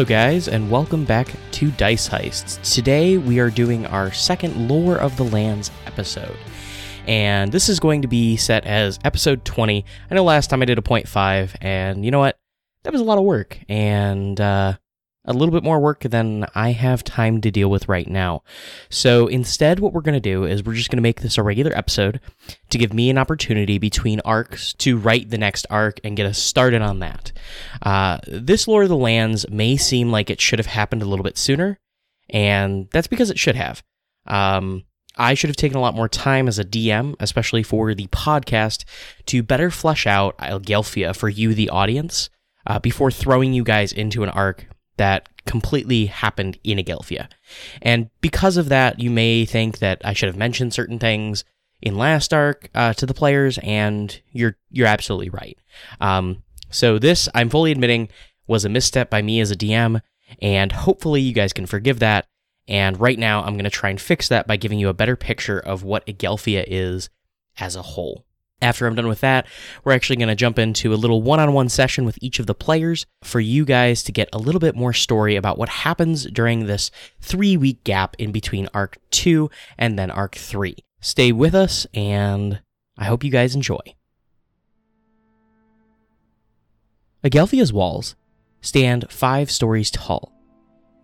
Hello, 0.00 0.08
guys, 0.08 0.48
and 0.48 0.70
welcome 0.70 1.04
back 1.04 1.28
to 1.50 1.70
Dice 1.72 2.08
Heists. 2.08 2.58
Today 2.74 3.18
we 3.18 3.38
are 3.38 3.50
doing 3.50 3.84
our 3.84 4.10
second 4.10 4.66
Lore 4.66 4.96
of 4.96 5.14
the 5.18 5.24
Lands 5.24 5.70
episode. 5.84 6.38
And 7.06 7.52
this 7.52 7.68
is 7.68 7.78
going 7.78 8.00
to 8.00 8.08
be 8.08 8.38
set 8.38 8.64
as 8.64 8.98
episode 9.04 9.44
20. 9.44 9.84
I 10.10 10.14
know 10.14 10.24
last 10.24 10.48
time 10.48 10.62
I 10.62 10.64
did 10.64 10.78
a 10.78 10.80
0.5, 10.80 11.54
and 11.60 12.02
you 12.02 12.10
know 12.10 12.18
what? 12.18 12.38
That 12.84 12.94
was 12.94 13.02
a 13.02 13.04
lot 13.04 13.18
of 13.18 13.24
work, 13.24 13.58
and 13.68 14.40
uh, 14.40 14.78
a 15.26 15.32
little 15.34 15.52
bit 15.52 15.62
more 15.62 15.78
work 15.80 16.00
than 16.00 16.46
I 16.54 16.72
have 16.72 17.04
time 17.04 17.40
to 17.42 17.50
deal 17.50 17.70
with 17.70 17.88
right 17.88 18.08
now. 18.08 18.42
So 18.88 19.26
instead, 19.26 19.78
what 19.78 19.92
we're 19.92 20.00
going 20.00 20.14
to 20.14 20.20
do 20.20 20.44
is 20.44 20.64
we're 20.64 20.74
just 20.74 20.90
going 20.90 20.96
to 20.96 21.02
make 21.02 21.20
this 21.20 21.36
a 21.36 21.42
regular 21.42 21.76
episode 21.76 22.20
to 22.70 22.78
give 22.78 22.94
me 22.94 23.10
an 23.10 23.18
opportunity 23.18 23.78
between 23.78 24.20
arcs 24.24 24.72
to 24.74 24.96
write 24.96 25.30
the 25.30 25.38
next 25.38 25.66
arc 25.68 26.00
and 26.02 26.16
get 26.16 26.26
us 26.26 26.38
started 26.38 26.80
on 26.80 27.00
that. 27.00 27.32
Uh, 27.82 28.18
this 28.26 28.66
Lore 28.66 28.84
of 28.84 28.88
the 28.88 28.96
Lands 28.96 29.48
may 29.50 29.76
seem 29.76 30.10
like 30.10 30.30
it 30.30 30.40
should 30.40 30.58
have 30.58 30.66
happened 30.66 31.02
a 31.02 31.06
little 31.06 31.24
bit 31.24 31.36
sooner, 31.36 31.78
and 32.30 32.88
that's 32.92 33.08
because 33.08 33.30
it 33.30 33.38
should 33.38 33.56
have. 33.56 33.82
Um, 34.26 34.84
I 35.16 35.34
should 35.34 35.50
have 35.50 35.56
taken 35.56 35.76
a 35.76 35.82
lot 35.82 35.94
more 35.94 36.08
time 36.08 36.48
as 36.48 36.58
a 36.58 36.64
DM, 36.64 37.14
especially 37.20 37.62
for 37.62 37.94
the 37.94 38.06
podcast, 38.06 38.84
to 39.26 39.42
better 39.42 39.70
flesh 39.70 40.06
out 40.06 40.38
Agelphia 40.38 41.14
for 41.14 41.28
you, 41.28 41.52
the 41.52 41.68
audience, 41.68 42.30
uh, 42.66 42.78
before 42.78 43.10
throwing 43.10 43.52
you 43.52 43.62
guys 43.62 43.92
into 43.92 44.22
an 44.22 44.30
arc 44.30 44.66
that 45.00 45.30
completely 45.46 46.06
happened 46.06 46.58
in 46.62 46.76
Agelphia. 46.76 47.26
And 47.80 48.10
because 48.20 48.58
of 48.58 48.68
that, 48.68 49.00
you 49.00 49.10
may 49.10 49.46
think 49.46 49.78
that 49.78 50.02
I 50.04 50.12
should 50.12 50.28
have 50.28 50.36
mentioned 50.36 50.74
certain 50.74 50.98
things 50.98 51.42
in 51.80 51.96
last 51.96 52.34
arc 52.34 52.68
uh, 52.74 52.92
to 52.92 53.06
the 53.06 53.14
players, 53.14 53.58
and 53.62 54.20
you're 54.30 54.58
you're 54.70 54.86
absolutely 54.86 55.30
right. 55.30 55.58
Um, 56.02 56.42
so 56.68 56.98
this, 56.98 57.30
I'm 57.34 57.48
fully 57.48 57.72
admitting, 57.72 58.10
was 58.46 58.66
a 58.66 58.68
misstep 58.68 59.08
by 59.08 59.22
me 59.22 59.40
as 59.40 59.50
a 59.50 59.56
DM, 59.56 60.02
and 60.42 60.70
hopefully 60.70 61.22
you 61.22 61.32
guys 61.32 61.54
can 61.54 61.64
forgive 61.64 61.98
that. 62.00 62.26
And 62.68 63.00
right 63.00 63.18
now, 63.18 63.42
I'm 63.42 63.54
going 63.54 63.64
to 63.64 63.70
try 63.70 63.88
and 63.88 64.00
fix 64.00 64.28
that 64.28 64.46
by 64.46 64.58
giving 64.58 64.78
you 64.78 64.90
a 64.90 64.94
better 64.94 65.16
picture 65.16 65.58
of 65.58 65.82
what 65.82 66.06
Agelphia 66.06 66.64
is 66.66 67.08
as 67.58 67.74
a 67.74 67.82
whole. 67.82 68.26
After 68.62 68.86
I'm 68.86 68.94
done 68.94 69.08
with 69.08 69.20
that, 69.20 69.46
we're 69.84 69.92
actually 69.92 70.16
going 70.16 70.28
to 70.28 70.34
jump 70.34 70.58
into 70.58 70.92
a 70.92 70.96
little 70.96 71.22
one 71.22 71.40
on 71.40 71.54
one 71.54 71.70
session 71.70 72.04
with 72.04 72.18
each 72.20 72.38
of 72.38 72.46
the 72.46 72.54
players 72.54 73.06
for 73.22 73.40
you 73.40 73.64
guys 73.64 74.02
to 74.02 74.12
get 74.12 74.28
a 74.32 74.38
little 74.38 74.58
bit 74.58 74.76
more 74.76 74.92
story 74.92 75.36
about 75.36 75.56
what 75.56 75.70
happens 75.70 76.26
during 76.26 76.66
this 76.66 76.90
three 77.20 77.56
week 77.56 77.82
gap 77.84 78.14
in 78.18 78.32
between 78.32 78.68
Arc 78.74 78.98
2 79.12 79.50
and 79.78 79.98
then 79.98 80.10
Arc 80.10 80.34
3. 80.34 80.76
Stay 81.00 81.32
with 81.32 81.54
us, 81.54 81.86
and 81.94 82.60
I 82.98 83.04
hope 83.04 83.24
you 83.24 83.30
guys 83.30 83.54
enjoy. 83.54 83.80
Agelphia's 87.24 87.72
walls 87.72 88.14
stand 88.60 89.10
five 89.10 89.50
stories 89.50 89.90
tall 89.90 90.32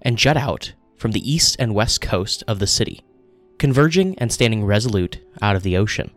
and 0.02 0.18
jut 0.18 0.36
out 0.36 0.74
from 0.96 1.12
the 1.12 1.30
east 1.30 1.56
and 1.58 1.74
west 1.74 2.02
coast 2.02 2.42
of 2.46 2.58
the 2.58 2.66
city, 2.66 3.02
converging 3.58 4.18
and 4.18 4.30
standing 4.30 4.64
resolute 4.64 5.20
out 5.40 5.56
of 5.56 5.62
the 5.62 5.76
ocean. 5.76 6.10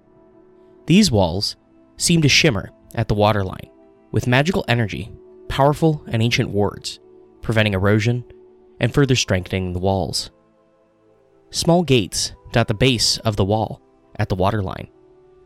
These 0.90 1.12
walls 1.12 1.56
seem 1.98 2.24
to 2.24 2.28
shimmer 2.28 2.72
at 2.96 3.08
the 3.10 3.14
waterline 3.14 3.70
with 4.12 4.26
magical 4.26 4.66
energy, 4.68 5.12
powerful 5.48 6.04
and 6.08 6.20
ancient 6.20 6.50
wards, 6.50 7.00
preventing 7.44 7.76
erosion 7.76 8.26
and 8.80 8.92
further 8.92 9.16
strengthening 9.16 9.74
the 9.74 9.80
walls. 9.80 10.32
Small 11.52 11.84
gates 11.84 12.34
dot 12.54 12.68
the 12.68 12.74
base 12.74 13.20
of 13.20 13.36
the 13.36 13.46
wall 13.46 13.84
at 14.16 14.30
the 14.30 14.36
waterline, 14.36 14.88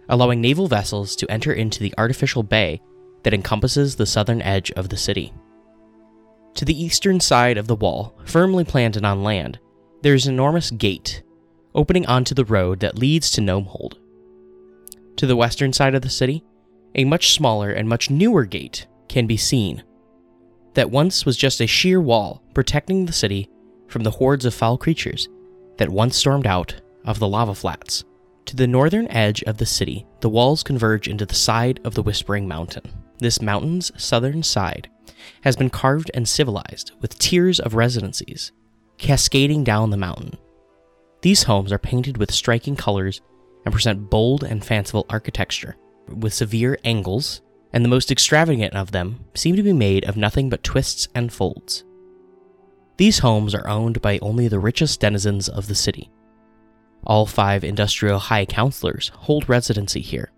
allowing 0.07 0.39
naval 0.39 0.69
vessels 0.69 1.13
to 1.17 1.29
enter 1.29 1.51
into 1.51 1.81
the 1.81 1.93
artificial 1.97 2.43
bay 2.43 2.81
that 3.23 3.33
encompasses 3.33 3.97
the 3.97 4.05
southern 4.05 4.41
edge 4.41 4.71
of 4.71 4.87
the 4.87 4.95
city. 4.95 5.33
To 6.53 6.63
the 6.63 6.81
eastern 6.81 7.19
side 7.19 7.57
of 7.57 7.67
the 7.67 7.75
wall, 7.75 8.17
firmly 8.23 8.63
planted 8.63 9.03
on 9.03 9.23
land, 9.23 9.59
there 10.03 10.13
is 10.13 10.25
an 10.25 10.35
enormous 10.35 10.71
gate 10.71 11.21
opening 11.75 12.05
onto 12.05 12.33
the 12.33 12.45
road 12.45 12.79
that 12.79 12.97
leads 12.97 13.29
to 13.31 13.41
Gnomehold. 13.41 13.97
To 15.17 15.27
the 15.27 15.35
western 15.35 15.73
side 15.73 15.95
of 15.95 16.01
the 16.01 16.09
city, 16.09 16.43
a 16.95 17.05
much 17.05 17.33
smaller 17.33 17.71
and 17.71 17.87
much 17.87 18.09
newer 18.09 18.45
gate 18.45 18.87
can 19.07 19.27
be 19.27 19.37
seen. 19.37 19.83
That 20.73 20.91
once 20.91 21.25
was 21.25 21.37
just 21.37 21.61
a 21.61 21.67
sheer 21.67 22.01
wall 22.01 22.43
protecting 22.53 23.05
the 23.05 23.13
city 23.13 23.49
from 23.87 24.03
the 24.03 24.11
hordes 24.11 24.45
of 24.45 24.53
foul 24.53 24.77
creatures 24.77 25.29
that 25.77 25.89
once 25.89 26.17
stormed 26.17 26.47
out 26.47 26.81
of 27.05 27.19
the 27.19 27.27
lava 27.27 27.55
flats. 27.55 28.03
To 28.45 28.55
the 28.55 28.67
northern 28.67 29.07
edge 29.09 29.43
of 29.43 29.57
the 29.57 29.65
city, 29.65 30.05
the 30.19 30.29
walls 30.29 30.63
converge 30.63 31.07
into 31.07 31.25
the 31.25 31.35
side 31.35 31.79
of 31.83 31.95
the 31.95 32.03
Whispering 32.03 32.47
Mountain. 32.47 32.91
This 33.19 33.41
mountain's 33.41 33.91
southern 34.01 34.43
side 34.43 34.89
has 35.41 35.55
been 35.55 35.69
carved 35.69 36.11
and 36.13 36.27
civilized 36.27 36.91
with 36.99 37.17
tiers 37.19 37.59
of 37.59 37.75
residences 37.75 38.51
cascading 38.97 39.63
down 39.63 39.89
the 39.89 39.97
mountain. 39.97 40.37
These 41.21 41.43
homes 41.43 41.71
are 41.71 41.79
painted 41.79 42.17
with 42.17 42.31
striking 42.31 42.75
colors 42.75 43.21
and 43.65 43.73
present 43.73 44.09
bold 44.09 44.43
and 44.43 44.63
fanciful 44.63 45.05
architecture, 45.09 45.75
with 46.07 46.33
severe 46.33 46.77
angles, 46.83 47.41
and 47.71 47.83
the 47.83 47.89
most 47.89 48.11
extravagant 48.11 48.73
of 48.73 48.91
them 48.91 49.25
seem 49.33 49.55
to 49.55 49.63
be 49.63 49.73
made 49.73 50.05
of 50.05 50.17
nothing 50.17 50.49
but 50.49 50.63
twists 50.63 51.07
and 51.15 51.33
folds. 51.33 51.83
These 52.97 53.19
homes 53.19 53.55
are 53.55 53.67
owned 53.67 54.01
by 54.01 54.19
only 54.19 54.47
the 54.47 54.59
richest 54.59 54.99
denizens 54.99 55.49
of 55.49 55.67
the 55.67 55.75
city. 55.75 56.11
All 57.05 57.25
five 57.25 57.63
industrial 57.63 58.19
high 58.19 58.45
counselors 58.45 59.11
hold 59.15 59.49
residency 59.49 60.01
here, 60.01 60.31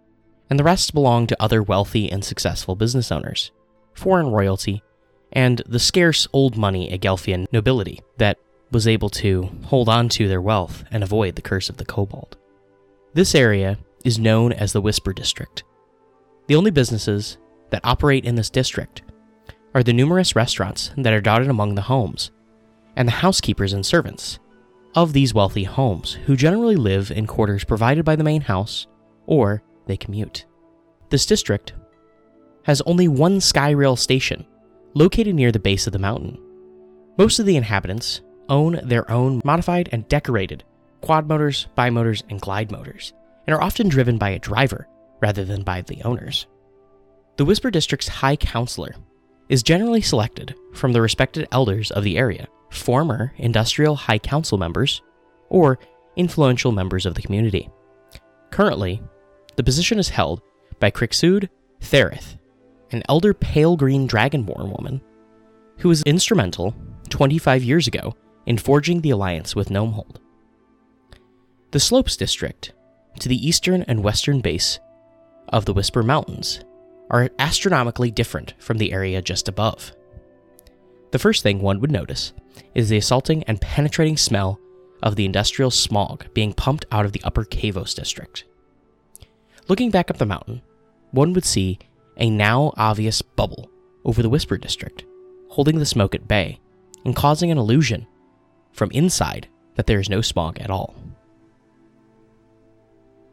and 0.50 0.58
the 0.58 0.64
rest 0.64 0.94
belong 0.94 1.28
to 1.28 1.42
other 1.42 1.62
wealthy 1.62 2.12
and 2.12 2.24
successful 2.24 2.76
business 2.76 3.12
owners, 3.12 3.52
foreign 3.94 4.28
royalty, 4.28 4.82
and 5.34 5.62
the 5.66 5.80
scarce 5.80 6.28
old 6.32 6.56
money 6.56 6.90
Agelphian 6.90 7.46
nobility 7.52 8.02
that 8.18 8.38
was 8.72 8.88
able 8.88 9.10
to 9.10 9.50
hold 9.66 9.90
on 9.90 10.10
to 10.10 10.28
their 10.28 10.42
wealth 10.42 10.84
and 10.92 11.04
avoid 11.04 11.36
the 11.36 11.42
curse 11.42 11.70
of 11.70 11.78
the 11.78 11.86
kobold. 11.86 12.38
This 13.16 13.34
area 13.34 13.78
is 14.04 14.20
known 14.20 14.52
as 14.52 14.74
the 14.74 14.82
Whisper 14.82 15.14
District. 15.14 15.64
The 16.48 16.56
only 16.56 16.70
businesses 16.70 17.38
that 17.70 17.80
operate 17.86 18.26
in 18.26 18.36
this 18.36 18.50
district 18.50 19.04
are 19.74 19.84
the 19.84 19.94
numerous 19.94 20.36
restaurants 20.36 20.92
that 20.98 21.14
are 21.14 21.22
dotted 21.22 21.48
among 21.48 21.76
the 21.76 21.84
homes, 21.84 22.32
and 22.98 23.08
the 23.08 23.14
housekeepers 23.14 23.72
and 23.72 23.86
servants 23.86 24.40
of 24.96 25.14
these 25.14 25.34
wealthy 25.34 25.64
homes, 25.64 26.16
who 26.26 26.36
generally 26.36 26.76
live 26.76 27.10
in 27.10 27.26
quarters 27.26 27.64
provided 27.64 28.04
by 28.04 28.18
the 28.18 28.24
main 28.26 28.42
house 28.42 28.86
or 29.28 29.64
they 29.86 29.96
commute. 29.96 30.46
This 31.10 31.26
district 31.26 31.72
has 32.64 32.82
only 32.82 33.08
one 33.08 33.38
Skyrail 33.38 33.98
station, 33.98 34.46
located 34.94 35.36
near 35.36 35.54
the 35.54 35.60
base 35.60 35.88
of 35.88 35.94
the 35.94 36.00
mountain. 36.00 36.38
Most 37.18 37.40
of 37.40 37.46
the 37.46 37.56
inhabitants 37.56 38.20
own 38.50 38.82
their 38.84 39.10
own 39.10 39.42
modified 39.46 39.88
and 39.94 40.06
decorated 40.10 40.66
quad 41.06 41.28
motors, 41.28 41.68
bimotors, 41.78 42.24
and 42.32 42.42
glide 42.42 42.72
motors, 42.72 43.14
and 43.46 43.56
are 43.56 43.62
often 43.62 43.88
driven 43.88 44.18
by 44.18 44.30
a 44.30 44.40
driver 44.40 44.88
rather 45.22 45.46
than 45.46 45.62
by 45.62 45.82
the 45.82 46.02
owners. 46.02 46.48
The 47.38 47.46
Whisper 47.46 47.70
District's 47.70 48.08
High 48.08 48.36
Counselor 48.36 48.96
is 49.48 49.62
generally 49.62 50.02
selected 50.02 50.56
from 50.74 50.94
the 50.94 51.02
respected 51.02 51.48
elders 51.52 51.92
of 51.92 52.04
the 52.04 52.18
area, 52.18 52.48
former 52.72 53.34
industrial 53.38 53.96
High 53.96 54.18
Council 54.18 54.58
members, 54.58 55.04
or 55.50 55.78
influential 56.16 56.72
members 56.72 57.06
of 57.06 57.14
the 57.14 57.22
community. 57.22 57.70
Currently, 58.50 59.00
the 59.58 59.64
position 59.64 60.00
is 60.00 60.10
held 60.10 60.42
by 60.80 60.90
Crixud 60.90 61.50
Therith, 61.82 62.40
an 62.90 63.04
elder 63.10 63.36
pale 63.36 63.78
green 63.78 64.08
dragonborn 64.08 64.76
woman 64.76 65.02
who 65.78 65.90
was 65.90 66.02
instrumental 66.02 66.74
25 67.10 67.64
years 67.64 67.86
ago 67.86 68.16
in 68.48 68.58
forging 68.58 69.02
the 69.02 69.12
alliance 69.12 69.56
with 69.56 69.70
Gnomehold. 69.70 70.18
The 71.72 71.80
Slopes 71.80 72.16
District, 72.16 72.72
to 73.20 73.28
the 73.28 73.48
eastern 73.48 73.82
and 73.84 74.04
western 74.04 74.40
base 74.40 74.80
of 75.50 75.66
the 75.66 75.74
Whisper 75.74 76.04
Mountains, 76.04 76.64
are 77.10 77.30
astronomically 77.38 78.12
different 78.12 78.54
from 78.60 78.78
the 78.78 78.94
area 78.94 79.22
just 79.22 79.48
above. 79.48 79.92
The 81.12 81.20
first 81.20 81.44
thing 81.44 81.60
one 81.60 81.80
would 81.82 81.92
notice 81.92 82.34
is 82.74 82.90
the 82.90 82.98
assaulting 82.98 83.44
and 83.44 83.60
penetrating 83.60 84.18
smell 84.18 84.60
of 85.04 85.16
the 85.16 85.26
industrial 85.26 85.72
smog 85.72 86.26
being 86.34 86.54
pumped 86.54 86.86
out 86.92 87.06
of 87.06 87.12
the 87.12 87.24
upper 87.24 87.44
Kavos 87.44 87.94
district. 87.96 88.46
Looking 89.68 89.92
back 89.92 90.10
up 90.10 90.18
the 90.18 90.26
mountain, 90.26 90.62
one 91.12 91.34
would 91.34 91.46
see 91.46 91.80
a 92.18 92.30
now 92.30 92.74
obvious 92.78 93.22
bubble 93.22 93.70
over 94.06 94.22
the 94.22 94.30
Whisper 94.30 94.58
district, 94.58 95.04
holding 95.50 95.80
the 95.80 95.86
smoke 95.86 96.16
at 96.16 96.28
bay 96.28 96.60
and 97.04 97.16
causing 97.16 97.52
an 97.52 97.58
illusion 97.58 98.08
from 98.72 98.92
inside 98.92 99.48
that 99.76 99.88
there 99.88 100.00
is 100.00 100.10
no 100.10 100.22
smog 100.22 100.60
at 100.60 100.70
all. 100.70 100.96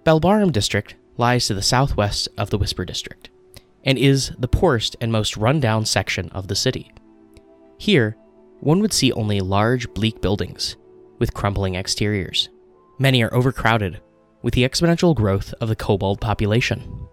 Belbarum 0.04 0.50
district 0.50 0.96
lies 1.16 1.46
to 1.46 1.54
the 1.54 1.62
southwest 1.62 2.28
of 2.36 2.50
the 2.50 2.58
Whisper 2.58 2.84
district 2.84 3.30
and 3.84 3.98
is 3.98 4.32
the 4.38 4.48
poorest 4.48 4.96
and 5.00 5.12
most 5.12 5.36
run-down 5.36 5.84
section 5.84 6.28
of 6.30 6.48
the 6.48 6.56
city. 6.56 6.90
Here, 7.78 8.16
one 8.60 8.80
would 8.80 8.92
see 8.92 9.12
only 9.12 9.40
large, 9.40 9.92
bleak 9.94 10.20
buildings 10.20 10.76
with 11.18 11.34
crumbling 11.34 11.74
exteriors. 11.74 12.48
Many 12.98 13.22
are 13.22 13.34
overcrowded 13.34 14.00
with 14.42 14.54
the 14.54 14.68
exponential 14.68 15.14
growth 15.14 15.54
of 15.60 15.68
the 15.68 15.76
kobold 15.76 16.20
population. 16.20 17.08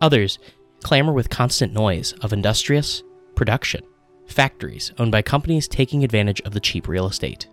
Others 0.00 0.38
clamor 0.82 1.12
with 1.12 1.30
constant 1.30 1.72
noise 1.72 2.12
of 2.20 2.32
industrious 2.32 3.02
production, 3.34 3.82
factories 4.26 4.92
owned 4.98 5.10
by 5.10 5.22
companies 5.22 5.66
taking 5.66 6.04
advantage 6.04 6.40
of 6.42 6.52
the 6.52 6.60
cheap 6.60 6.86
real 6.86 7.06
estate. 7.06 7.48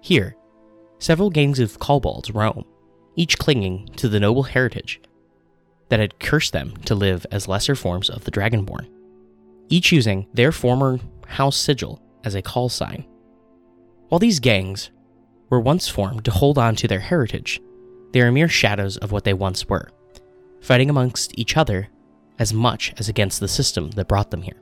Here, 0.00 0.36
several 0.98 1.30
gangs 1.30 1.60
of 1.60 1.78
kobolds 1.78 2.32
roam, 2.32 2.64
each 3.16 3.38
clinging 3.38 3.88
to 3.96 4.08
the 4.08 4.20
noble 4.20 4.44
heritage 4.44 5.00
that 5.88 6.00
had 6.00 6.20
cursed 6.20 6.52
them 6.52 6.76
to 6.84 6.94
live 6.94 7.26
as 7.30 7.48
lesser 7.48 7.74
forms 7.74 8.08
of 8.08 8.24
the 8.24 8.30
Dragonborn, 8.30 8.88
each 9.68 9.92
using 9.92 10.26
their 10.32 10.52
former 10.52 10.98
house 11.26 11.56
sigil 11.56 12.00
as 12.24 12.34
a 12.34 12.42
call 12.42 12.68
sign. 12.68 13.04
While 14.08 14.18
these 14.18 14.40
gangs 14.40 14.90
were 15.48 15.60
once 15.60 15.88
formed 15.88 16.24
to 16.24 16.30
hold 16.30 16.58
on 16.58 16.76
to 16.76 16.88
their 16.88 17.00
heritage, 17.00 17.60
they 18.12 18.20
are 18.20 18.32
mere 18.32 18.48
shadows 18.48 18.96
of 18.96 19.12
what 19.12 19.24
they 19.24 19.34
once 19.34 19.68
were, 19.68 19.90
fighting 20.60 20.90
amongst 20.90 21.36
each 21.38 21.56
other 21.56 21.88
as 22.38 22.52
much 22.52 22.94
as 22.98 23.08
against 23.08 23.40
the 23.40 23.48
system 23.48 23.90
that 23.92 24.08
brought 24.08 24.30
them 24.30 24.42
here. 24.42 24.60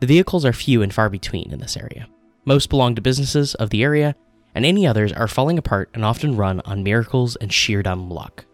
The 0.00 0.06
vehicles 0.06 0.44
are 0.44 0.52
few 0.52 0.82
and 0.82 0.94
far 0.94 1.10
between 1.10 1.52
in 1.52 1.58
this 1.58 1.76
area. 1.76 2.08
Most 2.44 2.70
belong 2.70 2.94
to 2.94 3.02
businesses 3.02 3.54
of 3.56 3.70
the 3.70 3.82
area, 3.82 4.14
and 4.58 4.66
any 4.66 4.88
others 4.88 5.12
are 5.12 5.28
falling 5.28 5.56
apart 5.56 5.88
and 5.94 6.04
often 6.04 6.36
run 6.36 6.60
on 6.64 6.82
miracles 6.82 7.36
and 7.36 7.52
sheer 7.52 7.80
dumb 7.80 8.10
luck. 8.10 8.44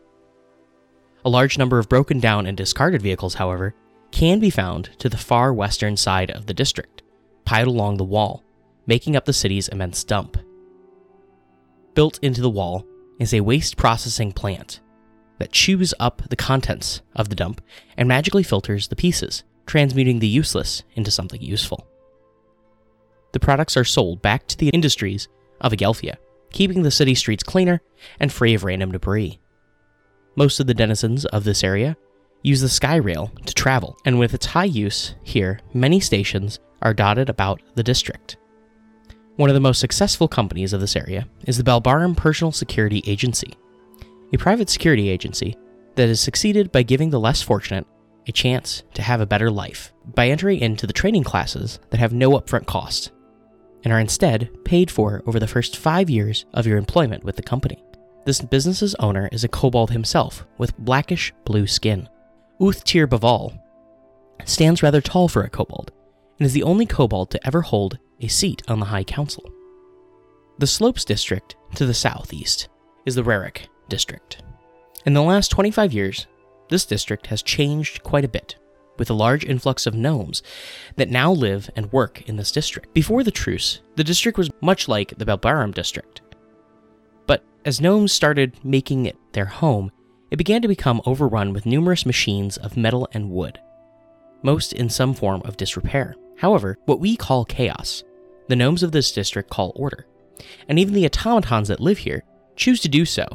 A 1.24 1.30
large 1.30 1.56
number 1.56 1.78
of 1.78 1.88
broken 1.88 2.20
down 2.20 2.44
and 2.44 2.54
discarded 2.54 3.00
vehicles, 3.00 3.36
however, 3.36 3.74
can 4.10 4.38
be 4.38 4.50
found 4.50 4.90
to 4.98 5.08
the 5.08 5.16
far 5.16 5.54
western 5.54 5.96
side 5.96 6.30
of 6.30 6.44
the 6.44 6.52
district, 6.52 7.02
piled 7.46 7.68
along 7.68 7.96
the 7.96 8.04
wall, 8.04 8.44
making 8.86 9.16
up 9.16 9.24
the 9.24 9.32
city's 9.32 9.68
immense 9.68 10.04
dump. 10.04 10.36
Built 11.94 12.18
into 12.20 12.42
the 12.42 12.50
wall 12.50 12.84
is 13.18 13.32
a 13.32 13.40
waste 13.40 13.78
processing 13.78 14.30
plant 14.30 14.80
that 15.38 15.52
chews 15.52 15.94
up 15.98 16.20
the 16.28 16.36
contents 16.36 17.00
of 17.16 17.30
the 17.30 17.34
dump 17.34 17.62
and 17.96 18.06
magically 18.06 18.42
filters 18.42 18.88
the 18.88 18.96
pieces, 18.96 19.42
transmuting 19.64 20.18
the 20.18 20.28
useless 20.28 20.82
into 20.96 21.10
something 21.10 21.40
useful. 21.40 21.88
The 23.32 23.40
products 23.40 23.78
are 23.78 23.84
sold 23.84 24.20
back 24.20 24.46
to 24.48 24.58
the 24.58 24.68
industries 24.68 25.28
of 25.64 25.72
Agelphia, 25.72 26.16
keeping 26.52 26.82
the 26.82 26.90
city 26.90 27.16
streets 27.16 27.42
cleaner 27.42 27.80
and 28.20 28.32
free 28.32 28.54
of 28.54 28.62
random 28.62 28.92
debris. 28.92 29.40
Most 30.36 30.60
of 30.60 30.68
the 30.68 30.74
denizens 30.74 31.24
of 31.26 31.42
this 31.42 31.64
area 31.64 31.96
use 32.42 32.60
the 32.60 32.68
Skyrail 32.68 33.44
to 33.46 33.54
travel, 33.54 33.96
and 34.04 34.18
with 34.18 34.34
its 34.34 34.46
high 34.46 34.64
use 34.64 35.14
here, 35.24 35.58
many 35.72 35.98
stations 35.98 36.60
are 36.82 36.94
dotted 36.94 37.30
about 37.30 37.62
the 37.74 37.82
district. 37.82 38.36
One 39.36 39.48
of 39.48 39.54
the 39.54 39.60
most 39.60 39.80
successful 39.80 40.28
companies 40.28 40.72
of 40.72 40.80
this 40.80 40.94
area 40.94 41.26
is 41.46 41.56
the 41.56 41.64
Belbarum 41.64 42.16
Personal 42.16 42.52
Security 42.52 43.02
Agency, 43.06 43.54
a 44.32 44.36
private 44.36 44.68
security 44.68 45.08
agency 45.08 45.56
that 45.96 46.08
has 46.08 46.20
succeeded 46.20 46.70
by 46.70 46.82
giving 46.82 47.10
the 47.10 47.18
less 47.18 47.40
fortunate 47.40 47.86
a 48.28 48.32
chance 48.32 48.82
to 48.94 49.02
have 49.02 49.20
a 49.20 49.26
better 49.26 49.50
life 49.50 49.92
by 50.14 50.28
entering 50.28 50.60
into 50.60 50.86
the 50.86 50.92
training 50.92 51.24
classes 51.24 51.78
that 51.90 51.98
have 51.98 52.12
no 52.12 52.32
upfront 52.32 52.66
cost 52.66 53.10
and 53.84 53.92
are 53.92 54.00
instead 54.00 54.50
paid 54.64 54.90
for 54.90 55.22
over 55.26 55.38
the 55.38 55.46
first 55.46 55.76
five 55.76 56.10
years 56.10 56.46
of 56.54 56.66
your 56.66 56.78
employment 56.78 57.22
with 57.22 57.36
the 57.36 57.42
company. 57.42 57.82
This 58.24 58.40
business's 58.40 58.94
owner 58.96 59.28
is 59.30 59.44
a 59.44 59.48
kobold 59.48 59.90
himself 59.90 60.46
with 60.56 60.76
blackish 60.78 61.32
blue 61.44 61.66
skin. 61.66 62.08
Uthtir 62.60 63.06
Baval 63.06 63.58
stands 64.44 64.82
rather 64.82 65.00
tall 65.00 65.28
for 65.28 65.42
a 65.42 65.50
kobold 65.50 65.92
and 66.38 66.46
is 66.46 66.54
the 66.54 66.62
only 66.62 66.86
kobold 66.86 67.30
to 67.30 67.46
ever 67.46 67.60
hold 67.60 67.98
a 68.20 68.28
seat 68.28 68.62
on 68.66 68.80
the 68.80 68.86
High 68.86 69.04
Council. 69.04 69.44
The 70.58 70.66
Slopes 70.66 71.04
district 71.04 71.56
to 71.74 71.84
the 71.84 71.94
southeast 71.94 72.68
is 73.04 73.14
the 73.14 73.22
Rarik 73.22 73.66
district. 73.88 74.42
In 75.04 75.12
the 75.12 75.22
last 75.22 75.50
25 75.50 75.92
years, 75.92 76.26
this 76.70 76.86
district 76.86 77.26
has 77.26 77.42
changed 77.42 78.02
quite 78.02 78.24
a 78.24 78.28
bit, 78.28 78.56
with 78.98 79.10
a 79.10 79.14
large 79.14 79.44
influx 79.44 79.86
of 79.86 79.94
gnomes 79.94 80.42
that 80.96 81.10
now 81.10 81.32
live 81.32 81.70
and 81.76 81.92
work 81.92 82.22
in 82.28 82.36
this 82.36 82.52
district. 82.52 82.92
Before 82.94 83.22
the 83.22 83.30
truce, 83.30 83.80
the 83.96 84.04
district 84.04 84.38
was 84.38 84.50
much 84.60 84.88
like 84.88 85.16
the 85.16 85.24
Belbarum 85.24 85.74
district. 85.74 86.20
But 87.26 87.44
as 87.64 87.80
gnomes 87.80 88.12
started 88.12 88.64
making 88.64 89.06
it 89.06 89.16
their 89.32 89.46
home, 89.46 89.90
it 90.30 90.36
began 90.36 90.62
to 90.62 90.68
become 90.68 91.02
overrun 91.06 91.52
with 91.52 91.66
numerous 91.66 92.06
machines 92.06 92.56
of 92.56 92.76
metal 92.76 93.08
and 93.12 93.30
wood, 93.30 93.60
most 94.42 94.72
in 94.72 94.88
some 94.88 95.14
form 95.14 95.42
of 95.44 95.56
disrepair. 95.56 96.16
However, 96.38 96.76
what 96.86 97.00
we 97.00 97.16
call 97.16 97.44
chaos, 97.44 98.02
the 98.48 98.56
gnomes 98.56 98.82
of 98.82 98.92
this 98.92 99.12
district 99.12 99.50
call 99.50 99.72
order, 99.76 100.06
and 100.68 100.78
even 100.78 100.94
the 100.94 101.06
automatons 101.06 101.68
that 101.68 101.80
live 101.80 101.98
here 101.98 102.24
choose 102.56 102.80
to 102.80 102.88
do 102.88 103.04
so 103.04 103.26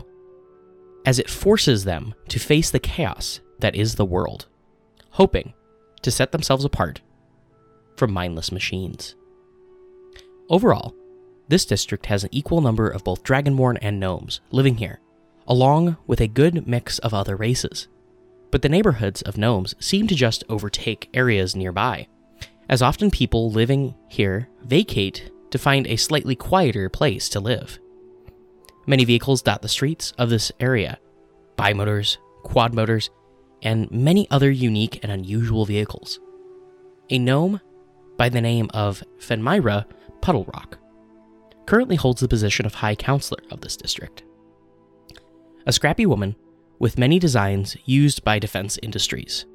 as 1.06 1.20
it 1.20 1.30
forces 1.30 1.86
them 1.86 2.13
to 2.28 2.39
face 2.39 2.70
the 2.70 2.80
chaos 2.80 3.39
that 3.60 3.75
is 3.75 3.96
the 3.96 4.06
world, 4.06 4.48
hoping 5.12 5.54
to 6.01 6.12
set 6.12 6.32
themselves 6.32 6.66
apart 6.66 7.01
from 7.98 8.12
mindless 8.13 8.51
machines. 8.51 9.16
Overall, 10.50 10.96
this 11.48 11.66
district 11.66 12.06
has 12.08 12.24
an 12.24 12.30
equal 12.32 12.62
number 12.62 12.89
of 12.89 13.04
both 13.04 13.24
Dragonborn 13.24 13.78
and 13.82 14.00
gnomes 14.00 14.39
living 14.51 14.78
here, 14.78 15.00
along 15.48 15.98
with 16.08 16.22
a 16.22 16.28
good 16.28 16.68
mix 16.68 17.00
of 17.00 17.13
other 17.13 17.36
races. 17.36 17.88
But 18.51 18.62
the 18.62 18.70
neighborhoods 18.70 19.22
of 19.24 19.38
gnomes 19.38 19.75
seem 19.80 20.08
to 20.08 20.16
just 20.16 20.44
overtake 20.50 21.10
areas 21.13 21.56
nearby, 21.56 22.08
as 22.68 22.82
often 22.82 23.12
people 23.12 23.51
living 23.51 23.96
here 24.08 24.48
vacate 24.62 25.32
to 25.51 25.58
find 25.58 25.88
a 25.88 25.96
slightly 25.96 26.36
quieter 26.36 26.89
place 26.89 27.30
to 27.30 27.39
live. 27.39 27.80
Many 28.86 29.06
vehicles 29.06 29.42
dot 29.42 29.62
the 29.62 29.68
streets 29.68 30.13
of 30.18 30.30
this 30.30 30.51
area 30.60 31.00
bimotors, 31.58 32.18
quad 32.44 32.74
motors, 32.74 33.10
and 33.62 33.89
many 33.92 34.30
other 34.32 34.50
unique 34.50 35.00
and 35.04 35.12
unusual 35.12 35.66
vehicles. 35.66 36.20
A 37.10 37.20
gnome 37.20 37.60
by 38.18 38.30
the 38.30 38.42
name 38.42 38.70
of 38.74 39.04
Fenmyra 39.20 39.86
Puddlerock 40.22 40.78
currently 41.66 41.96
holds 41.96 42.22
the 42.22 42.28
position 42.28 42.66
of 42.66 42.74
High 42.74 42.96
Counselor 42.96 43.42
of 43.51 43.62
this 43.62 43.78
district. 43.78 44.24
A 45.66 45.72
scrappy 45.72 46.06
woman 46.06 46.36
with 46.80 46.98
many 46.98 47.20
designs 47.20 47.75
used 47.86 48.24
by 48.24 48.39
defense 48.39 48.80
industries, 48.82 49.46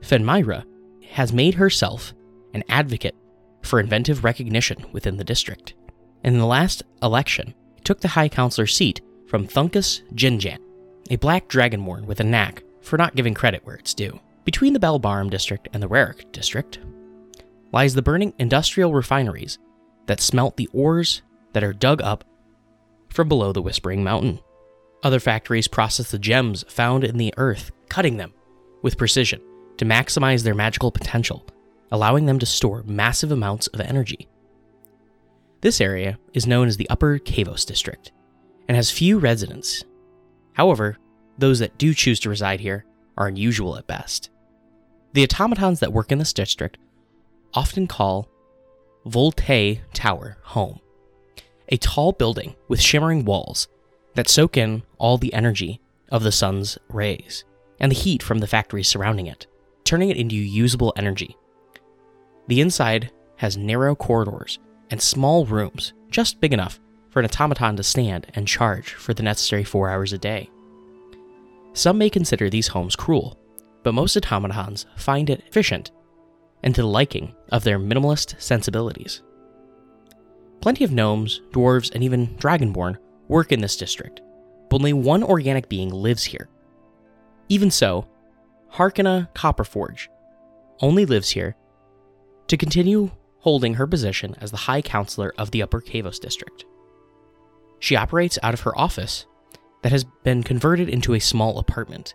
Fenmyra 0.00 0.64
has 1.10 1.32
made 1.32 1.54
herself 1.54 2.14
an 2.54 2.64
advocate 2.68 3.14
for 3.62 3.78
inventive 3.78 4.24
recognition 4.24 4.84
within 4.92 5.16
the 5.16 5.24
district. 5.24 5.74
In 6.24 6.38
the 6.38 6.46
last 6.46 6.82
election, 7.02 7.54
took 7.84 8.00
the 8.00 8.08
High 8.08 8.28
Counselor 8.28 8.66
seat 8.66 9.00
from 9.26 9.46
Thunkus 9.46 10.02
Jinjan, 10.14 10.58
a 11.10 11.16
black 11.16 11.48
dragonborn 11.48 12.04
with 12.04 12.20
a 12.20 12.24
knack 12.24 12.62
for 12.80 12.96
not 12.96 13.14
giving 13.14 13.34
credit 13.34 13.64
where 13.64 13.76
it's 13.76 13.94
due. 13.94 14.18
Between 14.44 14.72
the 14.72 14.80
Belbarum 14.80 15.30
district 15.30 15.68
and 15.72 15.82
the 15.82 15.88
Rarik 15.88 16.32
district 16.32 16.80
lies 17.72 17.94
the 17.94 18.02
burning 18.02 18.32
industrial 18.38 18.92
refineries 18.92 19.58
that 20.06 20.20
smelt 20.20 20.56
the 20.56 20.68
ores 20.72 21.22
that 21.52 21.62
are 21.64 21.72
dug 21.72 22.02
up 22.02 22.24
from 23.10 23.28
below 23.28 23.52
the 23.52 23.62
Whispering 23.62 24.02
Mountain. 24.02 24.40
Other 25.02 25.20
factories 25.20 25.68
process 25.68 26.10
the 26.10 26.18
gems 26.18 26.64
found 26.68 27.04
in 27.04 27.16
the 27.16 27.34
earth, 27.36 27.70
cutting 27.88 28.16
them 28.16 28.32
with 28.82 28.98
precision 28.98 29.40
to 29.76 29.84
maximize 29.84 30.42
their 30.42 30.54
magical 30.54 30.90
potential, 30.90 31.46
allowing 31.90 32.26
them 32.26 32.38
to 32.38 32.46
store 32.46 32.82
massive 32.84 33.32
amounts 33.32 33.66
of 33.68 33.80
energy. 33.80 34.28
This 35.60 35.80
area 35.80 36.18
is 36.32 36.46
known 36.46 36.68
as 36.68 36.76
the 36.76 36.88
Upper 36.88 37.18
Kavos 37.18 37.66
District 37.66 38.12
and 38.68 38.76
has 38.76 38.90
few 38.90 39.18
residents. 39.18 39.84
However, 40.54 40.96
those 41.40 41.58
that 41.58 41.78
do 41.78 41.94
choose 41.94 42.20
to 42.20 42.28
reside 42.28 42.60
here 42.60 42.84
are 43.16 43.26
unusual 43.26 43.76
at 43.76 43.86
best. 43.86 44.30
The 45.12 45.24
automatons 45.24 45.80
that 45.80 45.92
work 45.92 46.12
in 46.12 46.18
this 46.18 46.32
district 46.32 46.78
often 47.54 47.86
call 47.86 48.28
Volte 49.06 49.80
Tower 49.92 50.36
home, 50.42 50.80
a 51.68 51.76
tall 51.78 52.12
building 52.12 52.54
with 52.68 52.80
shimmering 52.80 53.24
walls 53.24 53.68
that 54.14 54.28
soak 54.28 54.56
in 54.56 54.82
all 54.98 55.18
the 55.18 55.32
energy 55.34 55.80
of 56.10 56.22
the 56.22 56.32
sun's 56.32 56.78
rays 56.88 57.44
and 57.80 57.90
the 57.90 57.96
heat 57.96 58.22
from 58.22 58.38
the 58.38 58.46
factories 58.46 58.88
surrounding 58.88 59.26
it, 59.26 59.46
turning 59.84 60.10
it 60.10 60.16
into 60.16 60.36
usable 60.36 60.92
energy. 60.96 61.36
The 62.46 62.60
inside 62.60 63.10
has 63.36 63.56
narrow 63.56 63.94
corridors 63.94 64.58
and 64.90 65.00
small 65.00 65.46
rooms, 65.46 65.94
just 66.10 66.40
big 66.40 66.52
enough 66.52 66.78
for 67.10 67.20
an 67.20 67.26
automaton 67.26 67.76
to 67.76 67.82
stand 67.82 68.26
and 68.34 68.46
charge 68.46 68.92
for 68.92 69.14
the 69.14 69.22
necessary 69.22 69.64
four 69.64 69.88
hours 69.88 70.12
a 70.12 70.18
day. 70.18 70.50
Some 71.72 71.98
may 71.98 72.10
consider 72.10 72.50
these 72.50 72.68
homes 72.68 72.96
cruel, 72.96 73.38
but 73.82 73.94
most 73.94 74.16
automatons 74.16 74.86
find 74.96 75.30
it 75.30 75.42
efficient 75.46 75.90
and 76.62 76.74
to 76.74 76.82
the 76.82 76.88
liking 76.88 77.34
of 77.52 77.64
their 77.64 77.78
minimalist 77.78 78.40
sensibilities. 78.40 79.22
Plenty 80.60 80.84
of 80.84 80.92
gnomes, 80.92 81.40
dwarves, 81.52 81.90
and 81.94 82.04
even 82.04 82.36
dragonborn 82.36 82.98
work 83.28 83.52
in 83.52 83.60
this 83.60 83.76
district, 83.76 84.20
but 84.68 84.76
only 84.76 84.92
one 84.92 85.22
organic 85.22 85.68
being 85.68 85.90
lives 85.90 86.24
here. 86.24 86.48
Even 87.48 87.70
so, 87.70 88.06
Harkina 88.74 89.32
Copperforge 89.34 90.08
only 90.80 91.06
lives 91.06 91.30
here 91.30 91.56
to 92.48 92.56
continue 92.56 93.10
holding 93.38 93.74
her 93.74 93.86
position 93.86 94.36
as 94.40 94.50
the 94.50 94.56
High 94.56 94.82
Counselor 94.82 95.32
of 95.38 95.50
the 95.50 95.62
Upper 95.62 95.80
Kavos 95.80 96.20
District. 96.20 96.64
She 97.78 97.96
operates 97.96 98.38
out 98.42 98.52
of 98.52 98.60
her 98.60 98.78
office 98.78 99.24
that 99.82 99.92
has 99.92 100.04
been 100.24 100.42
converted 100.42 100.88
into 100.88 101.14
a 101.14 101.20
small 101.20 101.58
apartment, 101.58 102.14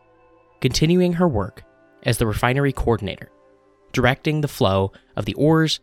continuing 0.62 1.14
her 1.14 1.28
work 1.28 1.64
as 2.04 2.18
the 2.18 2.28
refinery 2.28 2.72
coordinator 2.72 3.32
directing 3.96 4.42
the 4.42 4.48
flow 4.50 4.92
of 5.16 5.24
the 5.24 5.34
ores 5.36 5.80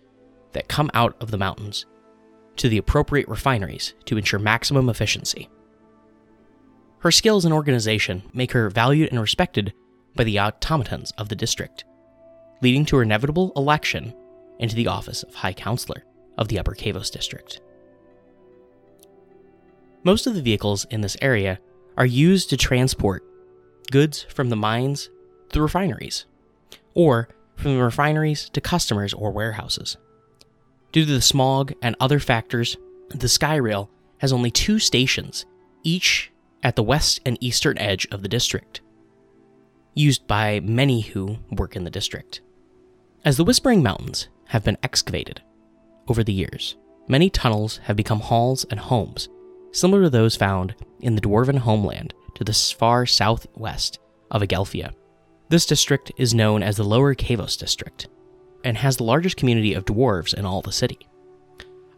that 0.52 0.68
come 0.68 0.90
out 0.92 1.16
of 1.18 1.30
the 1.30 1.38
mountains 1.38 1.86
to 2.56 2.68
the 2.68 2.76
appropriate 2.76 3.26
refineries 3.26 3.94
to 4.04 4.18
ensure 4.18 4.38
maximum 4.38 4.90
efficiency. 4.90 5.48
Her 6.98 7.10
skills 7.10 7.46
and 7.46 7.54
organization 7.54 8.22
make 8.34 8.52
her 8.52 8.68
valued 8.68 9.08
and 9.08 9.18
respected 9.18 9.72
by 10.14 10.24
the 10.24 10.38
automatons 10.38 11.10
of 11.12 11.30
the 11.30 11.34
district, 11.34 11.86
leading 12.60 12.84
to 12.84 12.96
her 12.96 13.02
inevitable 13.02 13.50
election 13.56 14.14
into 14.58 14.76
the 14.76 14.88
office 14.88 15.22
of 15.22 15.34
High 15.34 15.54
Counselor 15.54 16.04
of 16.36 16.48
the 16.48 16.58
Upper 16.58 16.74
Kavos 16.74 17.10
district. 17.10 17.62
Most 20.04 20.26
of 20.26 20.34
the 20.34 20.42
vehicles 20.42 20.84
in 20.90 21.00
this 21.00 21.16
area 21.22 21.58
are 21.96 22.06
used 22.06 22.50
to 22.50 22.56
transport 22.56 23.24
goods 23.90 24.22
from 24.22 24.48
the 24.48 24.56
mines 24.56 25.10
to 25.50 25.60
refineries, 25.60 26.24
or 26.94 27.28
from 27.56 27.76
the 27.76 27.82
refineries 27.82 28.48
to 28.50 28.60
customers 28.60 29.12
or 29.12 29.30
warehouses. 29.30 29.96
Due 30.90 31.04
to 31.04 31.12
the 31.12 31.20
smog 31.20 31.72
and 31.82 31.96
other 32.00 32.18
factors, 32.18 32.76
the 33.10 33.26
Skyrail 33.26 33.88
has 34.18 34.32
only 34.32 34.50
two 34.50 34.78
stations, 34.78 35.44
each 35.82 36.30
at 36.62 36.76
the 36.76 36.82
west 36.82 37.20
and 37.26 37.36
eastern 37.40 37.76
edge 37.78 38.06
of 38.10 38.22
the 38.22 38.28
district, 38.28 38.80
used 39.94 40.26
by 40.26 40.60
many 40.60 41.00
who 41.00 41.38
work 41.50 41.76
in 41.76 41.84
the 41.84 41.90
district. 41.90 42.40
As 43.24 43.36
the 43.36 43.44
Whispering 43.44 43.82
Mountains 43.82 44.28
have 44.46 44.64
been 44.64 44.78
excavated 44.82 45.42
over 46.08 46.24
the 46.24 46.32
years, 46.32 46.76
many 47.08 47.30
tunnels 47.30 47.78
have 47.84 47.96
become 47.96 48.20
halls 48.20 48.64
and 48.70 48.80
homes, 48.80 49.28
similar 49.72 50.02
to 50.02 50.10
those 50.10 50.36
found 50.36 50.74
in 51.00 51.14
the 51.14 51.20
dwarven 51.20 51.58
homeland 51.58 52.14
to 52.34 52.44
the 52.44 52.52
far 52.52 53.06
southwest 53.06 53.98
of 54.30 54.42
Agelphia. 54.42 54.92
This 55.48 55.66
district 55.66 56.12
is 56.16 56.34
known 56.34 56.62
as 56.62 56.76
the 56.76 56.84
Lower 56.84 57.14
Kavos 57.14 57.58
District 57.58 58.08
and 58.64 58.76
has 58.76 58.96
the 58.96 59.04
largest 59.04 59.36
community 59.36 59.74
of 59.74 59.84
dwarves 59.84 60.32
in 60.34 60.46
all 60.46 60.62
the 60.62 60.72
city. 60.72 60.98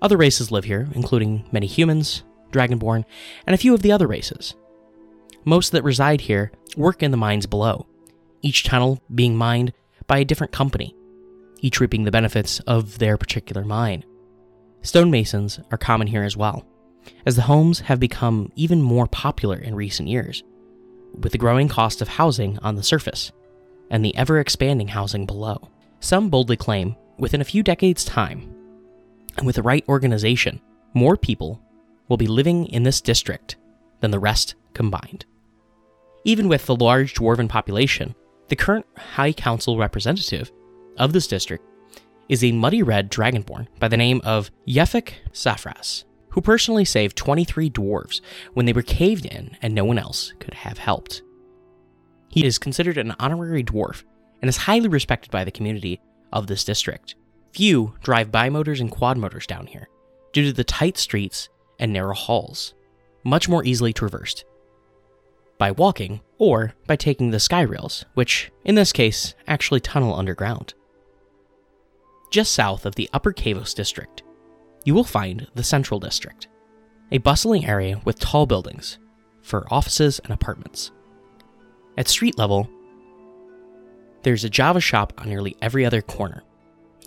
Other 0.00 0.16
races 0.16 0.50
live 0.50 0.64
here, 0.64 0.88
including 0.95 1.45
many 1.52 1.66
humans, 1.66 2.25
dragonborn, 2.50 3.04
and 3.47 3.54
a 3.54 3.59
few 3.59 3.75
of 3.75 3.83
the 3.83 3.93
other 3.93 4.07
races. 4.07 4.54
Most 5.45 5.73
that 5.73 5.85
reside 5.85 6.23
here 6.23 6.52
work 6.76 7.02
in 7.02 7.11
the 7.11 7.16
mines 7.16 7.47
below, 7.47 7.87
each 8.43 8.64
tunnel 8.64 9.00
being 9.14 9.37
mined 9.37 9.73
by 10.07 10.19
a 10.19 10.25
different 10.25 10.52
company, 10.52 10.95
each 11.61 11.81
reaping 11.81 12.04
the 12.04 12.11
benefits 12.11 12.61
of 12.61 12.99
their 12.99 13.16
particular 13.16 13.64
mine. 13.64 14.04
Stonemasons 14.83 15.61
are 15.71 15.78
common 15.78 16.07
here 16.07 16.25
as 16.25 16.37
well, 16.37 16.66
as 17.26 17.37
the 17.37 17.42
homes 17.42 17.80
have 17.80 18.00
become 18.00 18.50
even 18.56 18.82
more 18.82 19.06
popular 19.06 19.56
in 19.56 19.75
recent 19.75 20.08
years, 20.08 20.42
with 21.18 21.32
the 21.32 21.38
growing 21.38 21.68
cost 21.68 22.02
of 22.02 22.08
housing 22.08 22.58
on 22.61 22.76
the 22.76 22.82
surface 22.82 23.32
and 23.90 24.04
the 24.04 24.16
ever 24.16 24.38
expanding 24.38 24.88
housing 24.88 25.26
below. 25.26 25.70
Some 26.00 26.28
boldly 26.28 26.56
claim 26.56 26.96
within 27.18 27.40
a 27.40 27.44
few 27.44 27.62
decades' 27.62 28.04
time, 28.04 28.54
and 29.37 29.46
with 29.46 29.56
the 29.56 29.62
right 29.62 29.84
organization, 29.88 30.61
more 30.92 31.16
people 31.16 31.61
will 32.08 32.16
be 32.16 32.26
living 32.26 32.66
in 32.66 32.82
this 32.82 33.00
district 33.00 33.56
than 34.00 34.11
the 34.11 34.18
rest 34.18 34.54
combined. 34.75 35.25
Even 36.25 36.49
with 36.49 36.66
the 36.66 36.76
large 36.76 37.14
dwarven 37.14 37.49
population, 37.49 38.14
the 38.49 38.56
current 38.56 38.87
High 38.96 39.32
Council 39.32 39.78
representative 39.78 40.52
of 40.99 41.12
this 41.12 41.26
district 41.26 41.64
is 42.28 42.42
a 42.42 42.52
muddy 42.52 42.82
red 42.82 43.11
dragonborn 43.11 43.66
by 43.78 43.88
the 43.88 43.96
name 43.96 44.20
of 44.25 44.50
Yefik 44.66 45.12
Safras, 45.32 46.04
who 46.34 46.40
personally 46.40 46.84
saved 46.84 47.16
23 47.16 47.70
dwarves 47.70 48.20
when 48.54 48.66
they 48.66 48.72
were 48.72 48.82
caved 48.82 49.24
in 49.24 49.56
and 49.62 49.72
no 49.72 49.84
one 49.84 49.98
else 49.98 50.32
could 50.40 50.54
have 50.54 50.78
helped. 50.78 51.22
He 52.28 52.44
is 52.44 52.58
considered 52.58 52.98
an 52.98 53.14
honorary 53.20 53.62
dwarf 53.62 54.02
and 54.42 54.48
is 54.48 54.56
highly 54.56 54.88
respected 54.88 55.30
by 55.30 55.44
the 55.44 55.52
community 55.52 56.00
of 56.32 56.48
this 56.48 56.64
district. 56.64 57.14
Few 57.52 57.94
drive 58.02 58.32
bimotors 58.32 58.80
and 58.80 58.90
quadmotors 58.90 59.46
down 59.46 59.68
here 59.68 59.88
due 60.32 60.44
to 60.44 60.52
the 60.52 60.64
tight 60.64 60.98
streets 60.98 61.48
and 61.78 61.92
narrow 61.92 62.14
halls, 62.14 62.74
much 63.22 63.48
more 63.48 63.64
easily 63.64 63.92
traversed 63.92 64.44
by 65.56 65.70
walking 65.70 66.20
or 66.38 66.74
by 66.88 66.96
taking 66.96 67.30
the 67.30 67.38
sky 67.38 67.62
rails, 67.62 68.04
which, 68.14 68.50
in 68.64 68.74
this 68.74 68.90
case, 68.90 69.34
actually 69.46 69.78
tunnel 69.78 70.16
underground. 70.16 70.74
Just 72.32 72.52
south 72.52 72.84
of 72.84 72.96
the 72.96 73.08
Upper 73.12 73.32
Kavos 73.32 73.72
district, 73.72 74.24
you 74.84 74.94
will 74.94 75.04
find 75.04 75.46
the 75.54 75.64
Central 75.64 75.98
District, 75.98 76.48
a 77.10 77.18
bustling 77.18 77.66
area 77.66 78.00
with 78.04 78.18
tall 78.18 78.46
buildings 78.46 78.98
for 79.42 79.66
offices 79.72 80.20
and 80.20 80.32
apartments. 80.32 80.90
At 81.96 82.08
street 82.08 82.38
level, 82.38 82.68
there's 84.22 84.44
a 84.44 84.50
Java 84.50 84.80
shop 84.80 85.12
on 85.18 85.28
nearly 85.28 85.56
every 85.60 85.84
other 85.84 86.00
corner, 86.02 86.42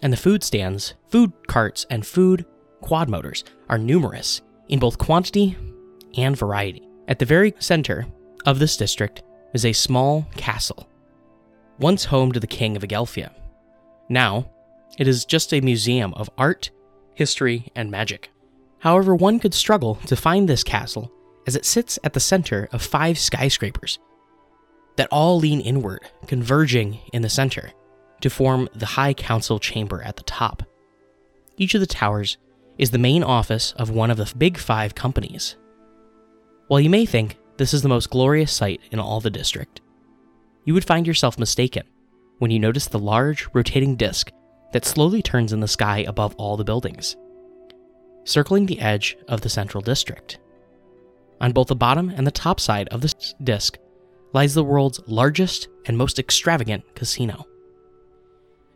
and 0.02 0.14
the 0.14 0.18
food 0.18 0.44
stands, 0.44 0.94
food 1.10 1.32
carts, 1.48 1.86
and 1.90 2.06
food 2.06 2.46
quad 2.82 3.10
motors 3.10 3.44
are 3.70 3.78
numerous 3.78 4.42
in 4.70 4.80
both 4.80 4.98
quantity 4.98 5.58
and 6.16 6.38
variety. 6.38 6.88
At 7.08 7.20
the 7.20 7.26
very 7.26 7.54
center 7.60 8.06
of 8.46 8.60
this 8.60 8.78
district 8.78 9.24
is 9.54 9.66
a 9.66 9.74
small 9.74 10.28
castle, 10.36 10.88
once 11.80 12.06
home 12.06 12.32
to 12.32 12.40
the 12.40 12.48
king 12.48 12.76
of 12.76 12.84
Agelphia. 12.84 13.32
Now, 14.10 14.50
it 14.98 15.08
is 15.08 15.26
just 15.26 15.54
a 15.54 15.62
museum 15.62 16.14
of 16.14 16.30
art, 16.38 16.70
history, 17.18 17.72
and 17.76 17.90
magic. 17.90 18.30
However, 18.80 19.16
one 19.16 19.40
could 19.40 19.56
struggle 19.56 19.96
to 20.06 20.16
find 20.16 20.48
this 20.48 20.64
castle 20.64 21.12
as 21.48 21.56
it 21.56 21.66
sits 21.66 21.98
at 22.04 22.14
the 22.14 22.20
center 22.20 22.70
of 22.72 22.82
five 22.82 23.18
skyscrapers 23.18 23.98
that 24.98 25.10
all 25.12 25.40
lean 25.40 25.60
inward, 25.60 26.02
converging 26.28 27.00
in 27.12 27.24
the 27.24 27.30
center 27.30 27.72
to 28.22 28.30
form 28.30 28.70
the 28.76 28.86
High 28.86 29.14
Council 29.14 29.60
chamber 29.60 30.02
at 30.04 30.16
the 30.16 30.24
top. 30.24 30.64
Each 31.58 31.74
of 31.74 31.82
the 31.82 31.88
towers 31.88 32.38
is 32.78 32.92
the 32.92 33.00
main 33.00 33.24
office 33.24 33.74
of 33.74 33.90
one 33.90 34.12
of 34.12 34.18
the 34.18 34.32
big 34.38 34.58
five 34.58 34.94
companies. 34.94 35.56
While 36.68 36.82
you 36.82 36.90
may 36.90 37.06
think 37.06 37.38
this 37.58 37.74
is 37.74 37.82
the 37.82 37.90
most 37.90 38.12
glorious 38.12 38.52
sight 38.52 38.82
in 38.92 39.00
all 39.00 39.22
the 39.22 39.32
district, 39.32 39.82
you 40.66 40.76
would 40.76 40.86
find 40.86 41.08
yourself 41.08 41.40
mistaken 41.40 41.84
when 42.38 42.52
you 42.52 42.60
notice 42.60 42.86
the 42.86 43.00
large 43.00 43.48
rotating 43.54 43.96
disc 43.96 44.32
that 44.74 44.86
slowly 44.86 45.22
turns 45.22 45.54
in 45.54 45.60
the 45.60 45.68
sky 45.68 46.00
above 46.08 46.36
all 46.36 46.58
the 46.58 46.64
buildings, 46.64 47.16
circling 48.24 48.66
the 48.66 48.80
edge 48.80 49.18
of 49.28 49.42
the 49.42 49.50
central 49.50 49.82
district. 49.82 50.40
On 51.40 51.52
both 51.52 51.68
the 51.68 51.76
bottom 51.76 52.10
and 52.10 52.26
the 52.26 52.32
top 52.32 52.60
side 52.60 52.88
of 52.90 53.02
the 53.02 53.14
disc 53.44 53.78
lies 54.34 54.54
the 54.54 54.64
world's 54.64 55.00
largest 55.08 55.68
and 55.86 55.98
most 55.98 56.20
extravagant 56.20 56.96
casino. 56.96 57.46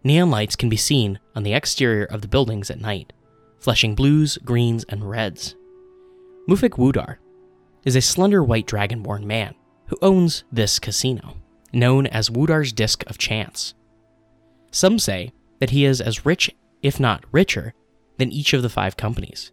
Neon 0.04 0.32
lights 0.32 0.56
can 0.56 0.70
be 0.70 0.78
seen 0.78 1.20
on 1.36 1.44
the 1.44 1.54
exterior 1.54 2.06
of 2.06 2.22
the 2.22 2.28
buildings 2.28 2.72
at 2.72 2.80
night, 2.82 3.14
flashing 3.60 3.94
blues, 3.94 4.38
greens, 4.44 4.84
and 4.90 5.08
reds. 5.10 5.56
Mufik 6.48 6.78
Wudar 6.78 7.18
is 7.86 7.96
a 7.96 8.02
slender 8.02 8.44
white 8.44 8.66
dragonborn 8.66 9.24
man 9.24 9.54
who 9.88 9.98
owns 10.02 10.44
this 10.52 10.80
casino, 10.80 11.36
known 11.74 12.08
as 12.08 12.30
Wudar's 12.30 12.74
Disc 12.74 13.04
of 13.08 13.18
Chance. 13.18 13.74
Some 14.72 14.98
say 14.98 15.34
that 15.62 15.70
he 15.70 15.86
is 15.86 16.01
as 16.01 16.25
rich, 16.25 16.53
if 16.82 17.00
not 17.00 17.24
richer, 17.32 17.74
than 18.18 18.32
each 18.32 18.51
of 18.51 18.63
the 18.63 18.70
five 18.70 18.98
companies, 18.98 19.51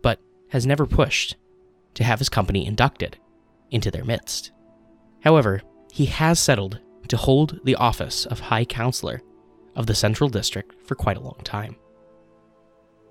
but 0.00 0.20
has 0.50 0.64
never 0.64 0.86
pushed 0.86 1.36
to 1.94 2.04
have 2.04 2.20
his 2.20 2.28
company 2.28 2.64
inducted 2.64 3.18
into 3.70 3.90
their 3.90 4.04
midst. 4.04 4.52
However, 5.24 5.60
he 5.92 6.06
has 6.06 6.38
settled 6.38 6.80
to 7.08 7.16
hold 7.16 7.58
the 7.64 7.74
office 7.74 8.26
of 8.26 8.38
High 8.38 8.64
Counselor 8.64 9.20
of 9.74 9.86
the 9.86 9.94
Central 9.94 10.30
District 10.30 10.74
for 10.86 10.94
quite 10.94 11.16
a 11.16 11.20
long 11.20 11.40
time. 11.42 11.74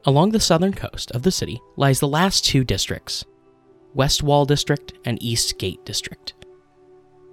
Along 0.06 0.32
the 0.32 0.40
southern 0.40 0.74
coast 0.74 1.12
of 1.12 1.24
the 1.24 1.32
city 1.32 1.60
lies 1.76 2.00
the 2.00 2.08
last 2.08 2.46
two 2.46 2.64
districts 2.64 3.26
West 3.94 4.24
Wall 4.24 4.46
District 4.46 4.94
and 5.04 5.22
East 5.22 5.58
Gate 5.60 5.84
District, 5.84 6.34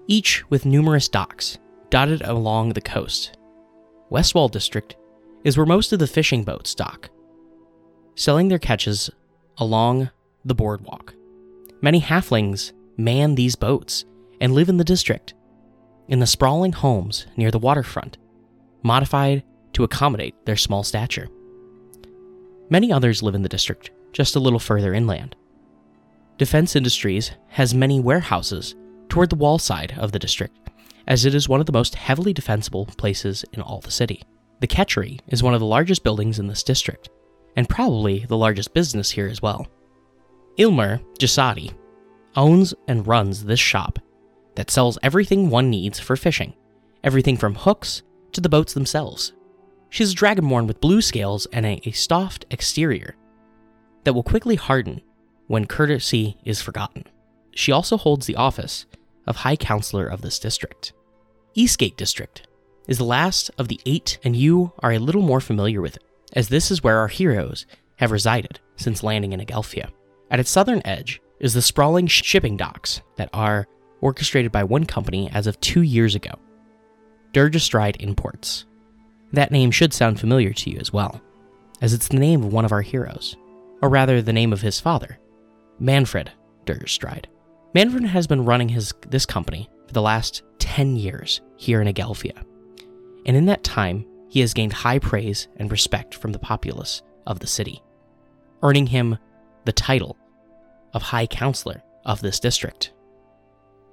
each 0.09 0.42
with 0.51 0.66
numerous 0.66 1.09
docks 1.09 1.59
dotted 1.90 2.22
along 2.22 2.70
the 2.70 2.81
coast. 2.81 3.37
West 4.11 4.35
Wall 4.35 4.49
District 4.49 4.97
is 5.45 5.57
where 5.57 5.67
most 5.67 5.93
of 5.93 5.99
the 5.99 6.07
fishing 6.07 6.45
boats 6.45 6.75
dock, 6.75 7.11
selling 8.14 8.49
their 8.49 8.59
catches 8.59 9.11
along 9.59 10.11
the 10.45 10.55
boardwalk. 10.55 11.14
Many 11.81 12.01
halflings 12.01 12.73
man 12.97 13.35
these 13.35 13.57
boats 13.57 14.05
and 14.40 14.55
live 14.55 14.69
in 14.69 14.77
the 14.77 14.85
district, 14.85 15.35
in 16.09 16.21
the 16.21 16.27
sprawling 16.27 16.73
homes 16.73 17.27
near 17.37 17.51
the 17.51 17.59
waterfront, 17.59 18.19
modified 18.83 19.43
to 19.73 19.85
accommodate 19.85 20.35
their 20.47 20.57
small 20.57 20.83
stature. 20.83 21.29
Many 22.71 22.93
others 22.93 23.23
live 23.23 23.35
in 23.35 23.43
the 23.43 23.49
district, 23.49 23.90
just 24.12 24.37
a 24.37 24.40
little 24.40 24.59
further 24.59 24.95
inland. 24.95 25.35
Defense 26.38 26.77
Industries 26.77 27.33
has 27.49 27.75
many 27.75 28.01
warehouses 28.01 28.75
toward 29.09 29.31
the 29.31 29.37
wall 29.37 29.59
side 29.59 29.95
of 29.97 30.12
the 30.12 30.19
district, 30.19 30.59
as 31.07 31.25
it 31.25 31.35
is 31.35 31.49
one 31.49 31.61
of 31.61 31.67
the 31.67 31.73
most 31.73 31.95
heavily 31.95 32.33
defensible 32.33 32.87
places 32.87 33.45
in 33.53 33.61
all 33.61 33.81
the 33.81 33.90
city. 33.90 34.23
The 34.61 34.67
Catchery 34.67 35.21
is 35.29 35.43
one 35.43 35.55
of 35.55 35.61
the 35.61 35.67
largest 35.67 36.03
buildings 36.05 36.38
in 36.38 36.47
this 36.47 36.62
district, 36.62 37.11
and 37.57 37.69
probably 37.69 38.25
the 38.27 38.37
largest 38.37 38.75
business 38.75 39.11
here 39.11 39.29
as 39.29 39.43
well. 39.43 39.67
Ilmer 40.57 41.01
Jasadi 41.19 41.73
owns 42.37 42.75
and 42.88 43.07
runs 43.07 43.45
this 43.45 43.61
shop 43.61 43.99
that 44.55 44.71
sells 44.71 44.99
everything 45.03 45.51
one 45.51 45.71
needs 45.71 45.99
for 45.99 46.17
fishing 46.17 46.55
everything 47.05 47.37
from 47.37 47.55
hooks 47.55 48.03
to 48.33 48.40
the 48.40 48.49
boats 48.49 48.73
themselves. 48.73 49.35
She's 49.90 50.12
a 50.12 50.17
dragonborn 50.17 50.67
with 50.67 50.81
blue 50.81 51.03
scales 51.03 51.47
and 51.53 51.64
a, 51.64 51.81
a 51.85 51.93
soft 51.93 52.47
exterior 52.51 53.14
that 54.03 54.14
will 54.14 54.25
quickly 54.25 54.57
harden 54.57 55.03
when 55.47 55.67
courtesy 55.67 56.38
is 56.45 56.61
forgotten. 56.61 57.05
She 57.55 57.71
also 57.71 57.97
holds 57.97 58.27
the 58.27 58.35
office 58.37 58.87
of 59.27 59.37
High 59.37 59.57
Counselor 59.57 60.07
of 60.07 60.23
this 60.23 60.39
district. 60.39 60.93
Eastgate 61.55 61.97
District 61.97 62.47
is 62.89 62.99
the 62.99 63.05
last 63.05 63.51
of 63.59 63.69
the 63.69 63.81
eight, 63.87 64.19
and 64.25 64.37
you 64.37 64.73
are 64.81 64.93
a 64.93 64.99
little 64.99 65.23
more 65.23 65.41
familiar 65.41 65.81
with 65.81 65.97
it, 65.97 66.05
as 66.33 66.49
this 66.49 66.71
is 66.71 66.83
where 66.83 66.99
our 66.99 67.09
heroes 67.09 67.67
have 67.97 68.11
resided 68.11 68.61
since 68.77 69.03
landing 69.03 69.33
in 69.33 69.41
Agelphia. 69.41 69.91
At 70.31 70.41
its 70.41 70.51
southern 70.51 70.83
edge 70.85 71.21
is 71.41 71.55
the 71.55 71.63
sprawling 71.63 72.07
shipping 72.07 72.57
docks 72.57 73.01
that 73.17 73.31
are 73.33 73.67
orchestrated 74.01 74.53
by 74.53 74.65
one 74.65 74.85
company 74.85 75.31
as 75.33 75.47
of 75.47 75.61
two 75.61 75.83
years 75.83 76.15
ago 76.15 76.33
Durgestride 77.33 77.97
Imports. 78.01 78.65
That 79.33 79.51
name 79.51 79.71
should 79.71 79.93
sound 79.93 80.21
familiar 80.21 80.53
to 80.53 80.71
you 80.71 80.79
as 80.79 80.93
well, 80.93 81.21
as 81.81 81.93
it's 81.93 82.09
the 82.09 82.19
name 82.19 82.45
of 82.45 82.53
one 82.53 82.65
of 82.65 82.73
our 82.73 82.83
heroes, 82.83 83.37
or 83.83 83.89
rather, 83.89 84.23
the 84.23 84.33
name 84.33 84.53
of 84.53 84.61
his 84.61 84.79
father, 84.79 85.19
Manfred 85.81 86.31
Durgestride. 86.65 87.25
Manfred 87.75 88.05
has 88.05 88.29
been 88.29 88.45
running 88.45 88.69
his 88.69 88.95
this 89.09 89.27
company 89.27 89.69
for 89.89 89.93
the 89.93 90.03
last 90.03 90.43
10 90.61 90.95
years 90.95 91.41
here 91.57 91.83
in 91.83 91.93
Agelphia, 91.93 92.45
and 93.27 93.37
in 93.37 93.47
that 93.47 93.65
time, 93.65 94.07
he 94.29 94.41
has 94.41 94.55
gained 94.55 94.73
high 94.73 95.01
praise 95.01 95.49
and 95.57 95.71
respect 95.71 96.15
from 96.15 96.33
the 96.33 96.39
populace 96.39 97.03
of 97.27 97.41
the 97.41 97.47
city, 97.49 97.83
earning 98.63 98.87
him 98.87 99.19
the 99.65 99.73
title 99.73 100.17
of 100.93 101.03
High 101.03 101.27
Counselor 101.27 101.83
of 102.05 102.21
this 102.21 102.39
district. 102.39 102.93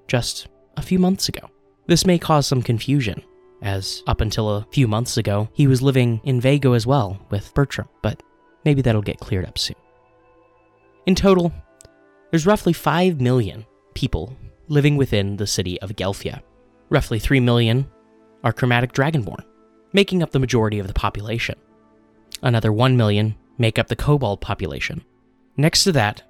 Just 0.08 0.48
a 0.78 0.82
few 0.82 1.00
months 1.00 1.28
ago. 1.28 1.50
This 1.88 2.06
may 2.06 2.20
cause 2.20 2.46
some 2.46 2.62
confusion, 2.62 3.24
as 3.64 4.04
up 4.06 4.22
until 4.22 4.50
a 4.50 4.68
few 4.72 4.88
months 4.88 5.18
ago, 5.18 5.50
he 5.54 5.66
was 5.66 5.82
living 5.82 6.22
in 6.24 6.40
Vago 6.40 6.74
as 6.74 6.86
well 6.86 7.20
with 7.32 7.54
Bertram, 7.56 7.90
but 8.04 8.22
maybe 8.64 8.84
that'll 8.84 9.02
get 9.02 9.20
cleared 9.20 9.46
up 9.46 9.58
soon. 9.58 9.76
In 11.08 11.16
total, 11.16 11.52
there's 12.30 12.46
roughly 12.46 12.74
5 12.74 13.20
million 13.20 13.66
people 13.94 14.36
living 14.68 14.98
within 14.98 15.38
the 15.38 15.48
city 15.48 15.80
of 15.82 15.90
Agelphia. 15.90 16.42
Roughly 16.90 17.20
3 17.20 17.40
million 17.40 17.90
are 18.44 18.54
chromatic 18.54 18.94
dragonborn, 18.94 19.44
making 19.94 20.24
up 20.24 20.32
the 20.32 20.40
majority 20.40 20.80
of 20.80 20.88
the 20.88 20.94
population. 20.94 21.56
Another 22.42 22.72
1 22.72 22.98
million 22.98 23.36
make 23.58 23.78
up 23.78 23.88
the 23.88 23.96
kobold 23.96 24.42
population. 24.42 25.04
Next 25.58 25.84
to 25.84 25.92
that 25.92 26.24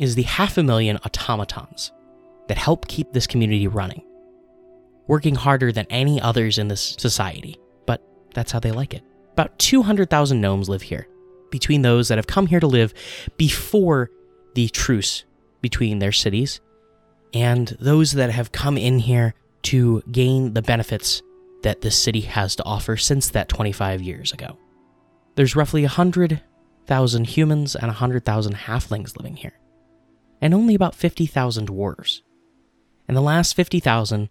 is 0.00 0.14
the 0.14 0.22
half 0.22 0.56
a 0.56 0.62
million 0.62 0.98
automatons 0.98 1.92
that 2.48 2.58
help 2.58 2.88
keep 2.88 3.12
this 3.12 3.26
community 3.26 3.68
running, 3.68 4.02
working 5.06 5.34
harder 5.34 5.72
than 5.72 5.86
any 5.90 6.20
others 6.20 6.58
in 6.58 6.68
this 6.68 6.96
society, 6.98 7.58
but 7.86 8.02
that's 8.34 8.52
how 8.52 8.60
they 8.60 8.72
like 8.72 8.94
it. 8.94 9.02
About 9.32 9.58
200,000 9.58 10.40
gnomes 10.40 10.68
live 10.68 10.82
here, 10.82 11.06
between 11.50 11.82
those 11.82 12.08
that 12.08 12.18
have 12.18 12.26
come 12.26 12.46
here 12.46 12.60
to 12.60 12.66
live 12.66 12.94
before 13.36 14.10
the 14.54 14.68
truce 14.68 15.24
between 15.60 15.98
their 15.98 16.12
cities 16.12 16.60
and 17.34 17.76
those 17.80 18.12
that 18.12 18.30
have 18.30 18.52
come 18.52 18.76
in 18.76 18.98
here 18.98 19.34
to 19.62 20.02
gain 20.10 20.54
the 20.54 20.62
benefits 20.62 21.22
that 21.62 21.80
this 21.80 21.96
city 21.96 22.22
has 22.22 22.56
to 22.56 22.64
offer 22.64 22.96
since 22.96 23.30
that 23.30 23.48
25 23.48 24.02
years 24.02 24.32
ago. 24.32 24.58
There's 25.34 25.56
roughly 25.56 25.82
100,000 25.82 27.24
humans 27.26 27.74
and 27.74 27.86
100,000 27.86 28.54
halflings 28.54 29.16
living 29.16 29.36
here, 29.36 29.58
and 30.40 30.52
only 30.52 30.74
about 30.74 30.94
50,000 30.94 31.68
dwarves. 31.68 32.20
And 33.08 33.16
the 33.16 33.22
last 33.22 33.54
50,000 33.54 34.28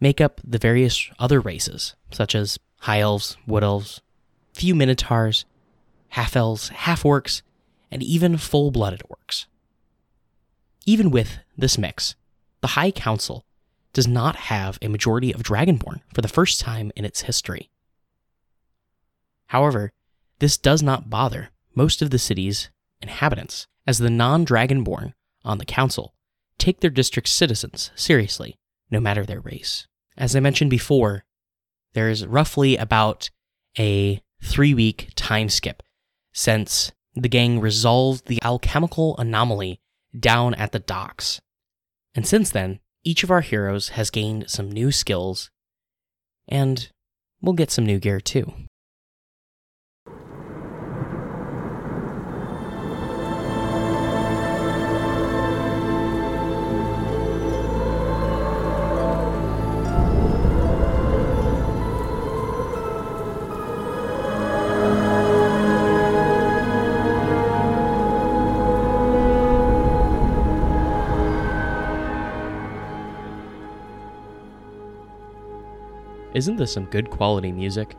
make 0.00 0.20
up 0.20 0.40
the 0.44 0.58
various 0.58 1.10
other 1.18 1.40
races, 1.40 1.94
such 2.10 2.34
as 2.34 2.58
high 2.80 3.00
elves, 3.00 3.36
wood 3.46 3.64
elves, 3.64 4.00
few 4.54 4.74
minotaurs, 4.74 5.44
half 6.10 6.36
elves, 6.36 6.68
half 6.70 7.02
orcs, 7.02 7.42
and 7.90 8.02
even 8.02 8.36
full 8.36 8.70
blooded 8.70 9.02
orcs. 9.10 9.46
Even 10.86 11.10
with 11.10 11.38
this 11.56 11.76
mix, 11.76 12.14
the 12.60 12.68
High 12.68 12.90
Council 12.90 13.46
does 13.92 14.06
not 14.06 14.36
have 14.36 14.78
a 14.82 14.88
majority 14.88 15.32
of 15.32 15.42
Dragonborn 15.42 16.00
for 16.14 16.20
the 16.20 16.28
first 16.28 16.60
time 16.60 16.92
in 16.96 17.04
its 17.04 17.22
history. 17.22 17.70
However, 19.46 19.92
this 20.38 20.56
does 20.56 20.82
not 20.82 21.10
bother 21.10 21.50
most 21.74 22.02
of 22.02 22.10
the 22.10 22.18
city's 22.18 22.70
inhabitants, 23.00 23.66
as 23.86 23.98
the 23.98 24.10
non 24.10 24.44
Dragonborn 24.44 25.14
on 25.44 25.58
the 25.58 25.64
council 25.64 26.14
take 26.58 26.80
their 26.80 26.90
district's 26.90 27.32
citizens 27.32 27.90
seriously, 27.94 28.58
no 28.90 29.00
matter 29.00 29.24
their 29.24 29.40
race. 29.40 29.86
As 30.16 30.34
I 30.34 30.40
mentioned 30.40 30.70
before, 30.70 31.24
there's 31.94 32.26
roughly 32.26 32.76
about 32.76 33.30
a 33.78 34.20
three 34.42 34.74
week 34.74 35.10
time 35.14 35.48
skip 35.48 35.82
since 36.32 36.92
the 37.14 37.28
gang 37.28 37.60
resolved 37.60 38.26
the 38.26 38.42
alchemical 38.42 39.16
anomaly 39.18 39.80
down 40.18 40.54
at 40.54 40.72
the 40.72 40.78
docks. 40.78 41.40
And 42.18 42.26
since 42.26 42.50
then, 42.50 42.80
each 43.04 43.22
of 43.22 43.30
our 43.30 43.42
heroes 43.42 43.90
has 43.90 44.10
gained 44.10 44.50
some 44.50 44.72
new 44.72 44.90
skills, 44.90 45.52
and 46.48 46.90
we'll 47.40 47.52
get 47.52 47.70
some 47.70 47.86
new 47.86 48.00
gear 48.00 48.20
too. 48.20 48.52
Isn't 76.38 76.56
this 76.56 76.72
some 76.72 76.84
good 76.84 77.10
quality 77.10 77.50
music? 77.50 77.96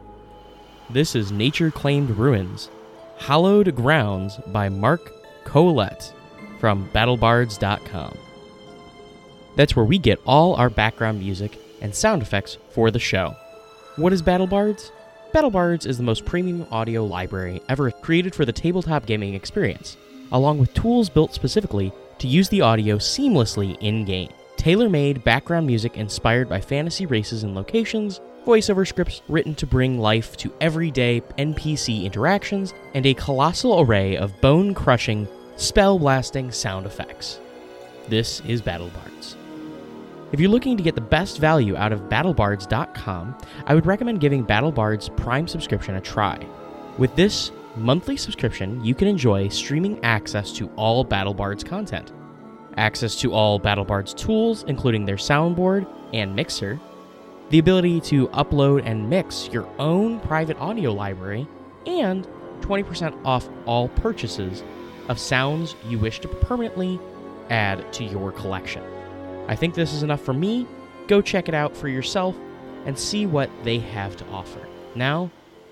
This 0.90 1.14
is 1.14 1.30
Nature 1.30 1.72
Claimed 1.72 2.12
Ruins, 2.12 2.70
Hallowed 3.18 3.76
Grounds 3.76 4.38
by 4.48 4.70
Mark 4.70 5.12
Colette 5.44 6.14
from 6.58 6.90
BattleBards.com. 6.92 8.18
That's 9.58 9.76
where 9.76 9.84
we 9.84 9.98
get 9.98 10.22
all 10.26 10.56
our 10.56 10.70
background 10.70 11.20
music 11.20 11.60
and 11.82 11.94
sound 11.94 12.22
effects 12.22 12.58
for 12.70 12.92
the 12.92 12.98
show. 12.98 13.36
What 13.98 14.14
is 14.14 14.22
BattleBards? 14.22 14.92
BattleBards 15.34 15.86
is 15.86 15.98
the 15.98 16.04
most 16.04 16.24
premium 16.24 16.66
audio 16.72 17.04
library 17.04 17.62
ever 17.68 17.92
created 17.92 18.34
for 18.34 18.46
the 18.46 18.54
tabletop 18.54 19.06
gaming 19.06 19.34
experience, 19.34 19.98
along 20.32 20.60
with 20.60 20.74
tools 20.74 21.10
built 21.10 21.34
specifically 21.34 21.92
to 22.20 22.28
use 22.30 22.48
the 22.48 22.62
audio 22.62 23.00
seamlessly 23.00 23.78
in 23.82 24.06
game. 24.06 24.30
Tailor 24.56 24.88
made 24.88 25.26
background 25.26 25.68
music 25.68 25.98
inspired 25.98 26.48
by 26.48 26.62
fantasy 26.62 27.06
races 27.06 27.44
and 27.44 27.54
locations 27.54 28.22
voiceover 28.46 28.88
scripts 28.88 29.22
written 29.28 29.56
to 29.56 29.68
bring 29.68 30.00
life 30.00 30.36
to 30.38 30.54
everyday 30.62 31.22
NPC 31.38 32.04
interactions, 32.04 32.74
and 32.94 33.06
a 33.06 33.14
colossal 33.14 33.80
array 33.82 34.18
of 34.18 34.40
bone 34.42 34.74
crushing, 34.74 35.28
spell 35.58 36.00
blasting 36.00 36.52
sound 36.52 36.86
effects. 36.86 37.40
This 38.08 38.42
is 38.42 38.62
BattleBards. 38.62 39.36
If 40.32 40.40
you're 40.40 40.52
looking 40.52 40.78
to 40.78 40.84
get 40.84 40.96
the 40.96 41.02
best 41.02 41.40
value 41.40 41.76
out 41.76 41.92
of 41.92 42.02
BattleBards.com, 42.02 43.38
I 43.66 43.76
would 43.76 43.86
recommend 43.86 44.20
giving 44.20 44.46
BattleBards 44.46 45.16
Prime 45.18 45.48
subscription 45.48 45.96
a 45.96 46.02
try. 46.02 46.40
With 46.98 47.16
this 47.16 47.52
monthly 47.76 48.18
subscription, 48.18 48.84
you 48.84 48.94
can 48.94 49.08
enjoy 49.08 49.48
streaming 49.48 50.04
access 50.04 50.52
to 50.54 50.70
all 50.76 51.04
BattleBards 51.04 51.66
content, 51.66 52.12
access 52.78 53.16
to 53.22 53.34
all 53.34 53.60
BattleBards 53.60 54.16
tools, 54.16 54.64
including 54.68 55.06
their 55.06 55.16
soundboard 55.16 55.88
and 56.14 56.36
mixer, 56.36 56.80
the 57.50 57.60
ability 57.60 58.00
to 58.02 58.28
upload 58.30 58.84
and 58.86 59.10
mix 59.10 59.50
your 59.50 59.68
own 59.80 60.20
private 60.20 60.58
audio 60.58 60.94
library, 60.94 61.48
and 61.86 62.28
20% 62.62 63.20
off 63.26 63.50
all 63.66 63.88
purchases 63.90 64.64
of 65.08 65.18
sounds 65.20 65.76
you 65.88 65.98
wish 65.98 66.20
to 66.20 66.28
permanently 66.28 67.00
add 67.50 67.92
to 67.94 68.04
your 68.04 68.32
collection. 68.32 68.84
I 69.48 69.56
think 69.56 69.74
this 69.74 69.94
is 69.94 70.04
enough 70.04 70.22
for 70.22 70.34
me. 70.34 70.68
Go 71.08 71.22
check 71.22 71.50
it 71.50 71.56
out 71.56 71.76
for 71.76 71.88
yourself 71.88 72.36
and 72.86 72.98
see 72.98 73.26
what 73.26 73.50
they 73.64 73.80
have 73.80 74.16
to 74.18 74.28
offer. 74.28 74.68
Now, 74.96 75.32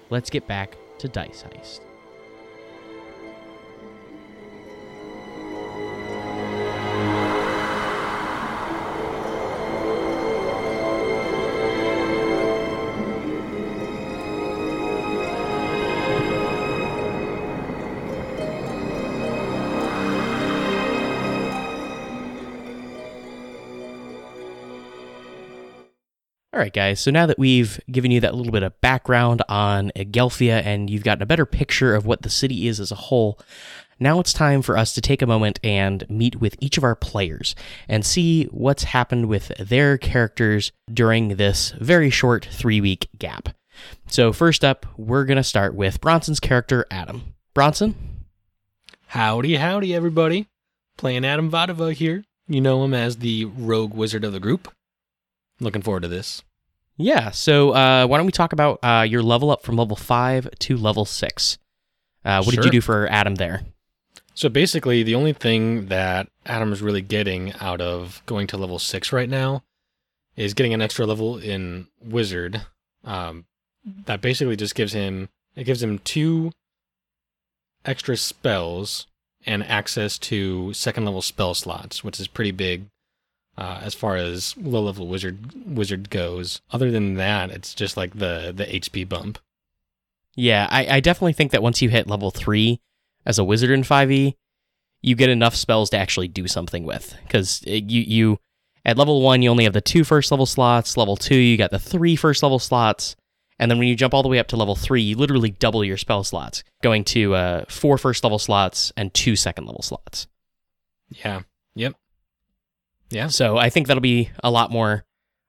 let's 0.09 0.31
get 0.31 0.47
back 0.47 0.77
to 0.97 1.07
Dice 1.07 1.43
Heist. 1.43 1.86
All 26.57 26.63
right, 26.63 26.73
guys. 26.73 26.99
So 26.99 27.11
now 27.11 27.27
that 27.27 27.37
we've 27.37 27.79
given 27.91 28.09
you 28.09 28.19
that 28.21 28.33
little 28.33 28.51
bit 28.51 28.63
of 28.63 28.81
background 28.81 29.43
on 29.47 29.91
Agelphia 29.95 30.65
and 30.65 30.89
you've 30.89 31.03
gotten 31.03 31.21
a 31.21 31.27
better 31.27 31.45
picture 31.45 31.93
of 31.93 32.07
what 32.07 32.23
the 32.23 32.31
city 32.31 32.67
is 32.67 32.79
as 32.79 32.91
a 32.91 32.95
whole, 32.95 33.39
now 33.99 34.19
it's 34.19 34.33
time 34.33 34.63
for 34.63 34.75
us 34.75 34.91
to 34.93 35.01
take 35.01 35.21
a 35.21 35.27
moment 35.27 35.59
and 35.63 36.09
meet 36.09 36.37
with 36.37 36.55
each 36.59 36.75
of 36.75 36.83
our 36.83 36.95
players 36.95 37.53
and 37.87 38.03
see 38.03 38.45
what's 38.45 38.85
happened 38.85 39.27
with 39.27 39.49
their 39.59 39.99
characters 39.99 40.71
during 40.91 41.35
this 41.35 41.75
very 41.79 42.09
short 42.09 42.47
three 42.49 42.81
week 42.81 43.07
gap. 43.19 43.49
So, 44.07 44.33
first 44.33 44.65
up, 44.65 44.87
we're 44.97 45.25
going 45.25 45.37
to 45.37 45.43
start 45.43 45.75
with 45.75 46.01
Bronson's 46.01 46.39
character, 46.39 46.87
Adam. 46.89 47.35
Bronson? 47.53 47.93
Howdy, 49.09 49.57
howdy, 49.57 49.93
everybody. 49.93 50.47
Playing 50.97 51.23
Adam 51.23 51.51
Vadova 51.51 51.93
here. 51.93 52.23
You 52.47 52.61
know 52.61 52.83
him 52.83 52.95
as 52.95 53.17
the 53.17 53.45
rogue 53.45 53.93
wizard 53.93 54.23
of 54.23 54.33
the 54.33 54.39
group. 54.39 54.73
Looking 55.59 55.83
forward 55.83 56.01
to 56.01 56.07
this. 56.07 56.41
Yeah, 56.97 57.31
so 57.31 57.71
uh, 57.71 58.07
why 58.07 58.17
don't 58.17 58.25
we 58.25 58.31
talk 58.31 58.53
about 58.53 58.79
uh, 58.83 59.05
your 59.07 59.21
level 59.21 59.51
up 59.51 59.63
from 59.63 59.75
level 59.77 59.95
5 59.95 60.49
to 60.59 60.77
level 60.77 61.05
6? 61.05 61.57
Uh, 62.25 62.43
what 62.43 62.53
did 62.53 62.65
you 62.65 62.71
do 62.71 62.81
for 62.81 63.07
Adam 63.07 63.35
there? 63.35 63.61
So 64.33 64.49
basically, 64.49 65.01
the 65.01 65.15
only 65.15 65.33
thing 65.33 65.87
that 65.87 66.27
Adam 66.45 66.71
is 66.71 66.81
really 66.81 67.01
getting 67.01 67.53
out 67.59 67.81
of 67.81 68.21
going 68.25 68.45
to 68.47 68.57
level 68.57 68.77
six 68.77 69.11
right 69.11 69.29
now 69.29 69.63
is 70.35 70.53
getting 70.53 70.75
an 70.75 70.81
extra 70.81 71.07
level 71.07 71.39
in 71.39 71.87
wizard. 71.99 72.61
Um, 73.03 73.45
that 74.05 74.21
basically 74.21 74.55
just 74.55 74.75
gives 74.75 74.93
him 74.93 75.29
it 75.55 75.63
gives 75.63 75.81
him 75.81 75.97
two 75.99 76.51
extra 77.83 78.15
spells 78.15 79.07
and 79.45 79.63
access 79.63 80.19
to 80.19 80.71
second 80.73 81.05
level 81.05 81.23
spell 81.23 81.55
slots, 81.55 82.03
which 82.03 82.19
is 82.19 82.27
pretty 82.27 82.51
big 82.51 82.85
uh, 83.57 83.79
as 83.81 83.93
far 83.93 84.15
as 84.15 84.55
low 84.57 84.81
level 84.81 85.07
wizard 85.07 85.37
wizard 85.65 86.09
goes. 86.09 86.61
Other 86.71 86.91
than 86.91 87.15
that, 87.15 87.51
it's 87.51 87.73
just 87.73 87.97
like 87.97 88.17
the 88.17 88.53
the 88.55 88.65
HP 88.65 89.07
bump. 89.07 89.39
Yeah, 90.37 90.67
I, 90.69 90.97
I 90.97 90.99
definitely 90.99 91.33
think 91.33 91.51
that 91.51 91.63
once 91.63 91.81
you 91.81 91.89
hit 91.89 92.07
level 92.07 92.29
3 92.29 92.79
as 93.25 93.39
a 93.39 93.43
wizard 93.43 93.71
in 93.71 93.81
5e, 93.81 94.35
you 95.01 95.15
get 95.15 95.31
enough 95.31 95.55
spells 95.55 95.89
to 95.89 95.97
actually 95.97 96.27
do 96.27 96.47
something 96.47 96.85
with. 96.85 97.15
Because 97.23 97.63
you, 97.65 98.01
you, 98.01 98.39
at 98.85 98.99
level 98.99 99.23
1, 99.23 99.41
you 99.41 99.49
only 99.49 99.63
have 99.63 99.73
the 99.73 99.81
two 99.81 100.03
first 100.03 100.29
level 100.29 100.45
slots. 100.45 100.95
Level 100.95 101.17
2, 101.17 101.35
you 101.35 101.57
got 101.57 101.71
the 101.71 101.79
three 101.79 102.15
first 102.15 102.43
level 102.43 102.59
slots. 102.59 103.15
And 103.57 103.71
then 103.71 103.79
when 103.79 103.87
you 103.87 103.95
jump 103.95 104.13
all 104.13 104.21
the 104.21 104.29
way 104.29 104.37
up 104.37 104.47
to 104.49 104.55
level 104.55 104.75
3, 104.75 105.01
you 105.01 105.17
literally 105.17 105.49
double 105.49 105.83
your 105.83 105.97
spell 105.97 106.23
slots, 106.23 106.63
going 106.83 107.03
to 107.05 107.33
uh, 107.33 107.65
four 107.67 107.97
first 107.97 108.23
level 108.23 108.37
slots 108.37 108.93
and 108.95 109.11
two 109.15 109.35
second 109.35 109.65
level 109.65 109.81
slots. 109.81 110.27
Yeah. 111.09 111.41
Yep. 111.73 111.95
Yeah. 113.09 113.27
So 113.27 113.57
I 113.57 113.69
think 113.69 113.87
that'll 113.87 114.01
be 114.01 114.31
a 114.43 114.51
lot 114.51 114.71
more 114.71 115.05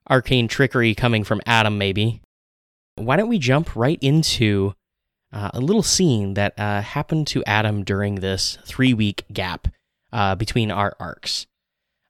arcane 0.09 0.49
trickery 0.49 0.95
coming 0.95 1.25
from 1.25 1.41
Adam, 1.47 1.79
maybe. 1.79 2.23
Why 2.95 3.17
don't 3.17 3.29
we 3.29 3.39
jump 3.39 3.75
right 3.77 3.99
into 4.01 4.75
uh, 5.33 5.51
a 5.55 5.61
little 5.61 5.83
scene 5.83 6.35
that 6.35 6.59
uh, 6.59 6.83
happened 6.83 7.27
to 7.29 7.45
Adam 7.45 7.85
during 7.85 8.17
this 8.17 8.59
three 8.65 8.95
week 8.95 9.25
gap 9.33 9.69
uh, 10.13 10.35
between 10.35 10.71
our 10.71 10.97
arcs? 10.99 11.47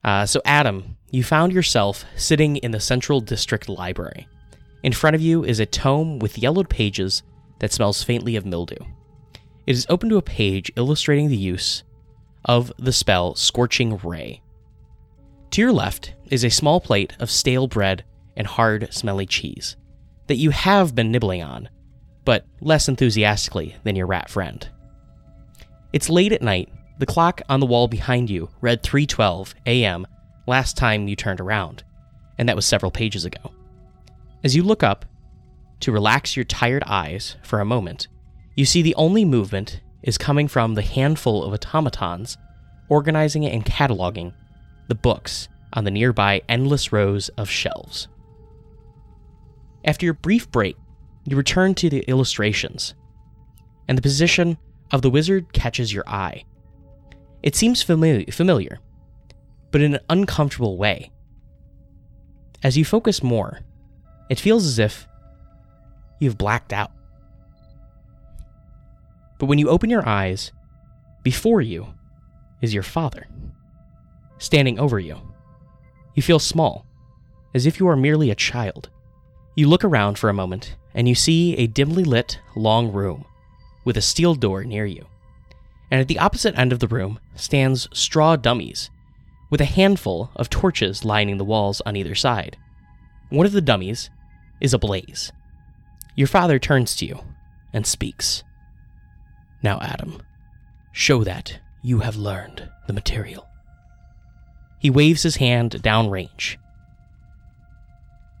Uh, 0.03 0.25
so, 0.25 0.41
Adam, 0.45 0.97
you 1.11 1.23
found 1.23 1.51
yourself 1.51 2.05
sitting 2.15 2.55
in 2.57 2.71
the 2.71 2.79
Central 2.79 3.19
District 3.19 3.67
Library. 3.67 4.27
In 4.81 4.93
front 4.93 5.15
of 5.15 5.21
you 5.21 5.43
is 5.43 5.59
a 5.59 5.65
tome 5.65 6.19
with 6.19 6.37
yellowed 6.37 6.69
pages 6.69 7.21
that 7.59 7.73
smells 7.73 8.01
faintly 8.01 8.35
of 8.37 8.45
mildew. 8.45 8.77
It 9.67 9.75
is 9.75 9.85
open 9.89 10.09
to 10.09 10.17
a 10.17 10.21
page 10.21 10.71
illustrating 10.77 11.27
the 11.27 11.37
use 11.37 11.83
of 12.45 12.71
the 12.79 12.93
spell 12.93 13.35
Scorching 13.35 13.97
Ray. 13.97 14.41
To 15.51 15.61
your 15.61 15.73
left 15.73 16.13
is 16.29 16.43
a 16.43 16.49
small 16.49 16.79
plate 16.79 17.13
of 17.19 17.31
stale 17.31 17.67
bread 17.67 18.03
and 18.37 18.45
hard, 18.45 18.93
smelly 18.93 19.25
cheese 19.25 19.75
that 20.27 20.35
you 20.35 20.51
have 20.51 20.93
been 20.93 21.11
nibbling 21.11 21.41
on, 21.41 21.69
but 22.23 22.45
less 22.61 22.87
enthusiastically 22.87 23.75
than 23.83 23.95
your 23.95 24.05
rat 24.05 24.29
friend. 24.29 24.69
It's 25.91 26.09
late 26.09 26.31
at 26.31 26.43
night. 26.43 26.69
The 26.99 27.07
clock 27.07 27.41
on 27.49 27.59
the 27.59 27.65
wall 27.65 27.87
behind 27.87 28.29
you 28.29 28.49
read 28.61 28.83
3:12 28.83 29.55
a.m. 29.65 30.05
last 30.45 30.77
time 30.77 31.07
you 31.07 31.15
turned 31.15 31.39
around, 31.39 31.83
and 32.37 32.47
that 32.47 32.55
was 32.55 32.65
several 32.65 32.91
pages 32.91 33.25
ago. 33.25 33.51
As 34.43 34.55
you 34.55 34.61
look 34.61 34.83
up 34.83 35.05
to 35.79 35.91
relax 35.91 36.35
your 36.35 36.45
tired 36.45 36.83
eyes 36.85 37.37
for 37.41 37.59
a 37.59 37.65
moment, 37.65 38.07
you 38.55 38.65
see 38.65 38.83
the 38.83 38.95
only 38.95 39.25
movement 39.25 39.81
is 40.03 40.17
coming 40.17 40.47
from 40.47 40.75
the 40.75 40.83
handful 40.83 41.43
of 41.43 41.53
automatons 41.53 42.37
organizing 42.87 43.45
and 43.45 43.65
cataloging 43.65 44.33
the 44.89 44.95
books 44.95 45.47
on 45.71 45.85
the 45.85 45.91
nearby 45.91 46.41
endless 46.49 46.91
rows 46.91 47.29
of 47.29 47.49
shelves. 47.49 48.09
After 49.85 50.05
your 50.05 50.15
brief 50.15 50.51
break, 50.51 50.75
you 51.25 51.37
return 51.37 51.75
to 51.75 51.89
the 51.89 52.01
illustrations, 52.01 52.95
and 53.87 53.97
the 53.97 54.01
position 54.01 54.57
of 54.91 55.01
the 55.01 55.09
wizard 55.09 55.53
catches 55.53 55.93
your 55.93 56.03
eye. 56.07 56.43
It 57.43 57.55
seems 57.55 57.83
famili- 57.83 58.33
familiar, 58.33 58.79
but 59.71 59.81
in 59.81 59.93
an 59.93 60.01
uncomfortable 60.09 60.77
way. 60.77 61.11
As 62.63 62.77
you 62.77 62.83
focus 62.83 63.23
more, 63.23 63.59
it 64.29 64.39
feels 64.39 64.65
as 64.65 64.79
if 64.79 65.07
you've 66.19 66.37
blacked 66.37 66.73
out. 66.73 66.91
But 69.37 69.45
when 69.45 69.59
you 69.59 69.69
open 69.69 69.89
your 69.89 70.07
eyes, 70.07 70.51
before 71.23 71.61
you 71.61 71.93
is 72.61 72.73
your 72.73 72.83
father, 72.83 73.27
standing 74.39 74.79
over 74.79 74.99
you. 74.99 75.17
You 76.15 76.23
feel 76.23 76.39
small, 76.39 76.85
as 77.53 77.65
if 77.65 77.79
you 77.79 77.87
are 77.87 77.95
merely 77.95 78.31
a 78.31 78.35
child. 78.35 78.89
You 79.55 79.67
look 79.67 79.83
around 79.83 80.17
for 80.17 80.29
a 80.29 80.33
moment, 80.33 80.75
and 80.95 81.07
you 81.07 81.15
see 81.15 81.55
a 81.55 81.67
dimly 81.67 82.03
lit, 82.03 82.39
long 82.55 82.91
room 82.91 83.25
with 83.85 83.97
a 83.97 84.01
steel 84.01 84.35
door 84.35 84.63
near 84.63 84.85
you. 84.85 85.05
And 85.91 85.99
at 85.99 86.07
the 86.07 86.19
opposite 86.19 86.57
end 86.57 86.71
of 86.71 86.79
the 86.79 86.87
room 86.87 87.19
stands 87.35 87.87
straw 87.93 88.35
dummies, 88.35 88.89
with 89.49 89.61
a 89.61 89.65
handful 89.65 90.31
of 90.35 90.49
torches 90.49 91.03
lining 91.03 91.37
the 91.37 91.45
walls 91.45 91.81
on 91.85 91.95
either 91.95 92.15
side. 92.15 92.57
One 93.29 93.45
of 93.45 93.51
the 93.51 93.61
dummies 93.61 94.09
is 94.61 94.73
ablaze. 94.73 95.31
Your 96.15 96.27
father 96.27 96.59
turns 96.59 96.95
to 96.97 97.05
you 97.05 97.19
and 97.73 97.85
speaks. 97.85 98.43
Now, 99.63 99.79
Adam, 99.81 100.21
show 100.91 101.23
that 101.23 101.59
you 101.81 101.99
have 101.99 102.15
learned 102.15 102.69
the 102.87 102.93
material. 102.93 103.48
He 104.79 104.89
waves 104.89 105.23
his 105.23 105.35
hand 105.35 105.71
downrange. 105.83 106.57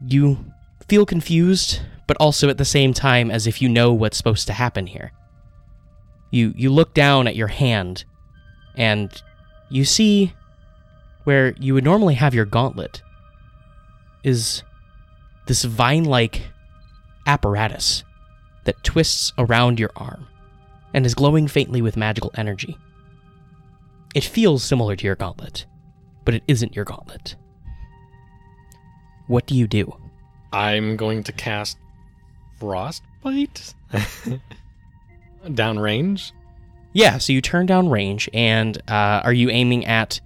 You 0.05 0.45
feel 0.87 1.05
confused, 1.05 1.81
but 2.07 2.17
also 2.17 2.49
at 2.49 2.57
the 2.57 2.65
same 2.65 2.93
time 2.93 3.29
as 3.29 3.45
if 3.45 3.61
you 3.61 3.69
know 3.69 3.93
what's 3.93 4.17
supposed 4.17 4.47
to 4.47 4.53
happen 4.53 4.87
here. 4.87 5.11
You 6.31 6.53
you 6.55 6.69
look 6.69 6.93
down 6.93 7.27
at 7.27 7.35
your 7.35 7.47
hand 7.47 8.05
and 8.75 9.21
you 9.69 9.83
see 9.83 10.33
where 11.25 11.53
you 11.59 11.73
would 11.73 11.83
normally 11.83 12.15
have 12.15 12.33
your 12.33 12.45
gauntlet 12.45 13.01
is 14.23 14.63
this 15.47 15.63
vine-like 15.63 16.43
apparatus 17.25 18.03
that 18.63 18.83
twists 18.83 19.33
around 19.37 19.79
your 19.79 19.91
arm 19.95 20.27
and 20.93 21.05
is 21.05 21.15
glowing 21.15 21.47
faintly 21.47 21.81
with 21.81 21.97
magical 21.97 22.31
energy. 22.35 22.77
It 24.15 24.23
feels 24.23 24.63
similar 24.63 24.95
to 24.95 25.05
your 25.05 25.15
gauntlet, 25.15 25.65
but 26.25 26.33
it 26.33 26.43
isn't 26.47 26.75
your 26.75 26.85
gauntlet. 26.85 27.35
What 29.27 29.45
do 29.45 29.55
you 29.55 29.67
do? 29.67 29.95
I'm 30.51 30.97
going 30.97 31.23
to 31.23 31.31
cast 31.31 31.77
Frostbite 32.59 33.73
downrange. 35.45 36.31
Yeah, 36.93 37.19
so 37.19 37.33
you 37.33 37.41
turn 37.41 37.67
down 37.67 37.89
range, 37.89 38.27
and 38.33 38.77
uh, 38.89 39.21
are 39.23 39.33
you 39.33 39.49
aiming 39.49 39.85
at 39.85 40.19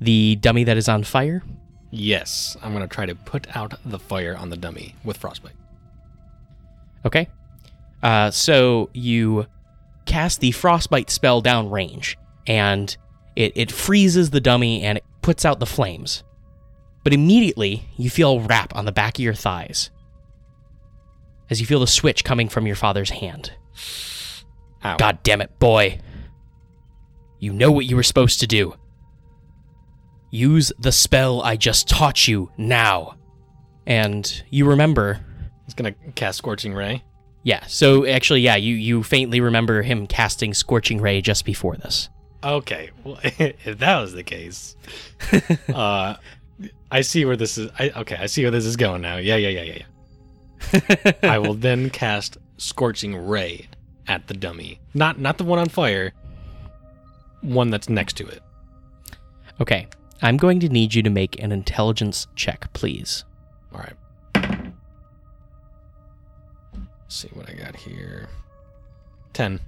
the 0.00 0.36
dummy 0.36 0.64
that 0.64 0.76
is 0.76 0.88
on 0.88 1.04
fire? 1.04 1.42
Yes, 1.90 2.56
I'm 2.62 2.72
going 2.74 2.86
to 2.86 2.94
try 2.94 3.06
to 3.06 3.14
put 3.14 3.54
out 3.56 3.74
the 3.84 3.98
fire 3.98 4.36
on 4.36 4.50
the 4.50 4.56
dummy 4.56 4.94
with 5.04 5.16
Frostbite. 5.16 5.54
Okay. 7.04 7.28
Uh, 8.02 8.30
so 8.30 8.90
you 8.92 9.46
cast 10.04 10.40
the 10.40 10.50
frostbite 10.52 11.10
spell 11.10 11.40
down 11.40 11.70
range, 11.70 12.18
and 12.46 12.94
it, 13.36 13.52
it 13.56 13.72
freezes 13.72 14.30
the 14.30 14.40
dummy 14.40 14.82
and 14.82 14.98
it 14.98 15.04
puts 15.22 15.44
out 15.44 15.60
the 15.60 15.66
flames. 15.66 16.22
But 17.02 17.12
immediately, 17.12 17.88
you 17.96 18.10
feel 18.10 18.38
a 18.38 18.40
rap 18.40 18.74
on 18.76 18.84
the 18.84 18.92
back 18.92 19.18
of 19.18 19.24
your 19.24 19.34
thighs 19.34 19.90
as 21.48 21.60
you 21.60 21.66
feel 21.66 21.80
the 21.80 21.86
switch 21.86 22.24
coming 22.24 22.48
from 22.48 22.66
your 22.66 22.76
father's 22.76 23.10
hand. 23.10 23.52
Ow. 24.84 24.96
God 24.96 25.22
damn 25.22 25.40
it, 25.40 25.58
boy. 25.58 25.98
You 27.38 27.52
know 27.52 27.72
what 27.72 27.86
you 27.86 27.96
were 27.96 28.02
supposed 28.02 28.40
to 28.40 28.46
do. 28.46 28.74
Use 30.30 30.72
the 30.78 30.92
spell 30.92 31.42
I 31.42 31.56
just 31.56 31.88
taught 31.88 32.28
you 32.28 32.50
now. 32.56 33.16
And 33.86 34.42
you 34.50 34.68
remember 34.68 35.24
He's 35.70 35.74
going 35.74 35.94
to 35.94 36.12
cast 36.12 36.38
Scorching 36.38 36.74
Ray. 36.74 37.04
Yeah, 37.44 37.64
so 37.66 38.04
actually, 38.04 38.40
yeah, 38.40 38.56
you, 38.56 38.74
you 38.74 39.04
faintly 39.04 39.40
remember 39.40 39.82
him 39.82 40.08
casting 40.08 40.52
Scorching 40.52 41.00
Ray 41.00 41.20
just 41.20 41.44
before 41.44 41.76
this. 41.76 42.08
Okay, 42.42 42.90
well, 43.04 43.18
if 43.22 43.78
that 43.78 44.00
was 44.00 44.12
the 44.12 44.22
case, 44.22 44.76
uh, 45.74 46.14
I 46.90 47.00
see 47.02 47.24
where 47.24 47.36
this 47.36 47.58
is. 47.58 47.70
I, 47.78 47.90
okay, 47.90 48.16
I 48.16 48.26
see 48.26 48.42
where 48.42 48.50
this 48.50 48.64
is 48.64 48.76
going 48.76 49.02
now. 49.02 49.16
Yeah, 49.18 49.36
yeah, 49.36 49.48
yeah, 49.48 49.62
yeah, 49.62 49.82
yeah. 50.72 51.12
I 51.22 51.38
will 51.38 51.54
then 51.66 51.90
cast 51.90 52.38
Scorching 52.56 53.14
Ray 53.14 53.68
at 54.08 54.26
the 54.26 54.34
dummy. 54.34 54.80
Not 54.94 55.18
not 55.18 55.38
the 55.38 55.44
one 55.44 55.58
on 55.58 55.68
fire. 55.68 56.12
One 57.42 57.70
that's 57.70 57.88
next 57.88 58.16
to 58.18 58.26
it. 58.26 58.42
Okay, 59.60 59.86
I'm 60.22 60.36
going 60.36 60.60
to 60.60 60.68
need 60.68 60.94
you 60.94 61.02
to 61.02 61.10
make 61.10 61.42
an 61.42 61.52
intelligence 61.52 62.26
check, 62.36 62.72
please. 62.72 63.24
All 63.72 63.80
right. 63.80 63.96
Let's 66.74 67.16
see 67.16 67.28
what 67.28 67.50
I 67.50 67.54
got 67.54 67.76
here. 67.76 68.28
Ten. 69.32 69.60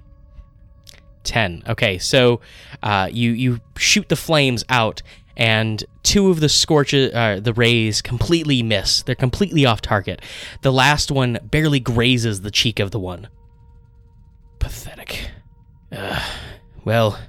10 1.23 1.63
okay 1.67 1.97
so 1.97 2.41
uh, 2.81 3.07
you 3.11 3.31
you 3.31 3.59
shoot 3.77 4.09
the 4.09 4.15
flames 4.15 4.63
out 4.69 5.01
and 5.35 5.83
two 6.03 6.29
of 6.29 6.39
the 6.39 6.49
scorches 6.49 7.13
uh, 7.13 7.39
the 7.41 7.53
rays 7.53 8.01
completely 8.01 8.61
miss. 8.61 9.01
They're 9.01 9.15
completely 9.15 9.65
off 9.65 9.81
target. 9.81 10.21
The 10.61 10.71
last 10.71 11.11
one 11.11 11.39
barely 11.43 11.79
grazes 11.79 12.41
the 12.41 12.51
cheek 12.51 12.79
of 12.79 12.91
the 12.91 12.99
one. 12.99 13.27
Pathetic. 14.59 15.29
Well 16.85 17.19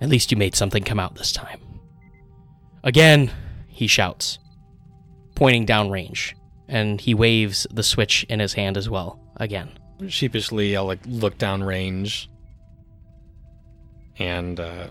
at 0.00 0.08
least 0.08 0.30
you 0.30 0.36
made 0.36 0.54
something 0.54 0.84
come 0.84 1.00
out 1.00 1.14
this 1.14 1.32
time. 1.32 1.60
Again 2.82 3.30
he 3.68 3.86
shouts 3.86 4.38
pointing 5.34 5.66
downrange 5.66 6.34
and 6.68 7.00
he 7.00 7.14
waves 7.14 7.66
the 7.72 7.82
switch 7.82 8.24
in 8.28 8.40
his 8.40 8.52
hand 8.52 8.76
as 8.76 8.88
well 8.88 9.20
again. 9.36 9.70
Sheepishly, 10.08 10.76
I'll 10.76 10.86
like 10.86 11.00
look 11.06 11.38
downrange, 11.38 12.28
and 14.18 14.60
uh, 14.60 14.88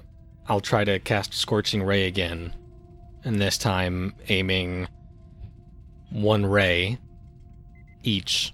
I'll 0.47 0.61
try 0.61 0.83
to 0.83 0.99
cast 0.99 1.33
Scorching 1.33 1.83
Ray 1.83 2.07
again, 2.07 2.53
and 3.23 3.39
this 3.39 3.57
time 3.57 4.15
aiming 4.29 4.87
one 6.09 6.45
ray 6.45 6.99
each 8.03 8.53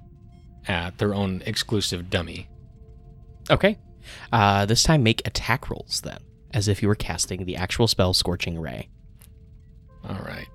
at 0.67 0.97
their 0.97 1.13
own 1.13 1.41
exclusive 1.45 2.09
dummy. 2.09 2.49
Okay. 3.49 3.77
Uh, 4.31 4.65
this 4.65 4.83
time 4.83 5.03
make 5.03 5.25
attack 5.27 5.69
rolls 5.69 6.01
then, 6.01 6.19
as 6.53 6.67
if 6.67 6.81
you 6.81 6.87
were 6.87 6.95
casting 6.95 7.45
the 7.45 7.55
actual 7.55 7.87
spell 7.87 8.13
Scorching 8.13 8.59
Ray. 8.59 8.89
All 10.07 10.19
right. 10.19 10.47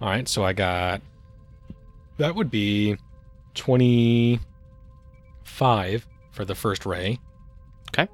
All 0.00 0.08
right, 0.08 0.28
so 0.28 0.44
I 0.44 0.52
got 0.52 1.02
that 2.18 2.34
would 2.34 2.50
be 2.50 2.96
25 3.54 6.06
for 6.32 6.44
the 6.44 6.54
first 6.54 6.84
ray. 6.86 7.18
Okay. 7.90 8.08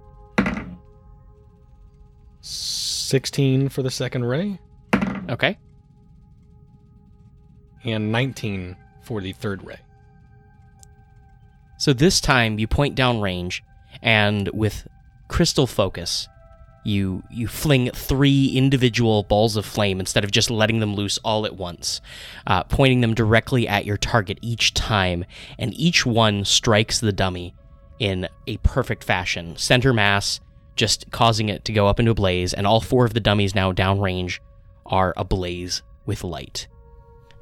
16 2.46 3.70
for 3.70 3.82
the 3.82 3.90
second 3.90 4.24
ray 4.26 4.58
Okay. 5.30 5.58
and 7.84 8.12
19 8.12 8.76
for 9.02 9.20
the 9.22 9.32
third 9.32 9.64
ray. 9.64 9.78
So 11.78 11.92
this 11.94 12.20
time 12.20 12.58
you 12.58 12.66
point 12.66 12.94
down 12.94 13.20
range, 13.20 13.62
and 14.02 14.48
with 14.52 14.86
crystal 15.28 15.66
focus, 15.66 16.28
you 16.84 17.22
you 17.30 17.48
fling 17.48 17.90
three 17.92 18.48
individual 18.48 19.22
balls 19.22 19.56
of 19.56 19.64
flame 19.64 19.98
instead 19.98 20.22
of 20.24 20.30
just 20.30 20.50
letting 20.50 20.80
them 20.80 20.94
loose 20.94 21.18
all 21.24 21.46
at 21.46 21.56
once, 21.56 22.02
uh, 22.46 22.64
pointing 22.64 23.00
them 23.00 23.14
directly 23.14 23.66
at 23.66 23.86
your 23.86 23.96
target 23.96 24.38
each 24.42 24.74
time, 24.74 25.24
and 25.58 25.72
each 25.74 26.04
one 26.04 26.44
strikes 26.44 27.00
the 27.00 27.12
dummy 27.12 27.54
in 27.98 28.28
a 28.46 28.58
perfect 28.58 29.02
fashion, 29.02 29.56
center 29.56 29.92
mass, 29.94 30.40
just 30.76 31.10
causing 31.10 31.48
it 31.48 31.64
to 31.64 31.72
go 31.72 31.86
up 31.86 31.98
into 32.00 32.10
a 32.10 32.14
blaze, 32.14 32.52
and 32.52 32.66
all 32.66 32.80
four 32.80 33.04
of 33.04 33.14
the 33.14 33.20
dummies 33.20 33.54
now 33.54 33.72
downrange 33.72 34.40
are 34.86 35.14
ablaze 35.16 35.82
with 36.06 36.24
light. 36.24 36.66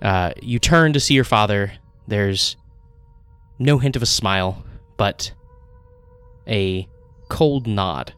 Uh, 0.01 0.33
you 0.42 0.59
turn 0.59 0.92
to 0.92 1.01
see 1.01 1.14
your 1.14 1.25
father. 1.25 1.73
There's 2.07 2.57
no 3.59 3.79
hint 3.79 3.97
of 3.97 4.03
a 4.03 4.07
smile, 4.07 4.64
but 4.97 5.33
a 6.47 6.88
cold 7.29 7.66
nod 7.66 8.12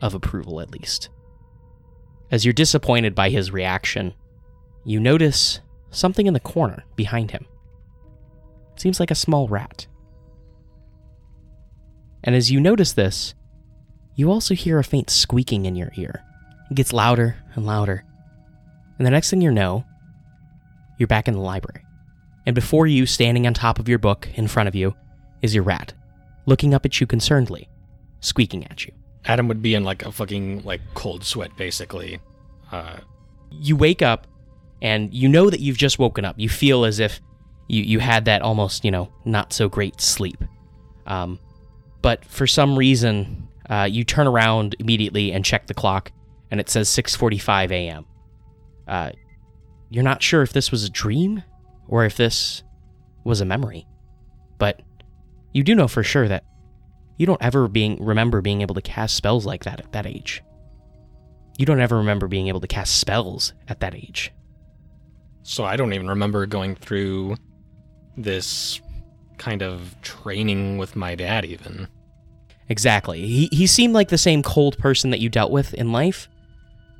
of 0.00 0.14
approval, 0.14 0.60
at 0.60 0.70
least. 0.70 1.08
As 2.30 2.44
you're 2.44 2.52
disappointed 2.52 3.14
by 3.14 3.30
his 3.30 3.50
reaction, 3.50 4.14
you 4.84 5.00
notice 5.00 5.60
something 5.90 6.26
in 6.26 6.34
the 6.34 6.40
corner 6.40 6.84
behind 6.96 7.30
him. 7.30 7.46
Seems 8.76 8.98
like 8.98 9.10
a 9.10 9.16
small 9.16 9.48
rat. 9.48 9.86
And 12.22 12.34
as 12.34 12.50
you 12.50 12.58
notice 12.60 12.92
this, 12.92 13.34
you 14.16 14.30
also 14.30 14.54
hear 14.54 14.78
a 14.78 14.84
faint 14.84 15.10
squeaking 15.10 15.66
in 15.66 15.76
your 15.76 15.90
ear. 15.96 16.22
It 16.70 16.74
gets 16.74 16.92
louder 16.92 17.36
and 17.54 17.66
louder. 17.66 18.04
And 18.98 19.06
the 19.06 19.10
next 19.10 19.30
thing 19.30 19.40
you 19.40 19.50
know, 19.50 19.84
you're 20.98 21.06
back 21.08 21.28
in 21.28 21.34
the 21.34 21.40
library. 21.40 21.84
And 22.46 22.54
before 22.54 22.86
you, 22.86 23.06
standing 23.06 23.46
on 23.46 23.54
top 23.54 23.78
of 23.78 23.88
your 23.88 23.98
book 23.98 24.28
in 24.34 24.48
front 24.48 24.68
of 24.68 24.74
you, 24.74 24.94
is 25.42 25.54
your 25.54 25.64
rat, 25.64 25.92
looking 26.46 26.74
up 26.74 26.84
at 26.84 27.00
you 27.00 27.06
concernedly, 27.06 27.68
squeaking 28.20 28.64
at 28.66 28.86
you. 28.86 28.92
Adam 29.26 29.48
would 29.48 29.62
be 29.62 29.74
in 29.74 29.84
like 29.84 30.04
a 30.04 30.12
fucking 30.12 30.62
like 30.64 30.80
cold 30.94 31.24
sweat 31.24 31.54
basically. 31.56 32.20
Uh, 32.70 32.98
You 33.50 33.76
wake 33.76 34.02
up 34.02 34.26
and 34.82 35.12
you 35.12 35.28
know 35.28 35.50
that 35.50 35.60
you've 35.60 35.76
just 35.78 35.98
woken 35.98 36.24
up. 36.24 36.38
You 36.38 36.48
feel 36.48 36.84
as 36.84 36.98
if 36.98 37.20
you, 37.68 37.82
you 37.82 37.98
had 37.98 38.26
that 38.26 38.42
almost, 38.42 38.84
you 38.84 38.90
know, 38.90 39.12
not 39.24 39.52
so 39.52 39.68
great 39.68 40.00
sleep. 40.00 40.42
Um, 41.06 41.38
but 42.02 42.24
for 42.24 42.46
some 42.46 42.76
reason, 42.76 43.43
uh, 43.68 43.88
you 43.90 44.04
turn 44.04 44.26
around 44.26 44.76
immediately 44.78 45.32
and 45.32 45.44
check 45.44 45.66
the 45.66 45.74
clock, 45.74 46.12
and 46.50 46.60
it 46.60 46.68
says 46.68 46.88
6:45 46.88 47.70
a.m. 47.70 48.06
Uh, 48.86 49.10
you're 49.90 50.04
not 50.04 50.22
sure 50.22 50.42
if 50.42 50.52
this 50.52 50.70
was 50.70 50.84
a 50.84 50.90
dream 50.90 51.42
or 51.88 52.04
if 52.04 52.16
this 52.16 52.62
was 53.24 53.40
a 53.40 53.44
memory, 53.44 53.86
but 54.58 54.82
you 55.52 55.62
do 55.62 55.74
know 55.74 55.88
for 55.88 56.02
sure 56.02 56.28
that 56.28 56.44
you 57.16 57.26
don't 57.26 57.42
ever 57.42 57.68
being 57.68 58.04
remember 58.04 58.40
being 58.40 58.60
able 58.60 58.74
to 58.74 58.82
cast 58.82 59.16
spells 59.16 59.46
like 59.46 59.64
that 59.64 59.80
at 59.80 59.92
that 59.92 60.06
age. 60.06 60.42
You 61.56 61.66
don't 61.66 61.80
ever 61.80 61.98
remember 61.98 62.26
being 62.26 62.48
able 62.48 62.60
to 62.60 62.66
cast 62.66 62.98
spells 62.98 63.52
at 63.68 63.80
that 63.80 63.94
age. 63.94 64.32
so 65.42 65.64
I 65.64 65.76
don't 65.76 65.92
even 65.92 66.08
remember 66.08 66.46
going 66.46 66.74
through 66.74 67.36
this 68.16 68.80
kind 69.38 69.62
of 69.62 69.94
training 70.02 70.78
with 70.78 70.96
my 70.96 71.14
dad 71.14 71.44
even. 71.44 71.88
Exactly. 72.68 73.26
He 73.26 73.48
he 73.52 73.66
seemed 73.66 73.94
like 73.94 74.08
the 74.08 74.18
same 74.18 74.42
cold 74.42 74.78
person 74.78 75.10
that 75.10 75.20
you 75.20 75.28
dealt 75.28 75.50
with 75.50 75.74
in 75.74 75.92
life, 75.92 76.28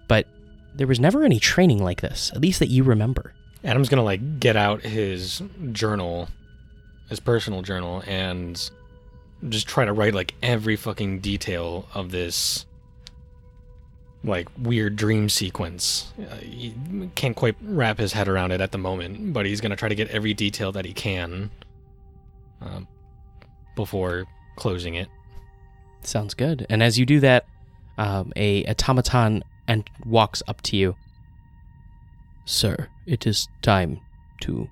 but 0.09 0.27
there 0.75 0.87
was 0.87 1.01
never 1.01 1.25
any 1.25 1.39
training 1.39 1.83
like 1.83 2.01
this, 2.01 2.31
at 2.35 2.41
least 2.41 2.59
that 2.59 2.69
you 2.69 2.85
remember. 2.85 3.33
Adam's 3.63 3.89
gonna 3.89 4.05
like 4.05 4.41
get 4.41 4.57
out 4.57 4.83
his 4.83 5.43
journal, 5.73 6.29
his 7.09 7.19
personal 7.19 7.63
journal, 7.63 8.03
and 8.07 8.71
just 9.49 9.67
try 9.67 9.85
to 9.85 9.93
write 9.93 10.15
like 10.15 10.35
every 10.43 10.77
fucking 10.77 11.21
detail 11.21 11.89
of 11.95 12.11
this 12.11 12.67
like 14.23 14.49
weird 14.59 14.97
dream 14.97 15.29
sequence. 15.29 16.13
Uh, 16.19 16.37
he 16.37 16.75
can't 17.15 17.37
quite 17.37 17.57
wrap 17.63 17.99
his 17.99 18.13
head 18.13 18.29
around 18.29 18.53
it 18.53 18.61
at 18.61 18.73
the 18.73 18.79
moment, 18.79 19.33
but 19.33 19.47
he's 19.47 19.61
gonna 19.63 19.77
try 19.77 19.89
to 19.89 19.95
get 19.95 20.09
every 20.09 20.35
detail 20.35 20.73
that 20.73 20.85
he 20.85 20.93
can 20.93 21.51
um, 22.61 22.87
before 23.77 24.25
closing 24.57 24.95
it. 24.95 25.09
Sounds 26.07 26.35
good. 26.35 26.67
And 26.69 26.83
as 26.83 26.99
you 26.99 27.07
do 27.07 27.21
that, 27.21 27.47
um, 27.99 28.33
a 28.37 28.65
automaton 28.67 29.43
and 29.67 29.89
walks 30.05 30.43
up 30.47 30.61
to 30.63 30.77
you. 30.77 30.97
Sir, 32.45 32.89
it 33.07 33.27
is 33.27 33.49
time 33.63 34.01
to 34.43 34.69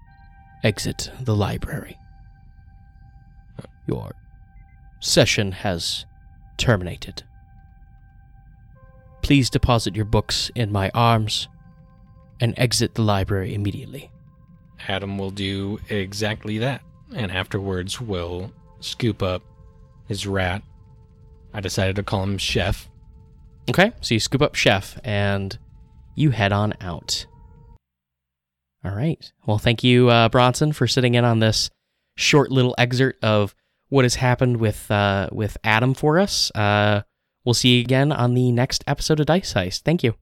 exit 0.62 1.10
the 1.20 1.34
library. 1.34 1.96
Your 3.86 4.12
session 5.00 5.52
has 5.52 6.04
terminated. 6.58 7.22
Please 9.22 9.50
deposit 9.50 9.96
your 9.96 10.04
books 10.04 10.50
in 10.54 10.70
my 10.70 10.90
arms 10.94 11.48
and 12.40 12.54
exit 12.56 12.94
the 12.94 13.02
library 13.02 13.54
immediately. 13.54 14.10
Adam 14.88 15.16
will 15.16 15.30
do 15.30 15.78
exactly 15.88 16.58
that, 16.58 16.82
and 17.14 17.30
afterwards 17.30 18.00
will 18.00 18.52
scoop 18.80 19.22
up 19.22 19.42
his 20.08 20.26
rat. 20.26 20.62
I 21.54 21.60
decided 21.60 21.96
to 21.96 22.02
call 22.02 22.22
him 22.22 22.38
Chef. 22.38 22.88
Okay, 23.70 23.92
so 24.00 24.14
you 24.14 24.20
scoop 24.20 24.42
up 24.42 24.54
Chef 24.54 24.98
and 25.04 25.56
you 26.14 26.30
head 26.30 26.52
on 26.52 26.74
out. 26.80 27.26
All 28.84 28.94
right. 28.94 29.32
Well, 29.46 29.58
thank 29.58 29.84
you, 29.84 30.08
uh, 30.08 30.28
Bronson, 30.28 30.72
for 30.72 30.86
sitting 30.86 31.14
in 31.14 31.24
on 31.24 31.38
this 31.38 31.70
short 32.16 32.50
little 32.50 32.74
excerpt 32.78 33.22
of 33.22 33.54
what 33.88 34.04
has 34.04 34.16
happened 34.16 34.56
with 34.56 34.90
uh, 34.90 35.28
with 35.30 35.56
Adam 35.62 35.94
for 35.94 36.18
us. 36.18 36.50
Uh, 36.54 37.02
we'll 37.44 37.54
see 37.54 37.76
you 37.76 37.80
again 37.80 38.10
on 38.10 38.34
the 38.34 38.50
next 38.50 38.82
episode 38.86 39.20
of 39.20 39.26
Dice 39.26 39.54
Heist. 39.54 39.82
Thank 39.82 40.02
you. 40.02 40.14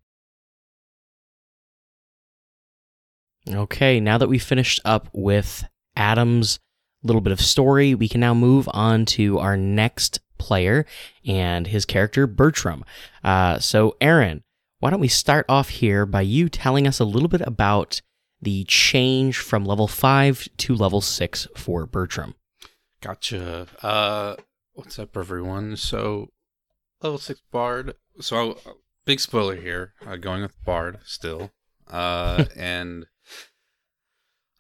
Okay, 3.49 4.01
now 4.01 4.19
that 4.19 4.29
we've 4.29 4.43
finished 4.43 4.81
up 4.85 5.09
with 5.13 5.65
Adam's 5.97 6.59
little 7.03 7.23
bit 7.23 7.33
of 7.33 7.41
story, 7.41 7.95
we 7.95 8.09
can 8.09 8.21
now 8.21 8.35
move 8.35 8.69
on 8.73 9.07
to 9.07 9.39
our 9.39 9.57
next 9.57 10.21
player 10.41 10.85
and 11.25 11.69
his 11.69 11.85
character 11.85 12.27
Bertram. 12.27 12.85
Uh, 13.23 13.61
so, 13.61 13.97
Aaron, 14.01 14.43
why 14.81 14.91
don't 14.91 15.01
we 15.01 15.09
start 15.09 15.47
off 15.49 15.69
here 15.69 16.07
by 16.07 16.23
you 16.23 16.49
telling 16.49 16.87
us 16.87 16.99
a 16.99 17.05
little 17.05 17.29
bit 17.29 17.43
about 17.43 18.01
the 18.43 18.65
change 18.65 19.39
from 19.39 19.65
level 19.65 19.87
5 19.87 20.49
to 20.57 20.75
level 20.75 21.01
6 21.01 21.47
for 21.55 21.87
Bertram? 21.87 22.35
Gotcha. 23.01 23.67
Uh, 23.83 24.37
what's 24.75 24.99
up, 24.99 25.17
everyone? 25.17 25.77
So, 25.77 26.29
level 27.03 27.19
six 27.19 27.41
bard. 27.51 27.95
So, 28.21 28.59
big 29.07 29.21
spoiler 29.21 29.57
here. 29.57 29.95
Uh, 30.07 30.17
going 30.17 30.43
with 30.43 30.63
bard 30.65 30.99
still, 31.05 31.51
uh, 31.89 32.45
and 32.57 33.07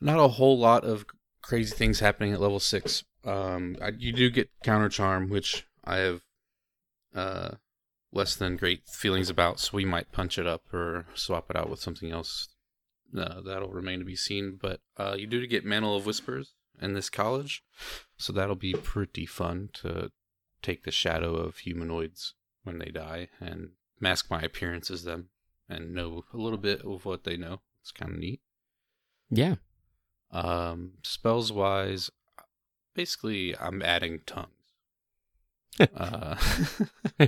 not 0.00 0.18
a 0.18 0.28
whole 0.28 0.58
lot 0.58 0.84
of 0.84 1.04
crazy 1.42 1.74
things 1.74 2.00
happening 2.00 2.32
at 2.32 2.40
level 2.40 2.60
six. 2.60 3.04
Um, 3.24 3.76
I, 3.82 3.90
you 3.98 4.12
do 4.12 4.30
get 4.30 4.48
counter 4.64 4.88
charm, 4.88 5.28
which 5.28 5.66
I 5.90 5.96
have 5.98 6.20
uh 7.14 7.50
less 8.12 8.34
than 8.34 8.56
great 8.56 8.88
feelings 8.88 9.30
about. 9.30 9.60
So 9.60 9.76
we 9.76 9.84
might 9.84 10.12
punch 10.12 10.38
it 10.38 10.46
up 10.46 10.72
or 10.72 11.06
swap 11.14 11.50
it 11.50 11.56
out 11.56 11.70
with 11.70 11.80
something 11.80 12.10
else. 12.10 12.48
Uh, 13.16 13.40
that'll 13.40 13.72
remain 13.72 13.98
to 13.98 14.04
be 14.04 14.16
seen. 14.16 14.58
But 14.60 14.80
uh, 14.96 15.14
you 15.18 15.26
do 15.26 15.46
get 15.46 15.64
Mantle 15.64 15.96
of 15.96 16.06
Whispers 16.06 16.52
in 16.80 16.92
this 16.94 17.10
college. 17.10 17.62
So 18.16 18.32
that'll 18.32 18.56
be 18.56 18.72
pretty 18.72 19.26
fun 19.26 19.70
to 19.74 20.10
take 20.62 20.84
the 20.84 20.90
shadow 20.90 21.34
of 21.36 21.58
humanoids 21.58 22.34
when 22.64 22.78
they 22.78 22.90
die 22.90 23.28
and 23.40 23.70
mask 23.98 24.30
my 24.30 24.40
appearance 24.40 24.90
as 24.90 25.04
them 25.04 25.28
and 25.68 25.94
know 25.94 26.24
a 26.32 26.36
little 26.36 26.58
bit 26.58 26.82
of 26.82 27.04
what 27.04 27.24
they 27.24 27.36
know. 27.36 27.60
It's 27.80 27.92
kind 27.92 28.12
of 28.12 28.18
neat. 28.18 28.40
Yeah. 29.30 29.56
Um, 30.32 30.92
spells 31.02 31.52
wise, 31.52 32.10
basically, 32.94 33.56
I'm 33.56 33.82
adding 33.82 34.20
tongues. 34.26 34.48
Uh, 35.96 36.36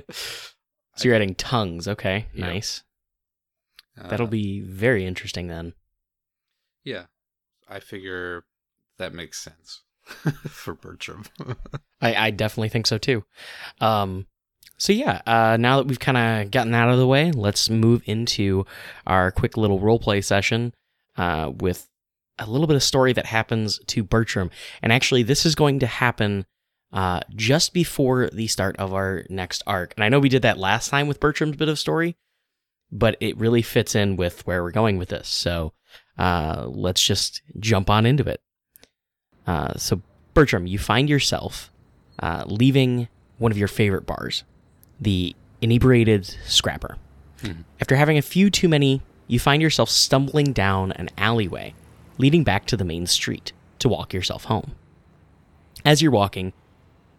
So 0.96 1.08
you're 1.08 1.14
adding 1.14 1.34
tongues. 1.34 1.88
Okay. 1.88 2.26
Yeah. 2.34 2.46
Nice. 2.46 2.82
uh, 4.00 4.08
That'll 4.08 4.26
be 4.26 4.60
very 4.60 5.06
interesting 5.06 5.48
then. 5.48 5.72
yeah. 6.84 7.04
I 7.68 7.80
figure 7.80 8.44
that 8.98 9.14
makes 9.14 9.40
sense 9.40 9.80
for 10.48 10.74
Bertram. 10.74 11.24
I, 12.02 12.14
I 12.26 12.30
definitely 12.30 12.68
think 12.68 12.86
so 12.86 12.98
too. 12.98 13.24
Um, 13.80 14.26
so 14.76 14.92
yeah, 14.92 15.22
uh, 15.26 15.56
now 15.58 15.78
that 15.78 15.86
we've 15.86 15.98
kind 16.00 16.18
of 16.18 16.50
gotten 16.50 16.74
out 16.74 16.90
of 16.90 16.98
the 16.98 17.06
way, 17.06 17.30
let's 17.32 17.70
move 17.70 18.02
into 18.04 18.66
our 19.06 19.30
quick 19.30 19.56
little 19.56 19.78
role 19.78 19.98
play 19.98 20.20
session 20.20 20.74
uh, 21.16 21.50
with 21.60 21.88
a 22.38 22.46
little 22.50 22.66
bit 22.66 22.76
of 22.76 22.82
story 22.82 23.14
that 23.14 23.26
happens 23.26 23.78
to 23.86 24.02
Bertram. 24.02 24.50
And 24.82 24.92
actually, 24.92 25.22
this 25.22 25.46
is 25.46 25.54
going 25.54 25.78
to 25.78 25.86
happen 25.86 26.44
uh, 26.92 27.20
just 27.34 27.72
before 27.72 28.28
the 28.30 28.46
start 28.46 28.76
of 28.76 28.92
our 28.92 29.24
next 29.28 29.62
arc. 29.66 29.94
And 29.96 30.04
I 30.04 30.08
know 30.08 30.20
we 30.20 30.28
did 30.28 30.42
that 30.42 30.58
last 30.58 30.88
time 30.90 31.08
with 31.08 31.20
Bertram's 31.20 31.56
bit 31.56 31.68
of 31.68 31.78
story, 31.78 32.16
but 32.90 33.16
it 33.20 33.36
really 33.36 33.62
fits 33.62 33.94
in 33.94 34.16
with 34.16 34.46
where 34.46 34.62
we're 34.62 34.70
going 34.70 34.98
with 34.98 35.08
this. 35.08 35.28
So 35.28 35.72
uh, 36.18 36.66
let's 36.68 37.02
just 37.02 37.42
jump 37.58 37.88
on 37.88 38.04
into 38.06 38.24
it. 38.28 38.40
Uh, 39.46 39.74
so, 39.76 40.02
Bertram, 40.34 40.66
you 40.66 40.78
find 40.78 41.08
yourself 41.08 41.70
uh, 42.20 42.44
leaving 42.46 43.08
one 43.38 43.50
of 43.50 43.58
your 43.58 43.68
favorite 43.68 44.06
bars, 44.06 44.44
the 45.00 45.34
Inebriated 45.60 46.26
Scrapper. 46.46 46.96
Mhm. 47.40 47.64
After 47.80 47.96
having 47.96 48.18
a 48.18 48.22
few 48.22 48.50
too 48.50 48.68
many, 48.68 49.02
you 49.26 49.38
find 49.40 49.60
yourself 49.62 49.88
stumbling 49.88 50.52
down 50.52 50.92
an 50.92 51.08
alleyway 51.18 51.74
leading 52.18 52.44
back 52.44 52.66
to 52.66 52.76
the 52.76 52.84
main 52.84 53.06
street 53.06 53.52
to 53.78 53.88
walk 53.88 54.12
yourself 54.12 54.44
home. 54.44 54.72
As 55.84 56.02
you're 56.02 56.12
walking, 56.12 56.52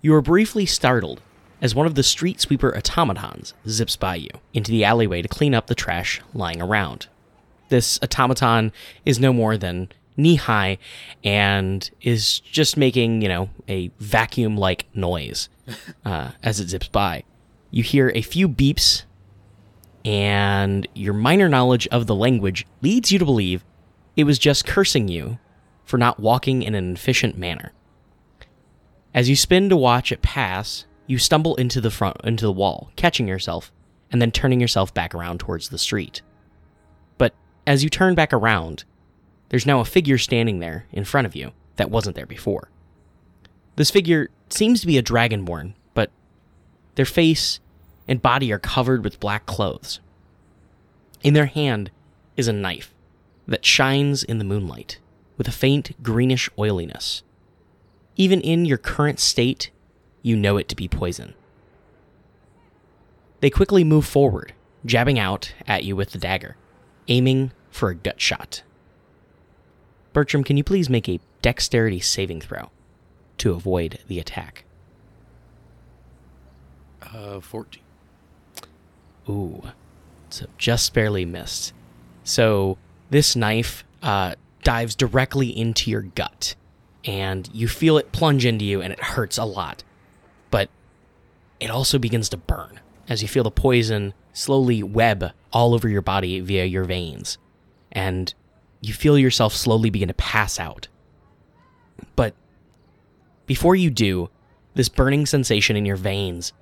you 0.04 0.14
are 0.14 0.22
briefly 0.22 0.66
startled 0.66 1.22
as 1.62 1.74
one 1.74 1.88
of 1.88 1.96
the 1.96 2.04
street 2.04 2.42
sweeper 2.42 2.78
automatons 2.78 3.54
zips 3.66 3.96
by 3.96 4.16
you 4.16 4.30
into 4.54 4.70
the 4.70 4.84
alleyway 4.84 5.22
to 5.22 5.30
clean 5.30 5.56
up 5.56 5.68
the 5.68 5.74
trash 5.74 6.22
lying 6.34 6.62
around. 6.62 7.08
This 7.70 7.98
automaton 8.04 8.74
is 9.06 9.18
no 9.18 9.32
more 9.32 9.58
than 9.58 9.90
knee 10.18 10.36
high 10.36 10.78
and 11.24 11.90
is 12.02 12.42
just 12.42 12.76
making, 12.76 13.22
you 13.22 13.30
know, 13.30 13.50
a 13.70 13.90
vacuum 13.98 14.58
like 14.58 14.86
noise 14.94 15.48
uh, 16.06 16.32
as 16.44 16.60
it 16.60 16.68
zips 16.68 16.90
by. 16.90 17.24
You 17.72 17.82
hear 17.82 18.12
a 18.14 18.22
few 18.22 18.50
beeps, 18.50 19.04
and 20.04 20.86
your 20.94 21.14
minor 21.14 21.48
knowledge 21.48 21.88
of 21.88 22.08
the 22.08 22.14
language 22.14 22.68
leads 22.82 23.10
you 23.10 23.20
to 23.20 23.26
believe 23.26 23.64
it 24.18 24.26
was 24.26 24.38
just 24.38 24.68
cursing 24.68 25.08
you 25.08 25.40
for 25.86 25.98
not 25.98 26.20
walking 26.20 26.62
in 26.62 26.76
an 26.76 26.94
efficient 26.94 27.38
manner. 27.38 27.72
As 29.14 29.30
you 29.30 29.36
spin 29.36 29.70
to 29.70 29.78
watch 29.78 30.12
it 30.12 30.22
pass, 30.22 30.86
you 31.06 31.18
stumble 31.18 31.56
into 31.56 31.80
the 31.80 31.92
front 31.92 32.18
into 32.24 32.46
the 32.46 32.52
wall, 32.52 32.92
catching 32.96 33.28
yourself 33.28 33.72
and 34.12 34.22
then 34.22 34.32
turning 34.32 34.60
yourself 34.60 34.94
back 34.94 35.14
around 35.14 35.40
towards 35.40 35.70
the 35.70 35.78
street. 35.78 36.22
But 37.18 37.34
as 37.68 37.84
you 37.84 37.90
turn 37.90 38.16
back 38.16 38.34
around, 38.34 38.86
there's 39.50 39.66
now 39.66 39.80
a 39.80 39.86
figure 39.86 40.18
standing 40.18 40.60
there 40.60 40.86
in 40.92 41.04
front 41.04 41.28
of 41.28 41.36
you 41.36 41.52
that 41.76 41.92
wasn't 41.92 42.16
there 42.16 42.26
before. 42.26 42.70
This 43.76 43.92
figure 43.92 44.30
seems 44.50 44.82
to 44.82 44.88
be 44.88 44.98
a 44.98 45.04
dragonborn, 45.04 45.74
but 45.94 46.12
their 46.96 47.06
face 47.06 47.60
and 48.08 48.22
body 48.22 48.52
are 48.52 48.60
covered 48.60 49.04
with 49.04 49.20
black 49.20 49.46
clothes. 49.46 50.00
In 51.24 51.34
their 51.34 51.48
hand 51.48 51.92
is 52.36 52.48
a 52.48 52.54
knife 52.54 52.94
that 53.48 53.66
shines 53.66 54.24
in 54.24 54.38
the 54.38 54.44
moonlight 54.44 55.00
with 55.38 55.48
a 55.48 55.52
faint 55.52 56.02
greenish 56.04 56.50
oiliness. 56.58 57.24
Even 58.16 58.42
in 58.42 58.66
your 58.66 58.78
current 58.78 59.20
state, 59.20 59.72
you 60.22 60.36
know 60.36 60.58
it 60.58 60.70
to 60.70 60.76
be 60.76 60.88
poison. 60.88 61.34
They 63.42 63.50
quickly 63.50 63.84
move 63.84 64.06
forward, 64.06 64.54
jabbing 64.86 65.20
out 65.20 65.54
at 65.68 65.84
you 65.84 65.96
with 65.96 66.12
the 66.12 66.18
dagger, 66.18 66.56
aiming 67.08 67.52
for 67.70 67.90
a 67.90 67.96
gut 67.96 68.22
shot. 68.22 68.64
Bertram, 70.14 70.44
can 70.44 70.58
you 70.58 70.64
please 70.64 70.90
make 70.90 71.10
a 71.10 71.20
dexterity 71.42 72.00
saving 72.00 72.42
throw 72.42 72.70
to 73.40 73.52
avoid 73.52 74.00
the 74.08 74.20
attack? 74.20 74.66
uh, 77.14 77.40
14. 77.40 77.82
Ooh, 79.30 79.62
so 80.30 80.46
just 80.58 80.94
barely 80.94 81.26
missed. 81.26 81.74
So 82.24 82.78
this 83.10 83.36
knife 83.36 83.84
uh, 84.02 84.36
dives 84.64 84.96
directly 84.96 85.48
into 85.58 85.90
your 85.90 86.02
gut, 86.02 86.56
and 87.06 87.50
you 87.54 87.68
feel 87.68 87.98
it 87.98 88.12
plunge 88.12 88.46
into 88.46 88.66
you, 88.66 88.82
and 88.82 88.94
it 88.94 89.00
hurts 89.00 89.38
a 89.38 89.46
lot. 89.46 89.84
But 90.52 90.70
it 91.60 91.70
also 91.70 91.98
begins 91.98 92.30
to 92.30 92.38
burn 92.38 92.80
as 93.10 93.22
you 93.22 93.28
feel 93.28 93.44
the 93.44 93.52
poison 93.52 94.14
slowly 94.32 94.82
web 94.82 95.32
all 95.52 95.74
over 95.74 95.88
your 95.88 96.02
body 96.02 96.40
via 96.40 96.66
your 96.66 96.84
veins, 96.84 97.38
and 97.92 98.34
you 98.82 98.94
feel 98.94 99.18
yourself 99.18 99.54
slowly 99.54 99.90
begin 99.90 100.08
to 100.08 100.14
pass 100.14 100.60
out. 100.60 100.88
But 102.16 102.34
before 103.46 103.76
you 103.76 103.90
do, 103.90 104.30
this 104.76 104.90
burning 104.90 105.26
sensation 105.26 105.76
in 105.76 105.86
your 105.86 105.96
veins 105.96 106.54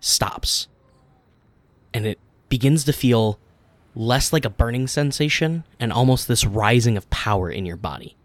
stops 0.00 0.68
and 1.92 2.06
it 2.06 2.18
begins 2.48 2.84
to 2.84 2.92
feel 2.92 3.38
less 3.94 4.32
like 4.32 4.44
a 4.44 4.50
burning 4.50 4.86
sensation 4.86 5.64
and 5.80 5.92
almost 5.92 6.28
this 6.28 6.44
rising 6.44 6.96
of 6.96 7.08
power 7.10 7.50
in 7.50 7.66
your 7.66 7.76
body. 7.76 8.16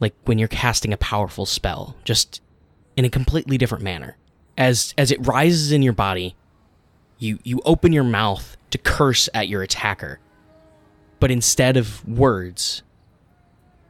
Like 0.00 0.14
when 0.24 0.38
you're 0.38 0.48
casting 0.48 0.92
a 0.92 0.96
powerful 0.96 1.46
spell, 1.46 1.96
just 2.04 2.40
in 2.96 3.04
a 3.04 3.10
completely 3.10 3.58
different 3.58 3.84
manner. 3.84 4.16
As 4.56 4.94
as 4.98 5.10
it 5.10 5.24
rises 5.26 5.72
in 5.72 5.82
your 5.82 5.92
body, 5.92 6.36
you 7.18 7.38
you 7.42 7.60
open 7.64 7.92
your 7.92 8.04
mouth 8.04 8.56
to 8.70 8.78
curse 8.78 9.28
at 9.34 9.48
your 9.48 9.62
attacker. 9.62 10.20
But 11.20 11.30
instead 11.30 11.76
of 11.76 12.06
words, 12.06 12.82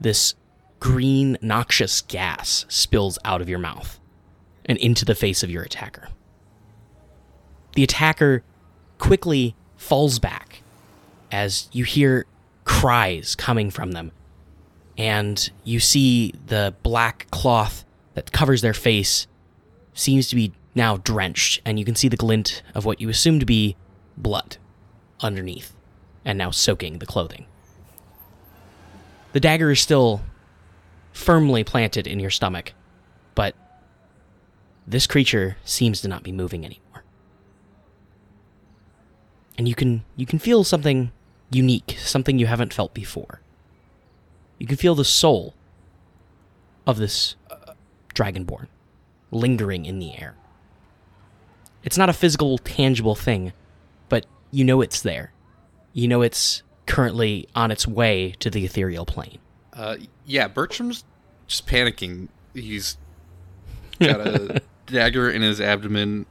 this 0.01 0.35
green 0.81 1.37
noxious 1.43 2.01
gas 2.03 2.65
spills 2.69 3.19
out 3.25 3.41
of 3.41 3.49
your 3.49 3.59
mouth 3.59 3.99
and 4.65 4.79
into 4.79 5.05
the 5.05 5.15
face 5.15 5.43
of 5.43 5.51
your 5.51 5.63
attacker 5.63 6.09
the 7.79 7.85
attacker 7.85 8.43
quickly 8.99 9.55
falls 9.77 10.19
back 10.19 10.63
as 11.31 11.69
you 11.71 11.85
hear 11.85 12.27
cries 12.65 13.37
coming 13.37 13.71
from 13.71 13.93
them. 13.93 14.11
And 14.99 15.51
you 15.65 15.81
see 15.81 16.35
the 16.47 16.75
black 16.83 17.27
cloth 17.31 17.87
that 18.15 18.33
covers 18.33 18.61
their 18.61 18.75
face 18.75 19.27
seems 19.95 20.29
to 20.29 20.37
be 20.37 20.53
now 20.75 20.99
drenched, 20.99 21.63
and 21.65 21.79
you 21.79 21.85
can 21.85 21.95
see 21.95 22.09
the 22.09 22.17
glint 22.17 22.63
of 22.75 22.85
what 22.85 23.01
you 23.01 23.09
assume 23.09 23.41
to 23.41 23.47
be 23.47 23.77
blood 24.17 24.59
underneath 25.21 25.73
and 26.25 26.37
now 26.37 26.51
soaking 26.51 26.99
the 26.99 27.07
clothing. 27.07 27.47
The 29.33 29.41
dagger 29.41 29.71
is 29.71 29.81
still 29.81 30.21
firmly 31.13 31.65
planted 31.65 32.07
in 32.07 32.21
your 32.21 32.31
stomach, 32.31 32.73
but 33.35 33.55
this 34.87 35.07
creature 35.07 35.57
seems 35.65 36.01
to 36.03 36.09
not 36.09 36.23
be 36.23 36.33
moving 36.33 36.65
anymore 36.65 36.89
and 39.59 39.69
you 39.69 39.75
can 39.75 40.05
you 40.17 40.25
can 40.25 40.39
feel 40.39 40.63
something 40.65 41.11
unique, 41.51 41.97
something 41.99 42.39
you 42.39 42.47
haven't 42.47 42.73
felt 42.73 42.95
before. 42.95 43.41
You 44.59 44.67
can 44.67 44.77
feel 44.77 44.95
the 44.95 45.05
soul 45.05 45.55
of 46.87 46.99
this 46.99 47.37
uh, 47.51 47.73
dragonborn 48.15 48.67
lingering 49.31 49.85
in 49.85 49.99
the 49.99 50.19
air. 50.19 50.35
It's 51.85 51.97
not 51.97 52.09
a 52.09 52.13
physical, 52.13 52.59
tangible 52.59 53.15
thing, 53.15 53.53
but 54.09 54.27
you 54.51 54.65
know 54.65 54.81
it's 54.81 55.01
there. 55.01 55.33
You 55.93 56.09
know 56.09 56.23
it's 56.23 56.63
currently 56.87 57.49
on 57.55 57.71
its 57.71 57.87
way 57.87 58.35
to 58.41 58.51
the 58.51 58.65
ethereal 58.65 59.07
plane. 59.07 59.39
Uh, 59.73 59.97
yeah, 60.27 60.49
Bertram's 60.49 61.05
just 61.47 61.67
panicking. 61.67 62.29
He's 62.55 62.97
got 64.01 64.21
a 64.21 64.61
dagger 64.87 65.31
in 65.31 65.43
his 65.43 65.61
abdomen. 65.61 66.27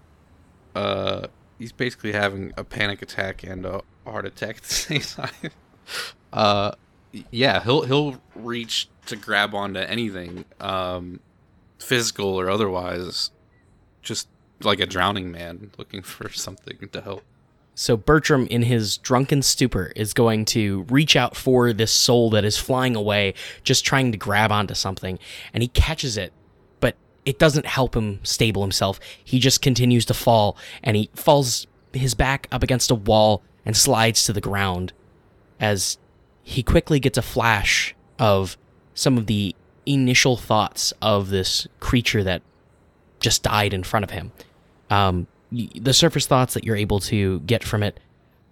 Uh, 0.75 1.27
he's 1.57 1.71
basically 1.71 2.11
having 2.11 2.53
a 2.57 2.63
panic 2.63 3.01
attack 3.01 3.43
and 3.43 3.65
a 3.65 3.81
heart 4.05 4.25
attack 4.25 4.57
at 4.57 4.63
the 4.63 4.73
same 4.73 5.01
time. 5.01 5.51
Uh, 6.33 6.71
yeah, 7.31 7.63
he'll 7.63 7.83
he'll 7.83 8.21
reach 8.35 8.89
to 9.07 9.15
grab 9.15 9.53
onto 9.53 9.79
anything, 9.79 10.45
um, 10.59 11.19
physical 11.79 12.27
or 12.27 12.49
otherwise, 12.49 13.31
just 14.01 14.27
like 14.61 14.79
a 14.79 14.85
drowning 14.85 15.31
man 15.31 15.71
looking 15.77 16.01
for 16.03 16.29
something 16.29 16.89
to 16.91 17.01
help. 17.01 17.23
So 17.75 17.95
Bertram, 17.95 18.47
in 18.47 18.63
his 18.63 18.97
drunken 18.97 19.43
stupor, 19.43 19.93
is 19.95 20.11
going 20.11 20.45
to 20.45 20.83
reach 20.89 21.15
out 21.15 21.35
for 21.35 21.73
this 21.73 21.91
soul 21.91 22.31
that 22.31 22.43
is 22.43 22.57
flying 22.57 22.95
away, 22.95 23.35
just 23.63 23.85
trying 23.85 24.11
to 24.11 24.17
grab 24.17 24.51
onto 24.51 24.73
something, 24.73 25.19
and 25.53 25.61
he 25.61 25.67
catches 25.69 26.17
it, 26.17 26.33
but 26.79 26.95
it 27.23 27.37
doesn't 27.37 27.67
help 27.67 27.95
him 27.95 28.19
stable 28.23 28.63
himself. 28.63 28.99
He 29.23 29.37
just 29.37 29.61
continues 29.61 30.05
to 30.05 30.15
fall, 30.15 30.57
and 30.81 30.97
he 30.97 31.11
falls 31.13 31.67
his 31.93 32.15
back 32.15 32.47
up 32.51 32.63
against 32.63 32.89
a 32.89 32.95
wall 32.95 33.43
and 33.63 33.77
slides 33.77 34.23
to 34.25 34.33
the 34.33 34.41
ground 34.41 34.91
as 35.59 35.99
he 36.47 36.63
quickly 36.63 36.97
gets 36.97 37.17
a 37.17 37.21
flash 37.21 37.93
of 38.17 38.57
some 38.93 39.17
of 39.17 39.25
the 39.25 39.53
initial 39.85 40.37
thoughts 40.37 40.93
of 41.01 41.29
this 41.29 41.67
creature 41.81 42.23
that 42.23 42.41
just 43.19 43.43
died 43.43 43.73
in 43.73 43.83
front 43.83 44.05
of 44.05 44.11
him. 44.11 44.31
Um, 44.89 45.27
the 45.51 45.93
surface 45.93 46.25
thoughts 46.25 46.53
that 46.53 46.63
you're 46.63 46.77
able 46.77 47.01
to 47.01 47.41
get 47.41 47.65
from 47.65 47.83
it 47.83 47.99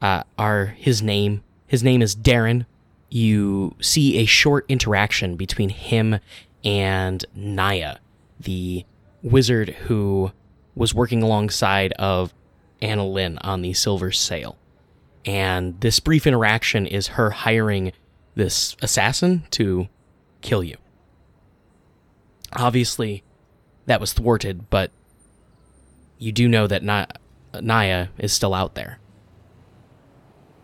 uh, 0.01 0.23
are 0.37 0.65
his 0.65 1.01
name. 1.01 1.41
His 1.67 1.83
name 1.83 2.01
is 2.01 2.17
Darren. 2.17 2.65
You 3.09 3.75
see 3.79 4.17
a 4.17 4.25
short 4.25 4.65
interaction 4.67 5.37
between 5.37 5.69
him 5.69 6.19
and 6.65 7.23
Naya, 7.33 7.99
the 8.37 8.83
wizard 9.23 9.69
who 9.69 10.33
was 10.75 10.93
working 10.93 11.23
alongside 11.23 11.93
of 11.93 12.33
Anna 12.81 13.07
Lynn 13.07 13.37
on 13.37 13.61
the 13.61 13.71
Silver 13.71 14.11
Sail. 14.11 14.57
And 15.25 15.79
this 15.81 15.99
brief 15.99 16.27
interaction 16.27 16.85
is 16.85 17.07
her 17.07 17.31
hiring 17.31 17.91
this 18.35 18.75
assassin 18.81 19.45
to 19.51 19.87
kill 20.41 20.63
you. 20.63 20.77
Obviously, 22.53 23.23
that 23.87 23.99
was 23.99 24.13
thwarted, 24.13 24.69
but 24.69 24.91
you 26.19 26.31
do 26.31 26.47
know 26.47 26.67
that 26.67 26.83
Na- 26.83 27.07
Naya 27.59 28.07
is 28.17 28.33
still 28.33 28.53
out 28.53 28.75
there. 28.75 28.99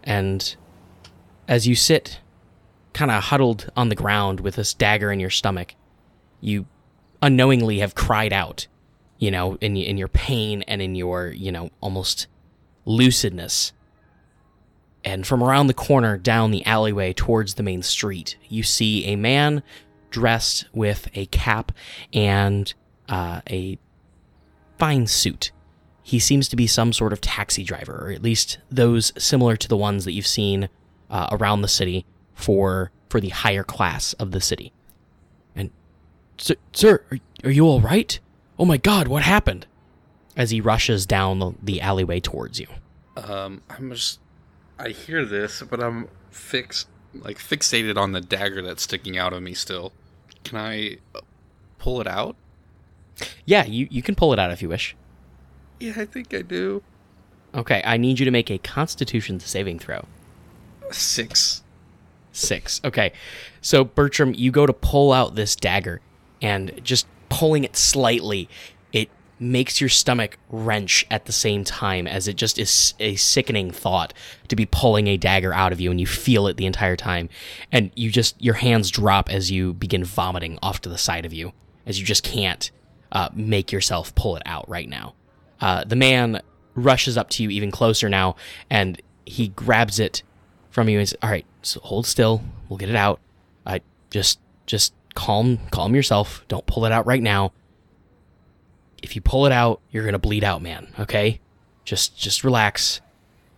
And 0.03 0.55
as 1.47 1.67
you 1.67 1.75
sit 1.75 2.19
kind 2.93 3.11
of 3.11 3.23
huddled 3.25 3.71
on 3.75 3.89
the 3.89 3.95
ground 3.95 4.39
with 4.39 4.55
this 4.55 4.73
dagger 4.73 5.11
in 5.11 5.19
your 5.19 5.29
stomach, 5.29 5.75
you 6.39 6.65
unknowingly 7.21 7.79
have 7.79 7.95
cried 7.95 8.33
out, 8.33 8.67
you 9.17 9.31
know, 9.31 9.57
in, 9.61 9.77
in 9.77 9.97
your 9.97 10.07
pain 10.07 10.63
and 10.63 10.81
in 10.81 10.95
your, 10.95 11.27
you 11.27 11.51
know, 11.51 11.69
almost 11.81 12.27
lucidness. 12.85 13.71
And 15.03 15.25
from 15.25 15.41
around 15.41 15.67
the 15.67 15.73
corner 15.73 16.17
down 16.17 16.51
the 16.51 16.65
alleyway 16.65 17.13
towards 17.13 17.55
the 17.55 17.63
main 17.63 17.81
street, 17.81 18.37
you 18.49 18.63
see 18.63 19.05
a 19.05 19.15
man 19.15 19.63
dressed 20.11 20.65
with 20.73 21.07
a 21.15 21.25
cap 21.27 21.71
and 22.13 22.71
uh, 23.09 23.41
a 23.49 23.79
fine 24.77 25.07
suit. 25.07 25.51
He 26.03 26.19
seems 26.19 26.47
to 26.49 26.55
be 26.55 26.67
some 26.67 26.93
sort 26.93 27.13
of 27.13 27.21
taxi 27.21 27.63
driver, 27.63 28.07
or 28.07 28.11
at 28.11 28.21
least 28.21 28.59
those 28.69 29.11
similar 29.17 29.55
to 29.55 29.67
the 29.67 29.77
ones 29.77 30.05
that 30.05 30.13
you've 30.13 30.27
seen 30.27 30.69
uh, 31.09 31.27
around 31.31 31.61
the 31.61 31.67
city 31.67 32.05
for 32.33 32.91
for 33.09 33.19
the 33.19 33.29
higher 33.29 33.63
class 33.63 34.13
of 34.13 34.31
the 34.31 34.41
city. 34.41 34.71
And 35.55 35.69
sir, 36.37 36.55
sir 36.73 37.03
are, 37.11 37.19
are 37.43 37.51
you 37.51 37.65
all 37.65 37.81
right? 37.81 38.19
Oh 38.57 38.65
my 38.65 38.77
God, 38.77 39.07
what 39.07 39.23
happened? 39.23 39.67
As 40.35 40.51
he 40.51 40.61
rushes 40.61 41.05
down 41.05 41.39
the, 41.39 41.51
the 41.61 41.81
alleyway 41.81 42.19
towards 42.19 42.59
you. 42.59 42.67
Um, 43.17 43.61
I'm 43.69 43.91
just. 43.91 44.19
I 44.81 44.89
hear 44.89 45.25
this, 45.25 45.61
but 45.61 45.81
I'm 45.81 46.07
fix 46.31 46.85
like 47.13 47.37
fixated 47.37 47.97
on 47.97 48.13
the 48.13 48.21
dagger 48.21 48.61
that's 48.61 48.83
sticking 48.83 49.17
out 49.17 49.33
of 49.33 49.43
me 49.43 49.53
still. 49.53 49.91
Can 50.43 50.57
I 50.57 50.97
uh, 51.13 51.21
pull 51.77 52.01
it 52.01 52.07
out? 52.07 52.35
Yeah, 53.45 53.65
you, 53.65 53.87
you 53.91 54.01
can 54.01 54.15
pull 54.15 54.33
it 54.33 54.39
out 54.39 54.49
if 54.51 54.61
you 54.61 54.69
wish. 54.69 54.95
Yeah, 55.79 55.93
I 55.97 56.05
think 56.05 56.33
I 56.33 56.41
do. 56.41 56.81
Okay, 57.53 57.81
I 57.85 57.97
need 57.97 58.19
you 58.19 58.25
to 58.25 58.31
make 58.31 58.49
a 58.49 58.57
Constitution 58.57 59.39
saving 59.39 59.79
throw. 59.79 60.05
Six. 60.91 61.63
Six. 62.31 62.81
Okay. 62.83 63.11
So, 63.59 63.83
Bertram, 63.83 64.33
you 64.33 64.51
go 64.51 64.65
to 64.65 64.73
pull 64.73 65.11
out 65.11 65.35
this 65.35 65.55
dagger, 65.55 66.01
and 66.41 66.79
just 66.83 67.07
pulling 67.29 67.63
it 67.63 67.75
slightly, 67.75 68.49
makes 69.41 69.81
your 69.81 69.89
stomach 69.89 70.37
wrench 70.49 71.05
at 71.09 71.25
the 71.25 71.31
same 71.31 71.63
time 71.63 72.05
as 72.07 72.27
it 72.27 72.35
just 72.35 72.59
is 72.59 72.93
a 72.99 73.15
sickening 73.15 73.71
thought 73.71 74.13
to 74.47 74.55
be 74.55 74.67
pulling 74.67 75.07
a 75.07 75.17
dagger 75.17 75.53
out 75.53 75.71
of 75.71 75.81
you, 75.81 75.89
and 75.89 75.99
you 75.99 76.05
feel 76.05 76.47
it 76.47 76.57
the 76.57 76.65
entire 76.65 76.95
time. 76.95 77.27
And 77.71 77.91
you 77.95 78.11
just, 78.11 78.41
your 78.41 78.53
hands 78.53 78.91
drop 78.91 79.29
as 79.29 79.49
you 79.49 79.73
begin 79.73 80.03
vomiting 80.03 80.59
off 80.61 80.79
to 80.81 80.89
the 80.89 80.97
side 80.97 81.25
of 81.25 81.33
you, 81.33 81.53
as 81.85 81.99
you 81.99 82.05
just 82.05 82.23
can't 82.23 82.69
uh, 83.11 83.29
make 83.33 83.71
yourself 83.71 84.13
pull 84.13 84.35
it 84.35 84.43
out 84.45 84.69
right 84.69 84.87
now. 84.87 85.15
Uh, 85.59 85.83
the 85.83 85.95
man 85.95 86.41
rushes 86.75 87.17
up 87.17 87.29
to 87.31 87.43
you 87.43 87.49
even 87.49 87.71
closer 87.71 88.07
now, 88.09 88.35
and 88.69 89.01
he 89.25 89.49
grabs 89.49 89.99
it 89.99 90.23
from 90.69 90.87
you 90.87 90.99
and 90.99 91.09
says, 91.09 91.17
"All 91.21 91.29
right, 91.29 91.45
so 91.61 91.79
hold 91.81 92.05
still. 92.05 92.41
We'll 92.69 92.77
get 92.77 92.89
it 92.89 92.95
out. 92.95 93.19
I 93.65 93.81
just, 94.09 94.39
just 94.65 94.93
calm, 95.15 95.59
calm 95.71 95.95
yourself. 95.95 96.45
Don't 96.47 96.65
pull 96.65 96.85
it 96.85 96.91
out 96.91 97.05
right 97.05 97.21
now. 97.21 97.51
If 99.01 99.15
you 99.15 99.21
pull 99.21 99.45
it 99.45 99.51
out, 99.51 99.81
you're 99.91 100.05
gonna 100.05 100.19
bleed 100.19 100.43
out, 100.43 100.61
man. 100.61 100.93
Okay, 100.99 101.39
just, 101.85 102.17
just 102.17 102.43
relax." 102.43 103.01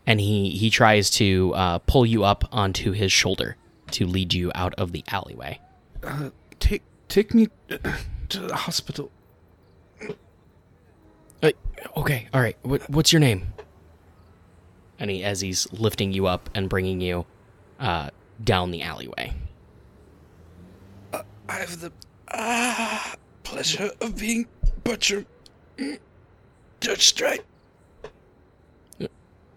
And 0.05 0.19
he 0.19 0.49
he 0.49 0.69
tries 0.69 1.09
to 1.11 1.53
uh, 1.55 1.77
pull 1.79 2.05
you 2.05 2.23
up 2.23 2.43
onto 2.51 2.91
his 2.91 3.11
shoulder 3.11 3.55
to 3.91 4.05
lead 4.05 4.33
you 4.33 4.51
out 4.53 4.73
of 4.75 4.91
the 4.91 5.03
alleyway. 5.07 5.59
Uh, 6.03 6.29
take 6.59 6.83
take 7.07 7.33
me 7.33 7.47
to 8.29 8.39
the 8.39 8.55
hospital. 8.55 9.11
Uh, 11.41 11.51
okay, 11.97 12.27
all 12.33 12.41
right. 12.41 12.57
What, 12.63 12.89
what's 12.89 13.11
your 13.11 13.19
name? 13.19 13.53
And 14.99 15.11
he, 15.11 15.23
as 15.23 15.41
he's 15.41 15.71
lifting 15.73 16.13
you 16.13 16.27
up 16.27 16.49
and 16.55 16.69
bringing 16.69 17.01
you 17.01 17.25
uh, 17.79 18.09
down 18.43 18.71
the 18.71 18.81
alleyway. 18.81 19.33
I 21.13 21.23
have 21.49 21.81
the 21.81 21.91
ah, 22.31 23.15
pleasure 23.43 23.91
of 24.01 24.17
being 24.17 24.47
Butcher. 24.83 25.25
Judge 26.79 27.07
Strike. 27.07 27.43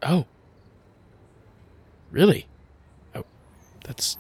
Oh, 0.03 0.27
really? 2.11 2.47
Oh, 3.15 3.25
that's. 3.85 4.19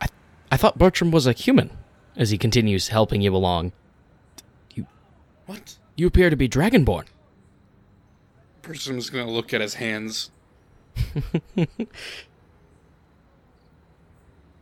I 0.00 0.06
I 0.52 0.56
thought 0.56 0.78
Bertram 0.78 1.10
was 1.10 1.26
a 1.26 1.32
human. 1.32 1.70
As 2.16 2.30
he 2.30 2.38
continues 2.38 2.88
helping 2.88 3.22
you 3.22 3.34
along, 3.34 3.72
You. 4.74 4.86
What? 5.46 5.78
you 5.96 6.06
appear 6.06 6.28
to 6.28 6.36
be 6.36 6.48
Dragonborn. 6.48 7.06
Bertram's 8.62 9.10
gonna 9.10 9.30
look 9.30 9.54
at 9.54 9.60
his 9.60 9.74
hands. 9.74 10.30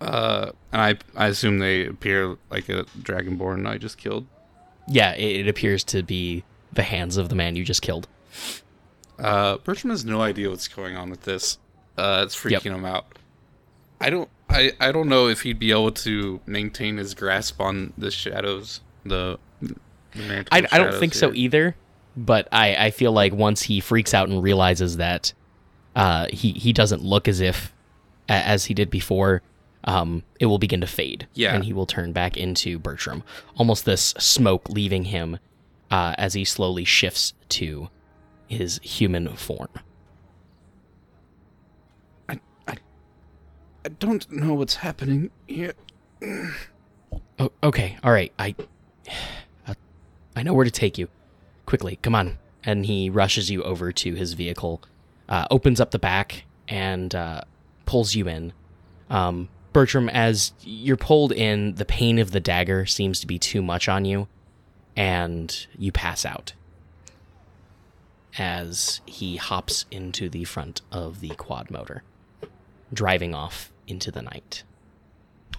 uh, 0.00 0.52
and 0.72 0.80
I 0.80 0.96
I 1.16 1.26
assume 1.28 1.58
they 1.58 1.86
appear 1.86 2.36
like 2.50 2.68
a 2.68 2.84
dragonborn 3.00 3.66
I 3.66 3.78
just 3.78 3.98
killed. 3.98 4.26
Yeah, 4.88 5.14
it, 5.14 5.40
it 5.46 5.48
appears 5.48 5.84
to 5.84 6.02
be 6.02 6.44
the 6.72 6.82
hands 6.82 7.16
of 7.16 7.28
the 7.28 7.34
man 7.34 7.56
you 7.56 7.64
just 7.64 7.82
killed. 7.82 8.08
Uh, 9.18 9.58
Bertram 9.58 9.90
has 9.90 10.04
no 10.04 10.20
idea 10.22 10.48
what's 10.50 10.68
going 10.68 10.96
on 10.96 11.10
with 11.10 11.22
this. 11.22 11.58
Uh, 11.96 12.22
it's 12.24 12.36
freaking 12.36 12.50
Yep. 12.52 12.62
him 12.62 12.84
out. 12.84 13.06
I 14.00 14.10
don't. 14.10 14.28
I, 14.48 14.72
I 14.80 14.92
don't 14.92 15.08
know 15.08 15.28
if 15.28 15.42
he'd 15.42 15.58
be 15.58 15.72
able 15.72 15.90
to 15.92 16.40
maintain 16.46 16.96
his 16.96 17.12
grasp 17.14 17.60
on 17.60 17.92
the 17.98 18.10
shadows. 18.10 18.80
The, 19.04 19.38
the 19.60 19.76
I, 20.50 20.58
I 20.58 20.60
don't 20.60 20.70
shadows 20.70 21.00
think 21.00 21.14
so 21.14 21.32
either, 21.34 21.76
but 22.16 22.48
I, 22.50 22.86
I 22.86 22.90
feel 22.92 23.12
like 23.12 23.34
once 23.34 23.62
he 23.62 23.80
freaks 23.80 24.14
out 24.14 24.28
and 24.28 24.42
realizes 24.42 24.96
that 24.98 25.32
uh, 25.96 26.28
he 26.32 26.52
he 26.52 26.72
doesn't 26.72 27.02
look 27.02 27.28
as 27.28 27.40
if 27.40 27.74
as 28.28 28.66
he 28.66 28.74
did 28.74 28.88
before, 28.88 29.42
um, 29.88 30.22
it 30.38 30.46
will 30.46 30.58
begin 30.58 30.82
to 30.82 30.86
fade. 30.86 31.26
Yeah. 31.32 31.54
and 31.54 31.64
he 31.64 31.72
will 31.72 31.86
turn 31.86 32.12
back 32.12 32.36
into 32.36 32.78
Bertram, 32.78 33.24
almost 33.56 33.86
this 33.86 34.14
smoke 34.18 34.68
leaving 34.68 35.04
him 35.04 35.38
uh, 35.90 36.14
as 36.18 36.34
he 36.34 36.44
slowly 36.44 36.84
shifts 36.84 37.32
to 37.48 37.88
his 38.46 38.78
human 38.82 39.34
form. 39.34 39.70
I 42.28 42.38
I, 42.68 42.74
I 43.86 43.88
don't 43.98 44.30
know 44.30 44.52
what's 44.54 44.76
happening 44.76 45.30
here. 45.46 45.72
Oh, 47.38 47.50
okay, 47.62 47.96
all 48.04 48.12
right. 48.12 48.32
I 48.38 48.54
uh, 49.66 49.74
I 50.36 50.42
know 50.42 50.52
where 50.52 50.66
to 50.66 50.70
take 50.70 50.98
you. 50.98 51.08
Quickly, 51.64 51.98
come 52.02 52.14
on. 52.14 52.36
And 52.62 52.84
he 52.84 53.08
rushes 53.08 53.50
you 53.50 53.62
over 53.62 53.92
to 53.92 54.14
his 54.14 54.34
vehicle, 54.34 54.82
uh, 55.30 55.46
opens 55.50 55.80
up 55.80 55.92
the 55.92 55.98
back 55.98 56.44
and 56.66 57.14
uh, 57.14 57.40
pulls 57.86 58.14
you 58.14 58.28
in. 58.28 58.52
Um, 59.08 59.48
Bertram, 59.72 60.08
as 60.08 60.52
you're 60.62 60.96
pulled 60.96 61.32
in, 61.32 61.74
the 61.74 61.84
pain 61.84 62.18
of 62.18 62.30
the 62.30 62.40
dagger 62.40 62.86
seems 62.86 63.20
to 63.20 63.26
be 63.26 63.38
too 63.38 63.62
much 63.62 63.88
on 63.88 64.04
you, 64.04 64.28
and 64.96 65.66
you 65.76 65.92
pass 65.92 66.24
out 66.24 66.54
as 68.38 69.00
he 69.06 69.36
hops 69.36 69.84
into 69.90 70.28
the 70.28 70.44
front 70.44 70.80
of 70.92 71.20
the 71.20 71.30
quad 71.30 71.70
motor, 71.70 72.02
driving 72.92 73.34
off 73.34 73.72
into 73.86 74.10
the 74.10 74.22
night. 74.22 74.62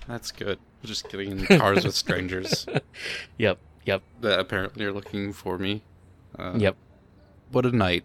That's 0.08 0.32
good. 0.32 0.60
Just 0.84 1.10
getting 1.10 1.32
in 1.32 1.60
cars 1.60 1.84
with 1.84 1.94
strangers 1.94 2.66
Yep, 3.38 3.60
yep, 3.86 4.02
that 4.22 4.40
apparently 4.40 4.86
are 4.86 4.94
looking 4.94 5.34
for 5.34 5.58
me. 5.58 5.84
Uh, 6.38 6.54
yep. 6.58 6.76
What 7.52 7.66
a 7.66 7.72
night. 7.76 8.04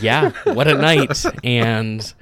Yeah, 0.00 0.30
what 0.44 0.68
a 0.68 0.74
night. 0.74 1.24
And 1.44 2.12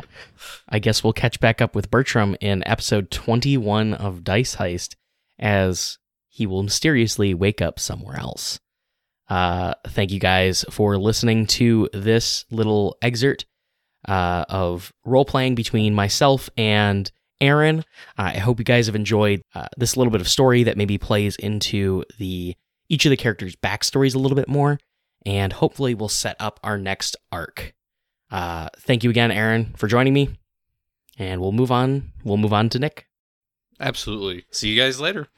I 0.69 0.79
guess 0.79 1.03
we'll 1.03 1.13
catch 1.13 1.41
back 1.41 1.61
up 1.61 1.75
with 1.75 1.91
Bertram 1.91 2.37
in 2.41 2.67
episode 2.67 3.11
21 3.11 3.95
of 3.95 4.25
Dice 4.25 4.57
Heist 4.57 4.95
as 5.39 5.99
he 6.29 6.47
will 6.47 6.63
mysteriously 6.63 7.35
wake 7.35 7.61
up 7.63 7.79
somewhere 7.79 8.19
else. 8.19 8.61
Uh, 9.29 9.75
thank 9.89 10.11
you 10.11 10.21
guys 10.21 10.65
for 10.71 10.97
listening 10.99 11.47
to 11.47 11.89
this 11.93 12.45
little 12.51 12.97
excerpt 13.03 13.45
uh, 14.07 14.45
of 14.49 14.93
role 15.05 15.25
playing 15.25 15.55
between 15.55 15.95
myself 15.95 16.49
and 16.57 17.11
Aaron. 17.41 17.81
Uh, 18.19 18.33
I 18.35 18.39
hope 18.39 18.59
you 18.59 18.65
guys 18.65 18.87
have 18.87 18.97
enjoyed 18.97 19.43
uh, 19.55 19.67
this 19.77 19.97
little 19.97 20.11
bit 20.11 20.21
of 20.21 20.29
story 20.29 20.65
that 20.65 20.77
maybe 20.77 20.99
plays 20.99 21.37
into 21.37 22.05
the 22.19 22.57
each 22.89 23.05
of 23.05 23.11
the 23.11 23.17
characters' 23.17 23.55
backstories 23.57 24.15
a 24.15 24.19
little 24.19 24.37
bit 24.37 24.49
more, 24.49 24.79
and 25.29 25.53
hopefully 25.53 25.95
we'll 25.95 26.09
set 26.09 26.37
up 26.41 26.59
our 26.65 26.79
next 26.79 27.15
arc. 27.31 27.75
Uh, 28.31 28.71
thank 28.79 29.05
you 29.05 29.11
again, 29.11 29.31
Aaron, 29.31 29.75
for 29.77 29.87
joining 29.87 30.15
me, 30.15 30.31
and 31.19 31.39
we'll 31.39 31.53
move 31.53 31.71
on. 31.71 32.13
We'll 32.25 32.39
move 32.39 32.55
on 32.55 32.71
to 32.71 32.79
Nick. 32.79 33.09
Absolutely. 33.79 34.47
See 34.51 34.71
you 34.71 34.81
guys 34.81 34.99
later. 35.01 35.29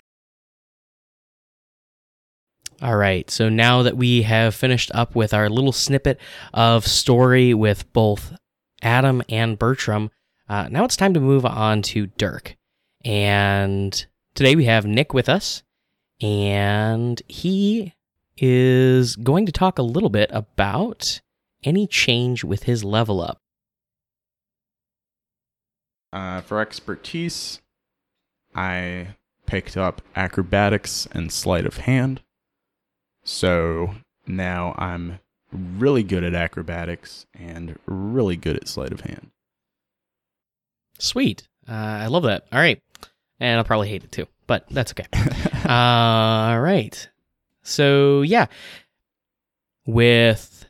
All 2.81 2.97
right. 2.97 3.29
So 3.31 3.49
now 3.49 3.83
that 3.83 3.97
we 3.97 4.23
have 4.23 4.55
finished 4.55 4.93
up 4.95 5.17
with 5.17 5.35
our 5.35 5.51
little 5.51 5.73
snippet 5.73 6.21
of 6.55 6.87
story 6.87 7.53
with 7.53 7.93
both 7.93 8.33
Adam 8.83 9.23
and 9.29 9.59
Bertram, 9.59 10.13
uh, 10.49 10.69
now 10.71 10.85
it's 10.85 10.97
time 10.97 11.15
to 11.15 11.21
move 11.21 11.45
on 11.45 11.83
to 11.83 12.07
Dirk. 12.07 12.57
And 13.05 14.07
today 14.35 14.55
we 14.55 14.67
have 14.67 14.87
Nick 14.87 15.13
with 15.13 15.29
us, 15.29 15.65
and 16.21 17.21
he 17.27 17.95
is 18.41 19.17
going 19.17 19.47
to 19.47 19.53
talk 19.53 19.79
a 19.79 19.83
little 19.83 20.09
bit 20.09 20.31
about 20.33 21.21
any 21.63 21.87
change 21.87 22.43
with 22.43 22.65
his 22.65 22.83
level 22.83 23.21
up. 23.21 23.39
Uh, 26.13 26.41
for 26.41 26.61
expertise, 26.61 27.61
I 28.55 29.15
picked 29.47 29.77
up 29.77 30.03
acrobatics 30.17 31.07
and 31.13 31.31
sleight 31.31 31.67
of 31.67 31.77
hand. 31.77 32.23
So 33.23 33.95
now 34.27 34.75
I'm 34.79 35.21
really 35.53 36.03
good 36.03 36.25
at 36.25 36.35
acrobatics 36.35 37.27
and 37.39 37.79
really 37.87 38.37
good 38.37 38.57
at 38.57 38.69
sleight 38.69 38.93
of 38.93 39.03
hand. 39.03 39.31
Sweet. 40.99 41.47
Uh, 41.69 41.75
I 41.75 42.07
love 42.07 42.23
that. 42.25 42.47
All 42.53 42.59
right. 42.59 42.81
And 43.39 43.59
I'll 43.59 43.65
probably 43.65 43.89
hate 43.89 44.05
it 44.05 44.13
too, 44.13 44.27
but 44.47 44.67
that's 44.71 44.93
okay. 44.93 45.07
All 45.69 46.61
right. 46.61 47.09
So, 47.71 48.23
yeah. 48.23 48.47
With 49.87 50.67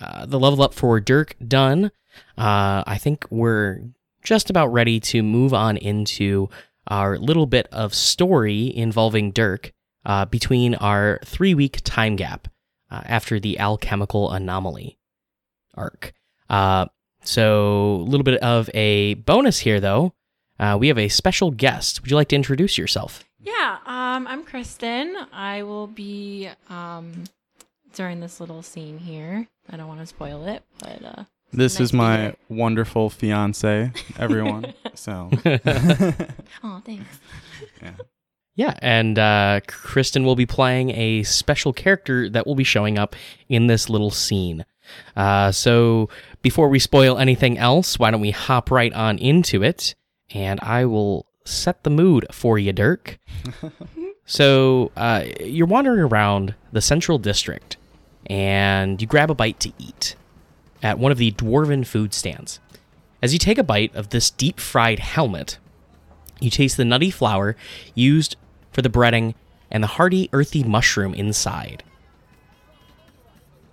uh, 0.00 0.26
the 0.26 0.38
level 0.38 0.62
up 0.62 0.74
for 0.74 1.00
Dirk 1.00 1.36
done, 1.46 1.90
uh, 2.36 2.84
I 2.86 2.98
think 3.00 3.26
we're 3.30 3.80
just 4.22 4.50
about 4.50 4.68
ready 4.68 5.00
to 5.00 5.22
move 5.22 5.54
on 5.54 5.76
into 5.76 6.48
our 6.88 7.18
little 7.18 7.46
bit 7.46 7.68
of 7.72 7.94
story 7.94 8.74
involving 8.76 9.30
Dirk 9.30 9.72
uh, 10.04 10.24
between 10.26 10.74
our 10.76 11.20
three 11.24 11.54
week 11.54 11.80
time 11.84 12.16
gap 12.16 12.48
uh, 12.90 13.02
after 13.04 13.40
the 13.40 13.58
alchemical 13.58 14.30
anomaly 14.30 14.98
arc. 15.74 16.12
Uh, 16.48 16.86
so, 17.22 17.96
a 17.96 18.08
little 18.08 18.24
bit 18.24 18.40
of 18.42 18.68
a 18.74 19.14
bonus 19.14 19.60
here, 19.60 19.80
though. 19.80 20.14
Uh, 20.58 20.76
we 20.78 20.88
have 20.88 20.98
a 20.98 21.08
special 21.08 21.50
guest. 21.50 22.02
Would 22.02 22.10
you 22.10 22.16
like 22.16 22.28
to 22.28 22.36
introduce 22.36 22.76
yourself? 22.76 23.24
Yeah, 23.42 23.78
um, 23.86 24.26
I'm 24.26 24.44
Kristen. 24.44 25.16
I 25.32 25.62
will 25.62 25.86
be 25.86 26.48
um, 26.68 27.24
during 27.94 28.20
this 28.20 28.40
little 28.40 28.62
scene 28.62 28.98
here. 28.98 29.48
I 29.70 29.76
don't 29.76 29.88
want 29.88 30.00
to 30.00 30.06
spoil 30.06 30.46
it, 30.46 30.62
but 30.78 31.02
uh, 31.04 31.24
This 31.52 31.74
nice 31.76 31.80
is 31.80 31.92
my 31.92 32.18
hear. 32.20 32.36
wonderful 32.48 33.08
fiance, 33.08 33.92
everyone. 34.18 34.74
so, 34.94 35.30
oh, 36.64 36.82
thanks. 36.84 37.18
Yeah, 38.56 38.74
and 38.82 39.18
uh, 39.18 39.60
Kristen 39.66 40.24
will 40.24 40.36
be 40.36 40.44
playing 40.44 40.90
a 40.90 41.22
special 41.22 41.72
character 41.72 42.28
that 42.28 42.46
will 42.46 42.56
be 42.56 42.64
showing 42.64 42.98
up 42.98 43.16
in 43.48 43.68
this 43.68 43.88
little 43.88 44.10
scene. 44.10 44.66
Uh, 45.16 45.50
so 45.50 46.10
before 46.42 46.68
we 46.68 46.78
spoil 46.78 47.16
anything 47.16 47.56
else, 47.56 47.98
why 47.98 48.10
don't 48.10 48.20
we 48.20 48.32
hop 48.32 48.70
right 48.70 48.92
on 48.92 49.16
into 49.18 49.62
it? 49.62 49.94
And 50.34 50.60
I 50.60 50.84
will 50.84 51.26
set 51.44 51.82
the 51.82 51.90
mood 51.90 52.26
for 52.32 52.58
you, 52.58 52.72
Dirk. 52.72 53.18
so 54.26 54.92
uh, 54.96 55.24
you're 55.40 55.66
wandering 55.66 56.00
around 56.00 56.54
the 56.72 56.80
central 56.80 57.18
district, 57.18 57.76
and 58.26 59.00
you 59.00 59.06
grab 59.06 59.30
a 59.30 59.34
bite 59.34 59.60
to 59.60 59.72
eat 59.78 60.16
at 60.82 60.98
one 60.98 61.12
of 61.12 61.18
the 61.18 61.32
dwarven 61.32 61.86
food 61.86 62.14
stands. 62.14 62.60
As 63.22 63.32
you 63.32 63.38
take 63.38 63.58
a 63.58 63.62
bite 63.62 63.94
of 63.94 64.10
this 64.10 64.30
deep 64.30 64.58
fried 64.58 64.98
helmet, 64.98 65.58
you 66.40 66.50
taste 66.50 66.76
the 66.76 66.84
nutty 66.84 67.10
flour 67.10 67.54
used 67.94 68.36
for 68.72 68.82
the 68.82 68.88
breading 68.88 69.34
and 69.70 69.82
the 69.82 69.88
hearty, 69.88 70.28
earthy 70.32 70.64
mushroom 70.64 71.14
inside. 71.14 71.82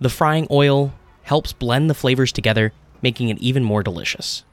The 0.00 0.10
frying 0.10 0.46
oil 0.50 0.92
helps 1.22 1.52
blend 1.52 1.90
the 1.90 1.94
flavors 1.94 2.30
together, 2.30 2.72
making 3.02 3.30
it 3.30 3.38
even 3.38 3.64
more 3.64 3.82
delicious. 3.82 4.44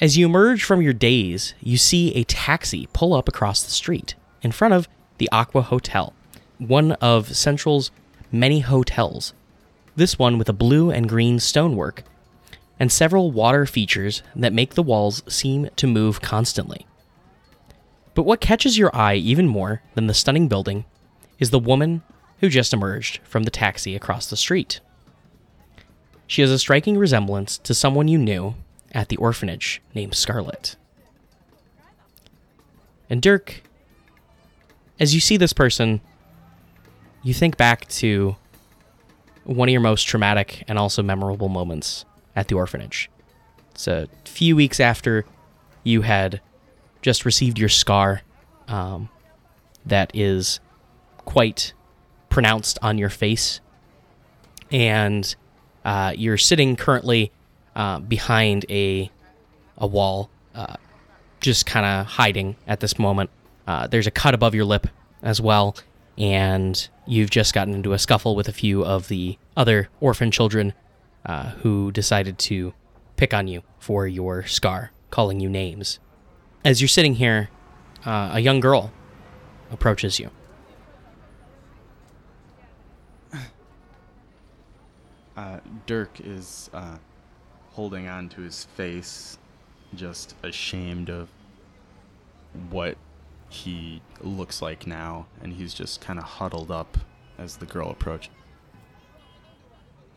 As 0.00 0.16
you 0.16 0.26
emerge 0.26 0.64
from 0.64 0.82
your 0.82 0.92
daze, 0.92 1.54
you 1.60 1.76
see 1.76 2.14
a 2.14 2.24
taxi 2.24 2.88
pull 2.92 3.14
up 3.14 3.28
across 3.28 3.62
the 3.62 3.70
street 3.70 4.14
in 4.42 4.52
front 4.52 4.74
of 4.74 4.88
the 5.18 5.28
Aqua 5.30 5.62
Hotel, 5.62 6.14
one 6.58 6.92
of 6.92 7.36
Central's 7.36 7.90
many 8.32 8.60
hotels. 8.60 9.34
This 9.96 10.18
one 10.18 10.38
with 10.38 10.48
a 10.48 10.54
blue 10.54 10.90
and 10.90 11.08
green 11.08 11.38
stonework 11.38 12.04
and 12.78 12.90
several 12.90 13.30
water 13.30 13.66
features 13.66 14.22
that 14.34 14.54
make 14.54 14.74
the 14.74 14.82
walls 14.82 15.22
seem 15.28 15.68
to 15.76 15.86
move 15.86 16.22
constantly. 16.22 16.86
But 18.14 18.22
what 18.22 18.40
catches 18.40 18.78
your 18.78 18.94
eye 18.96 19.16
even 19.16 19.46
more 19.46 19.82
than 19.94 20.06
the 20.06 20.14
stunning 20.14 20.48
building 20.48 20.86
is 21.38 21.50
the 21.50 21.58
woman 21.58 22.02
who 22.40 22.48
just 22.48 22.72
emerged 22.72 23.20
from 23.22 23.42
the 23.42 23.50
taxi 23.50 23.94
across 23.94 24.28
the 24.28 24.36
street. 24.36 24.80
She 26.26 26.40
has 26.42 26.50
a 26.50 26.58
striking 26.58 26.96
resemblance 26.96 27.58
to 27.58 27.74
someone 27.74 28.08
you 28.08 28.18
knew 28.18 28.54
at 28.92 29.08
the 29.08 29.16
orphanage 29.16 29.80
named 29.94 30.14
Scarlet. 30.14 30.76
And 33.08 33.20
Dirk, 33.20 33.62
as 34.98 35.14
you 35.14 35.20
see 35.20 35.36
this 35.36 35.52
person, 35.52 36.00
you 37.22 37.34
think 37.34 37.56
back 37.56 37.88
to 37.88 38.36
one 39.44 39.68
of 39.68 39.72
your 39.72 39.80
most 39.80 40.04
traumatic 40.04 40.64
and 40.68 40.78
also 40.78 41.02
memorable 41.02 41.48
moments 41.48 42.04
at 42.36 42.48
the 42.48 42.54
orphanage. 42.54 43.10
It's 43.72 43.88
a 43.88 44.08
few 44.24 44.54
weeks 44.56 44.78
after 44.78 45.24
you 45.82 46.02
had 46.02 46.40
just 47.02 47.24
received 47.24 47.58
your 47.58 47.68
scar 47.68 48.22
um, 48.68 49.08
that 49.86 50.10
is 50.14 50.60
quite 51.24 51.72
pronounced 52.28 52.78
on 52.82 52.98
your 52.98 53.08
face. 53.08 53.60
And 54.70 55.34
uh, 55.84 56.12
you're 56.16 56.38
sitting 56.38 56.76
currently 56.76 57.32
uh, 57.76 57.98
behind 58.00 58.66
a, 58.68 59.10
a 59.78 59.86
wall, 59.86 60.30
uh, 60.54 60.76
just 61.40 61.66
kind 61.66 61.86
of 61.86 62.06
hiding 62.06 62.56
at 62.66 62.80
this 62.80 62.98
moment. 62.98 63.30
Uh, 63.66 63.86
there's 63.86 64.06
a 64.06 64.10
cut 64.10 64.34
above 64.34 64.54
your 64.54 64.64
lip 64.64 64.86
as 65.22 65.40
well. 65.40 65.76
And 66.18 66.88
you've 67.06 67.30
just 67.30 67.54
gotten 67.54 67.72
into 67.72 67.92
a 67.92 67.98
scuffle 67.98 68.36
with 68.36 68.48
a 68.48 68.52
few 68.52 68.84
of 68.84 69.08
the 69.08 69.38
other 69.56 69.88
orphan 70.00 70.30
children 70.30 70.74
uh, 71.24 71.50
who 71.50 71.90
decided 71.92 72.38
to 72.38 72.74
pick 73.16 73.32
on 73.32 73.48
you 73.48 73.62
for 73.78 74.06
your 74.06 74.44
scar, 74.46 74.90
calling 75.10 75.40
you 75.40 75.48
names. 75.48 75.98
As 76.64 76.80
you're 76.80 76.88
sitting 76.88 77.14
here, 77.14 77.48
uh, 78.04 78.30
a 78.34 78.40
young 78.40 78.60
girl 78.60 78.92
approaches 79.70 80.18
you. 80.18 80.30
uh, 85.36 85.60
Dirk 85.86 86.20
is 86.22 86.68
holding 87.80 88.08
on 88.08 88.28
to 88.28 88.42
his 88.42 88.64
face, 88.76 89.38
just 89.94 90.34
ashamed 90.42 91.08
of 91.08 91.30
what 92.68 92.94
he 93.48 94.02
looks 94.20 94.60
like 94.60 94.86
now, 94.86 95.24
and 95.40 95.54
he's 95.54 95.72
just 95.72 95.98
kind 95.98 96.18
of 96.18 96.24
huddled 96.26 96.70
up 96.70 96.98
as 97.38 97.56
the 97.56 97.64
girl 97.64 97.88
approaches. 97.88 98.34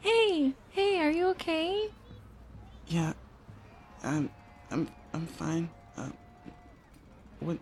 Hey, 0.01 0.51
hey, 0.71 0.99
are 0.99 1.09
you 1.09 1.27
okay? 1.27 1.89
Yeah, 2.87 3.13
I'm, 4.03 4.29
I'm, 4.69 4.89
I'm 5.13 5.25
fine. 5.25 5.69
Uh, 5.95 6.09
what? 7.39 7.57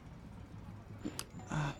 Uh, 1.51 1.73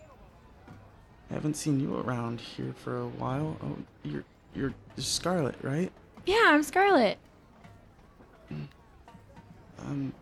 I 1.28 1.34
haven't 1.34 1.56
seen 1.56 1.80
you 1.80 1.98
around 1.98 2.40
here 2.40 2.72
for 2.84 3.00
a 3.00 3.08
while. 3.08 3.56
Oh, 3.64 3.76
you're, 4.04 4.24
you're 4.54 4.74
Scarlet, 4.96 5.56
right? 5.60 5.90
Yeah, 6.24 6.44
I'm 6.44 6.62
Scarlet. 6.62 7.18
Um, 9.80 10.12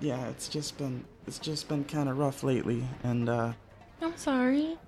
yeah, 0.00 0.28
it's 0.28 0.48
just 0.48 0.78
been, 0.78 1.04
it's 1.26 1.38
just 1.38 1.68
been 1.68 1.84
kind 1.84 2.08
of 2.08 2.18
rough 2.18 2.42
lately, 2.42 2.84
and 3.02 3.28
uh, 3.28 3.52
I'm 4.00 4.16
sorry. 4.16 4.78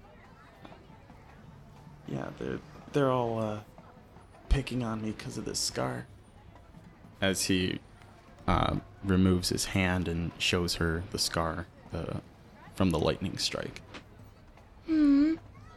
yeah, 2.08 2.28
they're, 2.38 2.58
they're 2.92 3.10
all 3.10 3.38
uh, 3.40 3.60
picking 4.48 4.82
on 4.82 5.02
me 5.02 5.10
because 5.12 5.38
of 5.38 5.44
this 5.44 5.58
scar. 5.58 6.06
As 7.20 7.44
he 7.44 7.78
uh, 8.48 8.76
removes 9.04 9.48
his 9.50 9.66
hand 9.66 10.08
and 10.08 10.32
shows 10.38 10.74
her 10.76 11.04
the 11.10 11.18
scar 11.18 11.66
uh, 11.92 12.18
from 12.74 12.90
the 12.90 12.98
lightning 12.98 13.38
strike. 13.38 13.80
Hmm. 14.86 15.34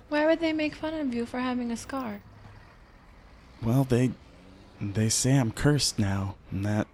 Why 0.09 0.25
would 0.25 0.39
they 0.39 0.53
make 0.53 0.75
fun 0.75 0.93
of 0.93 1.13
you 1.13 1.25
for 1.25 1.39
having 1.39 1.71
a 1.71 1.77
scar? 1.77 2.21
Well, 3.61 3.83
they 3.83 4.11
they 4.81 5.09
say 5.09 5.37
I'm 5.37 5.51
cursed 5.51 5.97
now, 5.97 6.35
and 6.51 6.65
that 6.65 6.87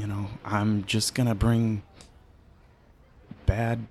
you 0.00 0.06
know 0.06 0.28
I'm 0.44 0.84
just 0.86 1.14
gonna 1.14 1.34
bring 1.34 1.82
bad 3.44 3.86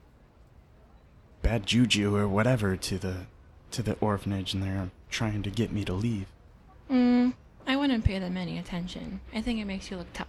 bad 1.44 1.68
juju 1.68 2.16
or 2.16 2.28
whatever 2.28 2.76
to 2.76 2.98
the 2.98 3.28
to 3.72 3.84
the 3.84 3.94
orphanage, 4.02 4.56
and 4.56 4.64
they're 4.64 4.90
trying 5.12 5.44
to 5.44 5.52
get 5.52 5.72
me 5.72 5.86
to 5.86 5.94
leave. 5.94 6.26
Hmm. 6.88 7.30
I 7.68 7.76
wouldn't 7.76 8.04
pay 8.04 8.18
them 8.18 8.36
any 8.36 8.58
attention. 8.58 9.22
I 9.36 9.42
think 9.42 9.60
it 9.60 9.66
makes 9.66 9.92
you 9.92 9.98
look 9.98 10.12
tough. 10.14 10.28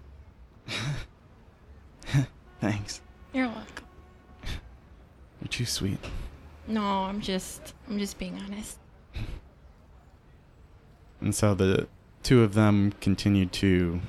Thanks, 2.60 3.00
You're 3.32 3.46
welcome. 3.46 3.86
you're 5.40 5.48
too 5.48 5.64
sweet. 5.64 5.98
No, 6.68 6.82
I'm 6.82 7.22
just 7.22 7.72
I'm 7.88 7.98
just 7.98 8.18
being 8.18 8.38
honest. 8.44 8.78
And 11.22 11.34
so 11.34 11.54
the 11.54 11.86
two 12.22 12.42
of 12.42 12.54
them 12.54 12.94
continued 13.02 13.52
to 13.52 14.00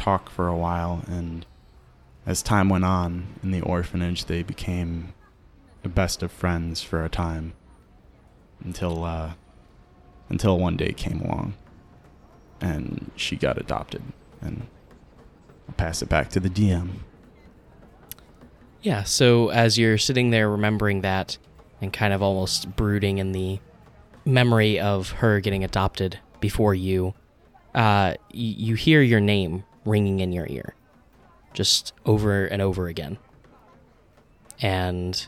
talk 0.00 0.30
for 0.30 0.48
a 0.48 0.56
while, 0.56 1.04
and 1.06 1.44
as 2.26 2.42
time 2.42 2.68
went 2.68 2.84
on 2.84 3.26
in 3.42 3.50
the 3.50 3.60
orphanage, 3.60 4.24
they 4.24 4.42
became 4.42 5.12
the 5.82 5.88
best 5.88 6.22
of 6.22 6.32
friends 6.32 6.82
for 6.82 7.04
a 7.04 7.08
time 7.08 7.52
until 8.64 9.04
uh, 9.04 9.32
until 10.30 10.58
one 10.58 10.76
day 10.76 10.92
came 10.92 11.20
along, 11.20 11.54
and 12.60 13.10
she 13.14 13.36
got 13.36 13.58
adopted. 13.58 14.02
And 14.40 14.68
I'll 15.68 15.74
pass 15.74 16.00
it 16.00 16.08
back 16.08 16.30
to 16.30 16.40
the 16.40 16.48
DM. 16.48 16.90
Yeah, 18.80 19.02
so 19.02 19.50
as 19.50 19.76
you're 19.76 19.98
sitting 19.98 20.30
there 20.30 20.48
remembering 20.48 21.02
that 21.02 21.36
and 21.82 21.92
kind 21.92 22.14
of 22.14 22.22
almost 22.22 22.74
brooding 22.74 23.18
in 23.18 23.32
the 23.32 23.60
memory 24.24 24.80
of 24.80 25.10
her 25.10 25.40
getting 25.40 25.62
adopted 25.62 26.18
before 26.40 26.74
you, 26.74 27.12
uh, 27.74 28.14
you 28.32 28.74
hear 28.76 29.02
your 29.02 29.20
name 29.20 29.64
ringing 29.84 30.20
in 30.20 30.32
your 30.32 30.46
ear 30.48 30.74
just 31.52 31.92
over 32.06 32.46
and 32.46 32.62
over 32.62 32.86
again. 32.86 33.18
And 34.62 35.26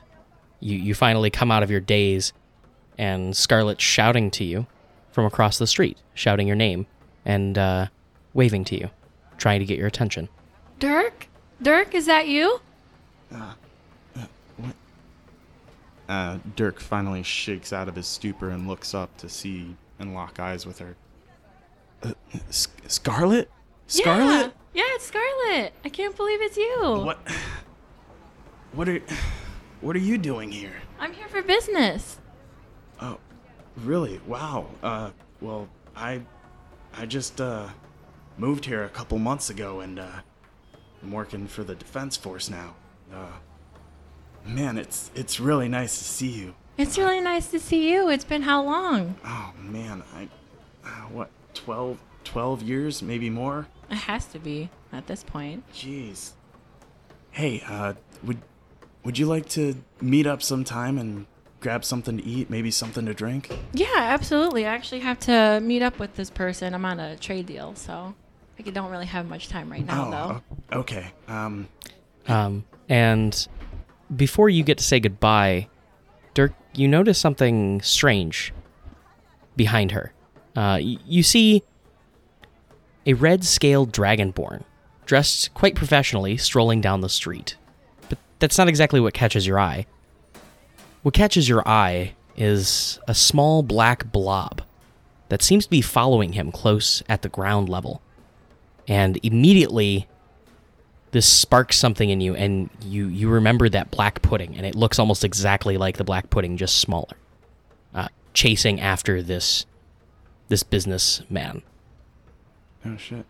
you, 0.60 0.76
you 0.78 0.94
finally 0.94 1.30
come 1.30 1.50
out 1.50 1.62
of 1.62 1.70
your 1.70 1.80
daze, 1.80 2.32
and 2.98 3.36
Scarlett's 3.36 3.82
shouting 3.82 4.30
to 4.32 4.44
you 4.44 4.66
from 5.10 5.24
across 5.24 5.58
the 5.58 5.66
street, 5.66 5.98
shouting 6.14 6.46
your 6.46 6.56
name 6.56 6.86
and 7.24 7.56
uh, 7.58 7.86
waving 8.34 8.64
to 8.66 8.78
you, 8.78 8.90
trying 9.38 9.60
to 9.60 9.66
get 9.66 9.78
your 9.78 9.86
attention. 9.86 10.28
Dirk? 10.78 11.28
Dirk, 11.60 11.94
is 11.94 12.06
that 12.06 12.28
you? 12.28 12.60
Uh, 16.08 16.38
Dirk 16.56 16.78
finally 16.78 17.22
shakes 17.22 17.72
out 17.72 17.88
of 17.88 17.96
his 17.96 18.06
stupor 18.06 18.50
and 18.50 18.68
looks 18.68 18.92
up 18.94 19.16
to 19.18 19.28
see 19.28 19.76
and 19.98 20.14
lock 20.14 20.38
eyes 20.38 20.66
with 20.66 20.78
her. 20.78 20.96
Uh, 22.02 22.12
S- 22.48 22.68
Scarlet? 22.86 23.50
Scarlet? 23.92 24.52
Yeah. 24.72 24.82
yeah, 24.82 24.94
it's 24.94 25.06
Scarlet. 25.06 25.72
I 25.84 25.88
can't 25.90 26.16
believe 26.16 26.40
it's 26.40 26.56
you. 26.56 26.80
What? 27.04 27.18
What 28.72 28.88
are? 28.88 29.00
What 29.82 29.96
are 29.96 30.00
you 30.00 30.16
doing 30.16 30.50
here? 30.50 30.72
I'm 30.98 31.12
here 31.12 31.28
for 31.28 31.42
business. 31.42 32.18
Oh, 33.00 33.18
really? 33.76 34.20
Wow. 34.26 34.66
Uh, 34.82 35.10
well, 35.40 35.68
I, 35.94 36.22
I 36.96 37.04
just 37.04 37.40
uh, 37.40 37.68
moved 38.38 38.64
here 38.64 38.84
a 38.84 38.88
couple 38.88 39.18
months 39.18 39.50
ago, 39.50 39.80
and 39.80 39.98
uh, 39.98 40.20
I'm 41.02 41.12
working 41.12 41.46
for 41.46 41.64
the 41.64 41.74
Defense 41.74 42.16
Force 42.16 42.48
now. 42.48 42.74
Uh, 43.12 43.32
man, 44.46 44.78
it's 44.78 45.10
it's 45.14 45.38
really 45.38 45.68
nice 45.68 45.98
to 45.98 46.04
see 46.04 46.28
you. 46.30 46.54
It's 46.78 46.96
really 46.96 47.20
nice 47.20 47.48
to 47.50 47.60
see 47.60 47.90
you. 47.92 48.08
It's 48.08 48.24
been 48.24 48.42
how 48.42 48.62
long? 48.62 49.16
Oh 49.24 49.52
man, 49.60 50.02
I, 50.14 50.28
uh, 50.84 51.08
what, 51.10 51.30
12, 51.54 51.98
12 52.24 52.62
years, 52.62 53.02
maybe 53.02 53.28
more? 53.28 53.66
It 53.92 53.96
has 53.98 54.26
to 54.26 54.38
be 54.38 54.70
at 54.92 55.06
this 55.06 55.22
point. 55.22 55.64
Jeez. 55.72 56.32
Hey, 57.30 57.62
uh, 57.68 57.94
would 58.24 58.38
would 59.04 59.18
you 59.18 59.26
like 59.26 59.48
to 59.50 59.76
meet 60.00 60.26
up 60.26 60.42
sometime 60.42 60.96
and 60.98 61.26
grab 61.60 61.84
something 61.84 62.16
to 62.18 62.24
eat, 62.24 62.48
maybe 62.50 62.70
something 62.70 63.04
to 63.06 63.14
drink? 63.14 63.50
Yeah, 63.72 63.86
absolutely. 63.96 64.66
I 64.66 64.74
actually 64.74 65.00
have 65.00 65.18
to 65.20 65.60
meet 65.62 65.82
up 65.82 65.98
with 65.98 66.14
this 66.16 66.30
person. 66.30 66.74
I'm 66.74 66.84
on 66.84 66.98
a 67.00 67.16
trade 67.16 67.46
deal, 67.46 67.74
so 67.74 68.14
I 68.58 68.62
don't 68.62 68.90
really 68.90 69.06
have 69.06 69.28
much 69.28 69.48
time 69.48 69.70
right 69.70 69.84
now, 69.84 70.10
though. 70.10 70.78
okay. 70.78 71.12
Um, 71.28 71.68
Um, 72.28 72.64
and 72.88 73.48
before 74.14 74.48
you 74.48 74.62
get 74.62 74.78
to 74.78 74.84
say 74.84 75.00
goodbye, 75.00 75.68
Dirk, 76.34 76.52
you 76.74 76.86
notice 76.88 77.18
something 77.18 77.80
strange 77.82 78.52
behind 79.56 79.90
her. 79.92 80.12
Uh, 80.56 80.78
y- 80.80 80.98
you 81.06 81.22
see 81.22 81.62
a 83.06 83.14
red 83.14 83.44
scaled 83.44 83.92
dragonborn, 83.92 84.64
dressed 85.06 85.52
quite 85.54 85.74
professionally, 85.74 86.36
strolling 86.36 86.80
down 86.80 87.00
the 87.00 87.08
street. 87.08 87.56
But 88.08 88.18
that's 88.38 88.58
not 88.58 88.68
exactly 88.68 89.00
what 89.00 89.14
catches 89.14 89.46
your 89.46 89.58
eye. 89.58 89.86
What 91.02 91.14
catches 91.14 91.48
your 91.48 91.66
eye 91.66 92.14
is 92.36 92.98
a 93.08 93.14
small 93.14 93.62
black 93.62 94.10
blob 94.12 94.62
that 95.28 95.42
seems 95.42 95.64
to 95.64 95.70
be 95.70 95.80
following 95.80 96.34
him 96.34 96.52
close 96.52 97.02
at 97.08 97.22
the 97.22 97.28
ground 97.28 97.68
level. 97.68 98.02
And 98.86 99.18
immediately, 99.22 100.06
this 101.12 101.26
sparks 101.26 101.76
something 101.76 102.10
in 102.10 102.20
you 102.20 102.34
and 102.34 102.68
you 102.84 103.06
you 103.06 103.28
remember 103.28 103.68
that 103.68 103.90
black 103.90 104.22
pudding 104.22 104.56
and 104.56 104.66
it 104.66 104.74
looks 104.74 104.98
almost 104.98 105.24
exactly 105.24 105.76
like 105.76 105.98
the 105.98 106.04
black 106.04 106.30
pudding 106.30 106.56
just 106.56 106.78
smaller 106.78 107.16
uh, 107.94 108.08
chasing 108.32 108.80
after 108.80 109.22
this 109.22 109.66
this 110.48 110.62
businessman 110.62 111.62
oh 112.86 112.96
shit. 112.96 113.24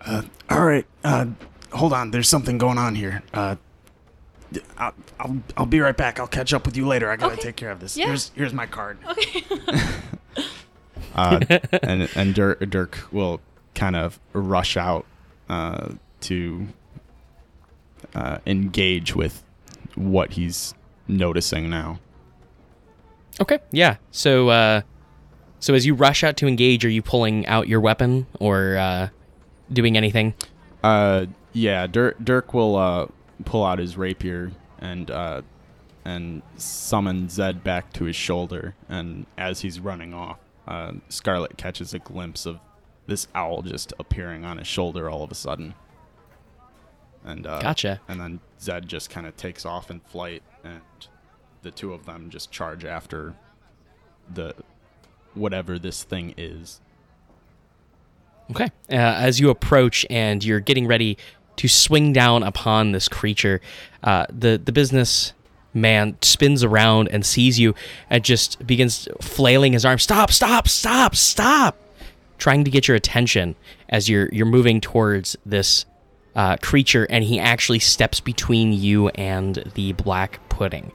Uh, 0.00 0.22
all 0.48 0.64
right. 0.64 0.86
Uh, 1.04 1.26
hold 1.72 1.92
on. 1.92 2.10
There's 2.10 2.28
something 2.28 2.58
going 2.58 2.78
on 2.78 2.94
here. 2.94 3.22
Uh, 3.34 3.56
d- 4.52 4.60
I'll, 4.78 4.94
I'll, 5.18 5.36
I'll 5.58 5.66
be 5.66 5.80
right 5.80 5.96
back. 5.96 6.18
I'll 6.18 6.26
catch 6.26 6.54
up 6.54 6.64
with 6.66 6.76
you 6.76 6.86
later. 6.86 7.10
I 7.10 7.16
gotta 7.16 7.34
Okay. 7.34 7.42
take 7.42 7.56
care 7.56 7.70
of 7.70 7.80
this. 7.80 7.96
Yeah. 7.96 8.06
Here's, 8.06 8.30
here's 8.34 8.52
my 8.54 8.66
card. 8.66 8.98
Okay. 9.12 9.44
uh, 11.14 11.40
and 11.82 12.08
and 12.14 12.34
Dirk, 12.34 12.60
Dirk 12.70 13.08
will 13.12 13.40
kind 13.74 13.96
of 13.96 14.18
rush 14.32 14.76
out 14.76 15.04
uh, 15.48 15.90
to 16.22 16.68
uh, 18.14 18.38
engage 18.46 19.14
with 19.16 19.42
what 19.96 20.32
he's 20.34 20.72
noticing 21.08 21.68
now. 21.68 21.98
okay 23.40 23.58
yeah 23.72 23.96
so 24.12 24.48
uh 24.50 24.80
so 25.60 25.74
as 25.74 25.86
you 25.86 25.94
rush 25.94 26.24
out 26.24 26.36
to 26.36 26.46
engage 26.46 26.84
are 26.84 26.90
you 26.90 27.02
pulling 27.02 27.46
out 27.46 27.68
your 27.68 27.80
weapon 27.80 28.26
or 28.40 28.76
uh 28.76 29.08
doing 29.72 29.96
anything 29.96 30.34
Uh, 30.82 31.26
yeah, 31.52 31.86
Dirk, 31.86 32.16
Dirk 32.24 32.54
will 32.54 32.76
uh, 32.76 33.06
pull 33.44 33.64
out 33.64 33.78
his 33.78 33.96
rapier 33.98 34.50
and 34.78 35.10
uh, 35.10 35.42
and 36.06 36.40
summon 36.56 37.28
Zed 37.28 37.62
back 37.62 37.92
to 37.92 38.04
his 38.04 38.16
shoulder. 38.16 38.74
And 38.88 39.26
as 39.36 39.60
he's 39.60 39.78
running 39.78 40.14
off, 40.14 40.38
uh, 40.66 40.92
Scarlet 41.10 41.58
catches 41.58 41.92
a 41.92 41.98
glimpse 41.98 42.46
of 42.46 42.60
this 43.06 43.28
owl 43.34 43.60
just 43.62 43.92
appearing 43.98 44.44
on 44.46 44.56
his 44.58 44.66
shoulder 44.66 45.10
all 45.10 45.22
of 45.22 45.30
a 45.30 45.34
sudden. 45.34 45.74
And 47.24 47.46
uh, 47.46 47.60
Gotcha. 47.60 48.00
And 48.08 48.18
then 48.20 48.40
Zed 48.58 48.88
just 48.88 49.10
kind 49.10 49.26
of 49.26 49.36
takes 49.36 49.66
off 49.66 49.90
in 49.90 50.00
flight, 50.00 50.42
and 50.64 50.80
the 51.62 51.70
two 51.70 51.92
of 51.92 52.06
them 52.06 52.30
just 52.30 52.50
charge 52.50 52.84
after 52.86 53.34
the 54.32 54.54
whatever 55.34 55.78
this 55.78 56.02
thing 56.02 56.34
is. 56.36 56.80
Okay. 58.50 58.66
Uh, 58.90 58.96
as 58.96 59.38
you 59.38 59.50
approach 59.50 60.04
and 60.10 60.42
you're 60.42 60.60
getting 60.60 60.86
ready 60.86 61.16
to 61.56 61.68
swing 61.68 62.12
down 62.12 62.42
upon 62.42 62.92
this 62.92 63.08
creature, 63.08 63.60
uh, 64.02 64.26
the 64.28 64.60
the 64.62 64.72
business 64.72 65.32
man 65.72 66.16
spins 66.20 66.64
around 66.64 67.08
and 67.08 67.24
sees 67.24 67.58
you 67.60 67.74
and 68.08 68.24
just 68.24 68.66
begins 68.66 69.06
flailing 69.20 69.72
his 69.72 69.84
arms. 69.84 70.02
Stop! 70.02 70.32
Stop! 70.32 70.66
Stop! 70.68 71.14
Stop! 71.14 71.76
trying 72.40 72.64
to 72.64 72.70
get 72.70 72.88
your 72.88 72.96
attention 72.96 73.54
as 73.88 74.08
you're 74.08 74.28
you're 74.32 74.46
moving 74.46 74.80
towards 74.80 75.36
this 75.46 75.84
uh, 76.34 76.56
creature, 76.56 77.06
and 77.10 77.22
he 77.22 77.38
actually 77.38 77.78
steps 77.78 78.18
between 78.18 78.72
you 78.72 79.08
and 79.10 79.62
the 79.74 79.92
black 79.92 80.40
pudding. 80.48 80.90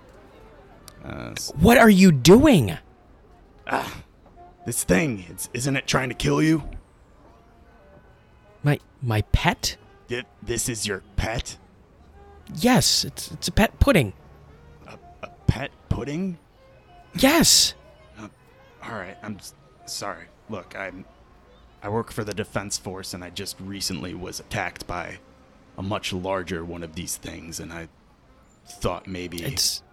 Uh, 1.04 1.36
What 1.60 1.78
are 1.78 1.90
you 1.90 2.12
doing? 2.12 2.78
This 4.66 4.84
thing, 4.84 5.26
it's, 5.30 5.50
isn't 5.54 5.76
it 5.76 5.88
trying 5.88 6.10
to 6.10 6.16
kill 6.16 6.42
you? 6.42 6.64
My 8.64 8.80
my 9.02 9.22
pet? 9.32 9.78
Th- 10.08 10.26
This 10.42 10.68
is 10.70 10.88
your 10.88 11.04
pet? 11.16 11.58
Yes, 12.56 13.04
it's 13.06 13.32
it's 13.32 13.48
a 13.48 13.52
pet 13.52 13.80
pudding. 13.80 14.14
A 14.88 15.30
pet 15.48 15.72
pudding? 15.90 16.38
Yes. 17.16 17.74
Um, 18.18 18.30
all 18.84 18.92
right, 18.96 19.18
I'm 19.24 19.38
s- 19.38 19.54
sorry. 19.86 20.26
Look, 20.50 20.76
I'm 20.78 21.06
I 21.84 21.90
work 21.90 22.12
for 22.12 22.24
the 22.24 22.34
defense 22.34 22.78
force 22.78 23.14
and 23.14 23.24
I 23.24 23.30
just 23.30 23.60
recently 23.60 24.14
was 24.16 24.40
attacked 24.40 24.88
by 24.88 25.18
a 25.78 25.84
much 25.84 26.12
larger 26.14 26.64
one 26.66 26.82
of 26.84 26.96
these 26.96 27.18
things 27.18 27.60
and 27.60 27.72
I 27.72 27.88
thought 28.68 29.06
maybe 29.08 29.44
It's 29.44 29.84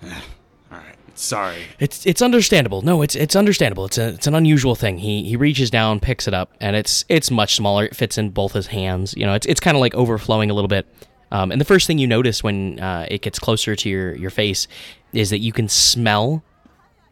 All 0.70 0.78
right. 0.78 0.96
Sorry. 1.14 1.64
It's 1.78 2.06
it's 2.06 2.22
understandable. 2.22 2.82
No, 2.82 3.02
it's 3.02 3.14
it's 3.14 3.36
understandable. 3.36 3.84
It's 3.84 3.98
a 3.98 4.08
it's 4.08 4.26
an 4.26 4.34
unusual 4.34 4.74
thing. 4.74 4.98
He 4.98 5.22
he 5.24 5.36
reaches 5.36 5.70
down, 5.70 6.00
picks 6.00 6.26
it 6.26 6.34
up, 6.34 6.52
and 6.60 6.76
it's 6.76 7.04
it's 7.08 7.30
much 7.30 7.56
smaller. 7.56 7.84
It 7.84 7.96
fits 7.96 8.16
in 8.16 8.30
both 8.30 8.52
his 8.52 8.68
hands. 8.68 9.14
You 9.16 9.26
know, 9.26 9.34
it's 9.34 9.46
it's 9.46 9.60
kind 9.60 9.76
of 9.76 9.80
like 9.80 9.94
overflowing 9.94 10.50
a 10.50 10.54
little 10.54 10.68
bit. 10.68 10.86
Um, 11.32 11.52
and 11.52 11.60
the 11.60 11.64
first 11.64 11.86
thing 11.86 11.98
you 11.98 12.06
notice 12.06 12.42
when 12.42 12.80
uh, 12.80 13.06
it 13.08 13.22
gets 13.22 13.38
closer 13.38 13.76
to 13.76 13.88
your 13.88 14.14
your 14.16 14.30
face 14.30 14.66
is 15.12 15.30
that 15.30 15.38
you 15.38 15.52
can 15.52 15.68
smell 15.68 16.42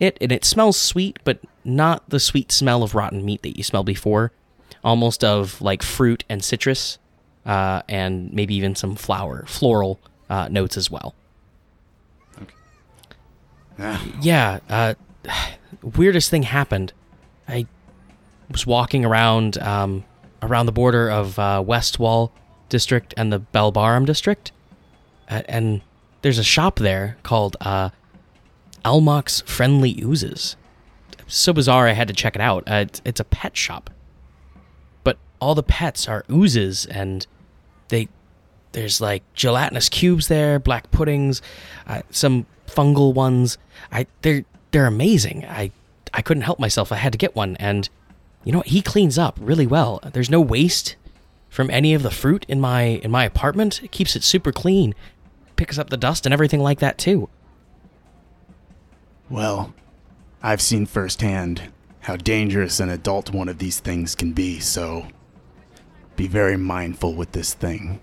it, 0.00 0.16
and 0.20 0.32
it 0.32 0.44
smells 0.44 0.78
sweet, 0.80 1.18
but 1.24 1.40
not 1.64 2.08
the 2.08 2.20
sweet 2.20 2.50
smell 2.50 2.82
of 2.82 2.94
rotten 2.94 3.24
meat 3.24 3.42
that 3.42 3.56
you 3.56 3.64
smelled 3.64 3.86
before. 3.86 4.32
Almost 4.84 5.24
of 5.24 5.60
like 5.60 5.82
fruit 5.82 6.24
and 6.28 6.42
citrus, 6.42 6.98
uh, 7.44 7.82
and 7.88 8.32
maybe 8.32 8.54
even 8.54 8.74
some 8.74 8.94
flower, 8.94 9.44
floral 9.46 10.00
uh, 10.30 10.48
notes 10.48 10.76
as 10.76 10.90
well. 10.90 11.14
Ah, 13.78 14.04
Yeah, 14.20 14.60
uh, 14.68 14.94
weirdest 15.96 16.30
thing 16.30 16.42
happened. 16.44 16.92
I 17.46 17.66
was 18.50 18.66
walking 18.66 19.04
around 19.04 19.58
um, 19.58 20.04
around 20.42 20.66
the 20.66 20.72
border 20.72 21.10
of 21.10 21.38
uh, 21.38 21.62
West 21.64 21.98
Wall 21.98 22.32
district 22.68 23.14
and 23.16 23.32
the 23.32 23.40
Belbarum 23.40 24.04
district, 24.06 24.52
uh, 25.30 25.42
and 25.48 25.80
there's 26.22 26.38
a 26.38 26.44
shop 26.44 26.78
there 26.78 27.16
called 27.22 27.56
uh, 27.60 27.90
Elmox 28.84 29.42
Friendly 29.46 30.00
Oozes. 30.02 30.56
So 31.26 31.52
bizarre, 31.52 31.86
I 31.88 31.92
had 31.92 32.08
to 32.08 32.14
check 32.14 32.34
it 32.34 32.40
out. 32.40 32.64
Uh, 32.66 32.84
it's, 32.88 33.02
it's 33.04 33.20
a 33.20 33.24
pet 33.24 33.56
shop, 33.56 33.90
but 35.04 35.18
all 35.40 35.54
the 35.54 35.62
pets 35.62 36.08
are 36.08 36.24
oozes, 36.30 36.86
and 36.86 37.26
they 37.88 38.08
there's 38.72 39.00
like 39.00 39.22
gelatinous 39.34 39.88
cubes 39.88 40.28
there, 40.28 40.58
black 40.58 40.90
puddings, 40.90 41.42
uh, 41.86 42.02
some 42.10 42.46
fungal 42.66 43.14
ones. 43.14 43.58
I 43.90 44.06
they're 44.22 44.44
they're 44.70 44.86
amazing. 44.86 45.44
I 45.46 45.70
I 46.12 46.22
couldn't 46.22 46.42
help 46.42 46.58
myself. 46.58 46.92
I 46.92 46.96
had 46.96 47.12
to 47.12 47.18
get 47.18 47.34
one, 47.36 47.56
and 47.56 47.88
you 48.44 48.52
know 48.52 48.58
what? 48.58 48.68
He 48.68 48.82
cleans 48.82 49.18
up 49.18 49.38
really 49.40 49.66
well. 49.66 50.00
There's 50.12 50.30
no 50.30 50.40
waste 50.40 50.96
from 51.48 51.70
any 51.70 51.94
of 51.94 52.02
the 52.02 52.10
fruit 52.10 52.44
in 52.48 52.60
my 52.60 52.82
in 52.82 53.10
my 53.10 53.24
apartment. 53.24 53.82
It 53.82 53.92
keeps 53.92 54.16
it 54.16 54.22
super 54.22 54.52
clean. 54.52 54.94
Picks 55.56 55.78
up 55.78 55.90
the 55.90 55.96
dust 55.96 56.26
and 56.26 56.32
everything 56.32 56.60
like 56.60 56.78
that 56.80 56.98
too. 56.98 57.28
well, 59.28 59.74
I've 60.42 60.60
seen 60.60 60.86
firsthand 60.86 61.72
how 62.00 62.16
dangerous 62.16 62.80
an 62.80 62.88
adult 62.88 63.30
one 63.32 63.48
of 63.48 63.58
these 63.58 63.80
things 63.80 64.14
can 64.14 64.32
be, 64.32 64.60
so 64.60 65.08
be 66.16 66.26
very 66.28 66.56
mindful 66.56 67.14
with 67.14 67.32
this 67.32 67.54
thing. 67.54 68.00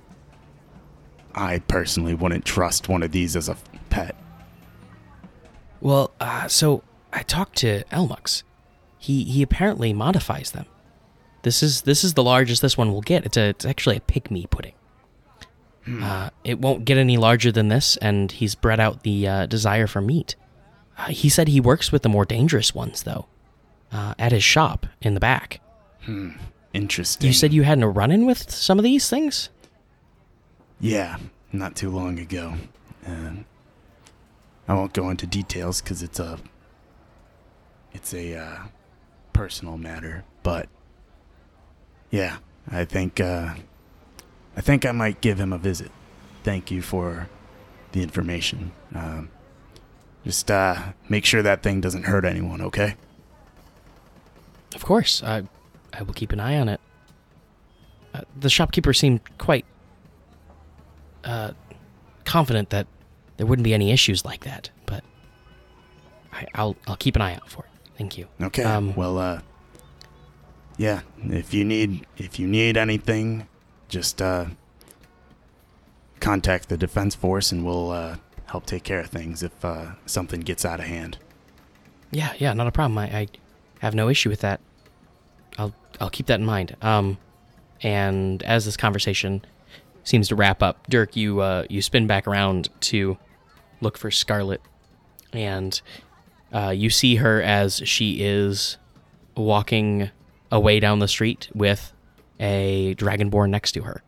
I 1.36 1.59
personally 1.59 2.13
wouldn't 2.13 2.45
trust 2.45 2.89
one 2.89 3.03
of 3.03 3.11
these 3.11 3.36
as 3.36 3.49
a 3.49 3.57
pet. 3.89 4.15
Well, 5.81 6.11
uh, 6.19 6.47
so 6.47 6.81
I 7.13 7.23
talked 7.23 7.57
to 7.57 7.83
Elmux. 7.91 8.43
He 8.97 9.23
he 9.25 9.43
apparently 9.43 9.93
modifies 9.93 10.51
them. 10.51 10.65
This 11.43 11.61
is 11.61 11.83
this 11.83 12.03
is 12.03 12.13
the 12.13 12.23
largest 12.23 12.61
this 12.61 12.77
one 12.77 12.91
will 12.91 13.01
get. 13.01 13.25
It's 13.25 13.38
a 13.38 13.49
it's 13.49 13.65
actually 13.65 13.97
a 13.97 13.99
pygmy 13.99 14.49
pudding. 14.49 14.73
Uh, 15.88 16.31
it 16.43 16.59
won't 16.59 16.86
get 16.86 16.97
any 16.97 17.15
larger 17.15 17.51
than 17.51 17.67
this, 17.67 17.95
and 17.97 18.31
he's 18.31 18.55
bred 18.55 18.79
out 18.79 19.03
the 19.03 19.27
uh, 19.27 19.45
desire 19.45 19.86
for 19.86 20.01
meat. 20.01 20.36
Uh, 20.97 21.05
he 21.09 21.29
said 21.29 21.47
he 21.47 21.61
works 21.61 21.91
with 21.91 22.01
the 22.01 22.09
more 22.09 22.25
dangerous 22.25 22.73
ones, 22.73 23.03
though, 23.03 23.27
uh, 23.91 24.15
at 24.17 24.31
his 24.31 24.43
shop 24.43 24.88
in 25.01 25.13
the 25.13 25.19
back. 25.19 25.61
Interesting. 26.73 27.27
You 27.27 27.33
said 27.33 27.53
you 27.53 27.61
had 27.63 27.83
a 27.83 27.88
run-in 27.88 28.25
with 28.25 28.49
some 28.49 28.79
of 28.79 28.83
these 28.83 29.07
things. 29.09 29.49
Yeah, 30.80 31.17
not 31.51 31.76
too 31.76 31.89
long 31.89 32.19
ago. 32.19 32.55
I 34.67 34.73
won't 34.73 34.93
go 34.93 35.09
into 35.09 35.28
details 35.28 35.82
because 35.82 36.01
it's 36.01 36.19
a 36.19 36.39
it's 37.93 38.13
a 38.13 38.36
uh, 38.36 38.57
personal 39.34 39.78
matter. 39.78 40.23
But 40.43 40.67
yeah, 42.09 42.38
I 42.69 42.86
think 42.86 43.19
uh, 43.19 43.55
I 44.57 44.61
think 44.61 44.86
I 44.86 44.91
might 44.91 45.21
give 45.21 45.39
him 45.39 45.53
a 45.53 45.57
visit. 45.57 45.91
Thank 46.43 46.71
you 46.71 46.82
for 46.82 47.30
the 47.91 48.01
information. 48.01 48.71
Um, 48.93 49.30
just 50.23 50.49
uh, 50.49 50.93
make 51.09 51.26
sure 51.26 51.43
that 51.43 51.61
thing 51.61 51.82
doesn't 51.82 52.03
hurt 52.03 52.26
anyone. 52.26 52.61
Okay. 52.61 52.95
Of 54.73 54.84
course, 54.84 55.21
I 55.23 55.43
I 55.93 56.01
will 56.01 56.13
keep 56.13 56.32
an 56.32 56.39
eye 56.39 56.57
on 56.57 56.69
it. 56.69 56.82
Uh, 58.15 58.21
the 58.39 58.49
shopkeeper 58.49 58.93
seemed 58.93 59.21
quite 59.38 59.65
uh, 61.26 61.51
confident 62.23 62.69
that 62.69 62.88
there 63.38 63.45
wouldn't 63.45 63.63
be 63.63 63.73
any 63.73 63.91
issues 63.91 64.23
like 64.23 64.43
that, 64.43 64.69
but 64.86 65.03
I, 66.32 66.45
I'll 66.55 66.76
I'll 66.88 66.95
keep 66.95 67.15
an 67.15 67.21
eye 67.21 67.36
out 67.36 67.49
for 67.49 67.63
it. 67.65 67.71
Thank 67.97 68.17
you. 68.17 68.28
Okay. 68.41 68.63
Um, 68.63 68.95
well, 68.95 69.17
uh, 69.17 69.41
yeah. 70.78 71.01
If 71.23 71.53
you 71.53 71.63
need 71.65 72.05
if 72.17 72.39
you 72.39 72.47
need 72.47 72.78
anything, 72.78 73.47
just 73.89 74.21
uh, 74.21 74.45
contact 76.19 76.69
the 76.69 76.78
defense 76.78 77.15
force, 77.15 77.51
and 77.51 77.65
we'll 77.65 77.91
uh, 77.91 78.17
help 78.47 78.65
take 78.65 78.84
care 78.84 78.99
of 78.99 79.07
things 79.07 79.43
if 79.43 79.63
uh, 79.65 79.93
something 80.05 80.41
gets 80.41 80.65
out 80.65 80.80
of 80.80 80.86
hand. 80.86 81.17
Yeah, 82.11 82.34
yeah, 82.38 82.53
not 82.53 82.67
a 82.67 82.71
problem. 82.71 82.97
I, 82.97 83.05
I 83.05 83.28
have 83.80 83.95
no 83.95 84.09
issue 84.09 84.30
with 84.30 84.41
that. 84.41 84.59
I'll 85.57 85.73
I'll 85.99 86.09
keep 86.09 86.28
that 86.28 86.39
in 86.39 86.45
mind. 86.45 86.76
Um, 86.82 87.17
and 87.82 88.41
as 88.43 88.65
this 88.65 88.78
conversation 88.78 89.43
seems 90.05 90.29
to 90.29 90.35
wrap 90.35 90.63
up, 90.63 90.87
Dirk, 90.87 91.17
you 91.17 91.41
uh, 91.41 91.65
you 91.69 91.81
spin 91.81 92.07
back 92.07 92.25
around 92.27 92.69
to 92.81 93.17
look 93.81 93.97
for 93.97 94.09
Scarlet, 94.09 94.61
and 95.33 95.81
uh, 96.53 96.69
you 96.69 96.89
see 96.89 97.15
her 97.15 97.41
as 97.41 97.81
she 97.83 98.21
is 98.21 98.77
walking 99.35 100.09
away 100.51 100.79
down 100.79 100.99
the 100.99 101.07
street 101.07 101.49
with 101.53 101.91
a 102.39 102.95
dragonborn 102.95 103.49
next 103.49 103.73
to 103.73 103.81
her, 103.81 104.01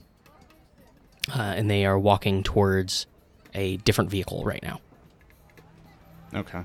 uh, 1.35 1.41
and 1.41 1.69
they 1.69 1.85
are 1.85 1.99
walking 1.99 2.43
towards 2.43 3.07
a 3.53 3.77
different 3.77 4.09
vehicle 4.09 4.43
right 4.45 4.63
now. 4.63 4.79
Okay. 6.33 6.61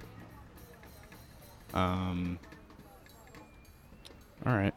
Um. 1.74 2.38
All 4.44 4.54
right. 4.54 4.74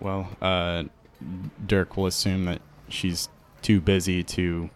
Well, 0.00 0.28
uh, 0.40 0.84
Dirk 1.66 1.96
will 1.96 2.06
assume 2.06 2.46
that 2.46 2.60
she's 2.88 3.28
too 3.62 3.80
busy 3.80 4.22
to, 4.22 4.70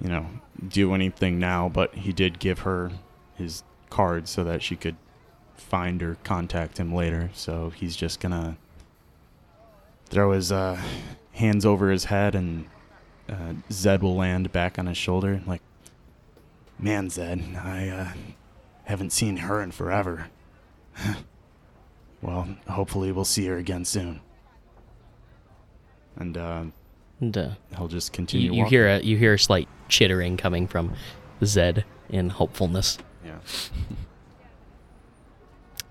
you 0.00 0.08
know, 0.08 0.26
do 0.66 0.94
anything 0.94 1.38
now. 1.38 1.68
But 1.68 1.94
he 1.94 2.12
did 2.12 2.38
give 2.38 2.60
her 2.60 2.92
his 3.34 3.62
card 3.90 4.28
so 4.28 4.44
that 4.44 4.62
she 4.62 4.76
could 4.76 4.96
find 5.56 6.02
or 6.02 6.16
contact 6.24 6.78
him 6.78 6.94
later. 6.94 7.30
So 7.34 7.70
he's 7.70 7.96
just 7.96 8.20
gonna 8.20 8.56
throw 10.06 10.32
his 10.32 10.50
uh, 10.50 10.80
hands 11.32 11.66
over 11.66 11.90
his 11.90 12.06
head, 12.06 12.34
and 12.34 12.66
uh, 13.28 13.54
Zed 13.70 14.02
will 14.02 14.16
land 14.16 14.52
back 14.52 14.78
on 14.78 14.86
his 14.86 14.96
shoulder, 14.96 15.42
like, 15.46 15.62
"Man, 16.78 17.10
Zed, 17.10 17.44
I 17.56 17.88
uh, 17.88 18.08
haven't 18.88 19.10
seen 19.10 19.36
her 19.38 19.62
in 19.62 19.70
forever. 19.70 20.28
well, 22.22 22.56
hopefully 22.68 23.12
we'll 23.12 23.24
see 23.24 23.46
her 23.46 23.58
again 23.58 23.84
soon. 23.84 24.20
And 26.16 26.36
uh, 26.36 26.64
And, 27.20 27.36
uh, 27.36 27.50
he'll 27.76 27.88
just 27.88 28.12
continue. 28.12 28.46
you, 28.46 28.52
you 28.52 28.62
walking. 28.62 28.70
hear 28.70 28.88
a 28.88 29.00
you 29.00 29.16
hear 29.16 29.34
a 29.34 29.38
slight 29.38 29.68
chittering 29.88 30.36
coming 30.36 30.66
from 30.66 30.94
Zed 31.44 31.84
in 32.08 32.30
hopefulness. 32.30 32.98
Yeah. 33.24 33.38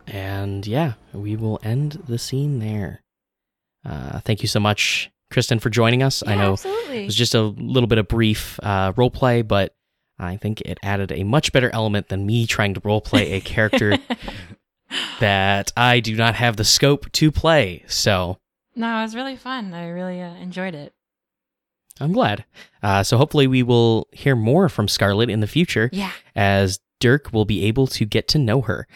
And 0.07 0.65
yeah, 0.65 0.93
we 1.13 1.36
will 1.36 1.59
end 1.63 2.03
the 2.07 2.17
scene 2.17 2.59
there. 2.59 3.03
Uh, 3.86 4.19
thank 4.21 4.41
you 4.41 4.47
so 4.47 4.59
much, 4.59 5.11
Kristen, 5.32 5.59
for 5.59 5.69
joining 5.69 6.01
us. 6.01 6.23
I 6.25 6.36
know 6.36 6.53
absolutely. 6.53 7.03
it 7.03 7.05
was 7.05 7.15
just 7.15 7.36
a 7.36 7.41
little 7.41 7.88
bit 7.88 7.97
of 7.97 8.07
brief 8.07 8.59
uh, 8.63 8.93
role 8.95 9.11
play, 9.11 9.41
but 9.41 9.75
I 10.17 10.38
think 10.38 10.61
it 10.61 10.78
added 10.82 11.11
a 11.11 11.23
much 11.23 11.51
better 11.51 11.69
element 11.73 12.07
than 12.07 12.25
me 12.25 12.47
trying 12.47 12.73
to 12.73 12.82
role 12.84 13.01
play 13.01 13.34
a 13.34 13.41
character 13.41 13.97
that 15.19 15.73
I 15.75 15.99
do 15.99 16.15
not 16.15 16.36
have 16.36 16.55
the 16.55 16.63
scope 16.63 17.11
to 17.13 17.32
play. 17.32 17.84
So 17.88 18.38
No, 18.75 18.99
it 18.99 19.03
was 19.03 19.15
really 19.15 19.36
fun. 19.36 19.73
I 19.73 19.89
really 19.89 20.21
uh, 20.21 20.36
enjoyed 20.36 20.73
it. 20.73 20.93
I'm 21.99 22.11
glad. 22.13 22.45
Uh, 22.83 23.03
so 23.03 23.17
hopefully 23.17 23.47
we 23.47 23.63
will 23.63 24.07
hear 24.11 24.35
more 24.35 24.69
from 24.69 24.87
Scarlett 24.87 25.29
in 25.29 25.39
the 25.39 25.47
future 25.47 25.89
Yeah. 25.91 26.11
as 26.35 26.79
Dirk 26.99 27.31
will 27.31 27.45
be 27.45 27.63
able 27.65 27.85
to 27.87 28.05
get 28.05 28.27
to 28.29 28.39
know 28.39 28.61
her. 28.61 28.87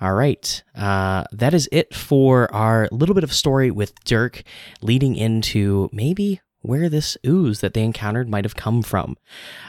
All 0.00 0.14
right. 0.14 0.62
Uh, 0.76 1.24
that 1.32 1.54
is 1.54 1.68
it 1.72 1.92
for 1.94 2.52
our 2.54 2.88
little 2.92 3.14
bit 3.14 3.24
of 3.24 3.32
story 3.32 3.70
with 3.70 3.92
Dirk 4.04 4.42
leading 4.80 5.16
into 5.16 5.88
maybe 5.92 6.40
where 6.60 6.88
this 6.88 7.16
ooze 7.26 7.60
that 7.60 7.74
they 7.74 7.82
encountered 7.82 8.28
might 8.28 8.44
have 8.44 8.54
come 8.56 8.82
from. 8.82 9.16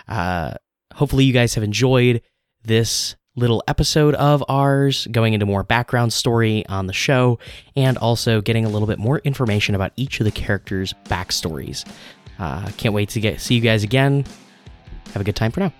Uh, 0.07 0.53
hopefully, 0.95 1.23
you 1.25 1.33
guys 1.33 1.55
have 1.55 1.63
enjoyed 1.63 2.21
this 2.63 3.15
little 3.35 3.63
episode 3.67 4.15
of 4.15 4.43
ours, 4.49 5.07
going 5.11 5.33
into 5.33 5.45
more 5.45 5.63
background 5.63 6.11
story 6.11 6.65
on 6.67 6.87
the 6.87 6.93
show, 6.93 7.39
and 7.75 7.97
also 7.97 8.41
getting 8.41 8.65
a 8.65 8.69
little 8.69 8.87
bit 8.87 8.99
more 8.99 9.19
information 9.19 9.75
about 9.75 9.93
each 9.95 10.19
of 10.19 10.25
the 10.25 10.31
characters' 10.31 10.93
backstories. 11.05 11.85
Uh, 12.39 12.69
can't 12.77 12.93
wait 12.93 13.09
to 13.09 13.19
get 13.19 13.41
see 13.41 13.55
you 13.55 13.61
guys 13.61 13.83
again. 13.83 14.25
Have 15.13 15.21
a 15.21 15.25
good 15.25 15.35
time 15.35 15.51
for 15.51 15.59
now. 15.59 15.73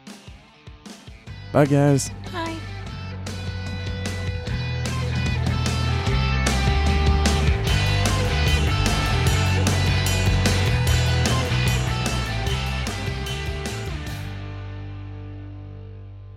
Bye, 1.51 1.65
guys. 1.65 2.11
Hi. 2.31 2.55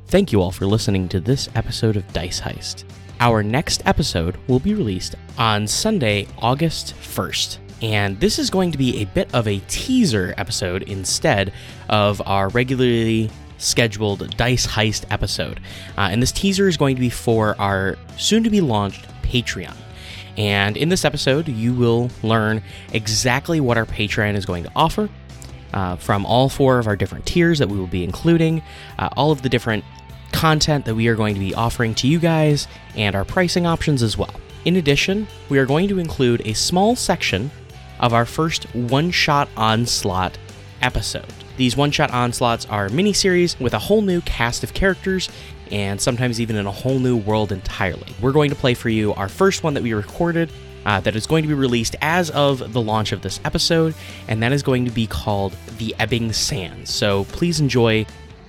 Thank 0.06 0.30
you 0.30 0.42
all 0.42 0.50
for 0.50 0.66
listening 0.66 1.08
to 1.08 1.20
this 1.20 1.48
episode 1.54 1.96
of 1.96 2.10
Dice 2.12 2.38
Heist. 2.38 2.84
Our 3.18 3.42
next 3.42 3.82
episode 3.86 4.36
will 4.46 4.58
be 4.60 4.74
released 4.74 5.14
on 5.38 5.66
Sunday, 5.66 6.26
August 6.36 6.94
1st. 6.96 7.58
And 7.82 8.20
this 8.20 8.38
is 8.38 8.48
going 8.48 8.70
to 8.72 8.78
be 8.78 9.02
a 9.02 9.06
bit 9.06 9.34
of 9.34 9.48
a 9.48 9.58
teaser 9.66 10.34
episode 10.38 10.84
instead 10.84 11.52
of 11.88 12.22
our 12.26 12.48
regularly 12.50 13.30
scheduled 13.58 14.36
Dice 14.36 14.66
Heist 14.66 15.04
episode. 15.10 15.60
Uh, 15.98 16.08
and 16.10 16.22
this 16.22 16.32
teaser 16.32 16.68
is 16.68 16.76
going 16.76 16.94
to 16.94 17.00
be 17.00 17.10
for 17.10 17.60
our 17.60 17.98
soon 18.16 18.44
to 18.44 18.50
be 18.50 18.60
launched 18.60 19.06
Patreon. 19.22 19.74
And 20.38 20.76
in 20.76 20.88
this 20.88 21.04
episode, 21.04 21.48
you 21.48 21.74
will 21.74 22.10
learn 22.22 22.62
exactly 22.92 23.60
what 23.60 23.76
our 23.76 23.84
Patreon 23.84 24.34
is 24.34 24.46
going 24.46 24.64
to 24.64 24.72
offer 24.74 25.10
uh, 25.74 25.96
from 25.96 26.24
all 26.24 26.48
four 26.48 26.78
of 26.78 26.86
our 26.86 26.96
different 26.96 27.26
tiers 27.26 27.58
that 27.58 27.68
we 27.68 27.78
will 27.78 27.86
be 27.86 28.04
including, 28.04 28.62
uh, 28.98 29.08
all 29.16 29.30
of 29.32 29.42
the 29.42 29.48
different 29.48 29.84
content 30.32 30.84
that 30.86 30.94
we 30.94 31.08
are 31.08 31.14
going 31.14 31.34
to 31.34 31.40
be 31.40 31.54
offering 31.54 31.94
to 31.96 32.08
you 32.08 32.18
guys, 32.18 32.66
and 32.96 33.14
our 33.14 33.24
pricing 33.24 33.66
options 33.66 34.02
as 34.02 34.16
well. 34.16 34.34
In 34.64 34.76
addition, 34.76 35.26
we 35.48 35.58
are 35.58 35.66
going 35.66 35.88
to 35.88 35.98
include 35.98 36.46
a 36.46 36.54
small 36.54 36.96
section 36.96 37.50
of 38.03 38.12
our 38.12 38.26
first 38.26 38.64
one 38.74 39.11
shot 39.11 39.48
onslaught 39.57 40.36
episode. 40.82 41.32
These 41.57 41.76
one 41.76 41.90
shot 41.90 42.11
onslaughts 42.11 42.66
are 42.66 42.88
miniseries 42.88 43.59
with 43.61 43.72
a 43.72 43.78
whole 43.78 44.03
new 44.03 44.20
cast 44.22 44.64
of 44.64 44.74
characters 44.74 45.30
and 45.70 46.00
sometimes 46.00 46.40
even 46.40 46.57
in 46.57 46.66
a 46.66 46.72
whole 46.72 46.98
new 46.98 47.16
world 47.16 47.53
entirely. 47.53 48.14
We're 48.20 48.32
going 48.32 48.50
to 48.50 48.57
play 48.57 48.74
for 48.74 48.88
you 48.88 49.14
our 49.14 49.28
first 49.28 49.62
one 49.62 49.74
that 49.74 49.82
we 49.82 49.94
recorded 49.94 50.50
uh, 50.84 51.00
that 51.00 51.14
is 51.14 51.26
going 51.26 51.42
to 51.42 51.48
be 51.48 51.55
released 51.55 51.96
as 52.03 52.30
of 52.30 52.72
the 52.72 52.80
launch 52.80 53.12
of 53.12 53.22
this 53.22 53.40
episode, 53.44 53.94
and 54.28 54.42
that 54.42 54.53
is 54.53 54.62
going 54.62 54.84
to 54.84 54.90
be 54.90 55.07
called 55.07 55.55
The 55.78 55.94
Ebbing 55.98 56.32
Sands. 56.32 56.90
So 56.90 57.24
please 57.26 57.61
enjoy 57.61 58.05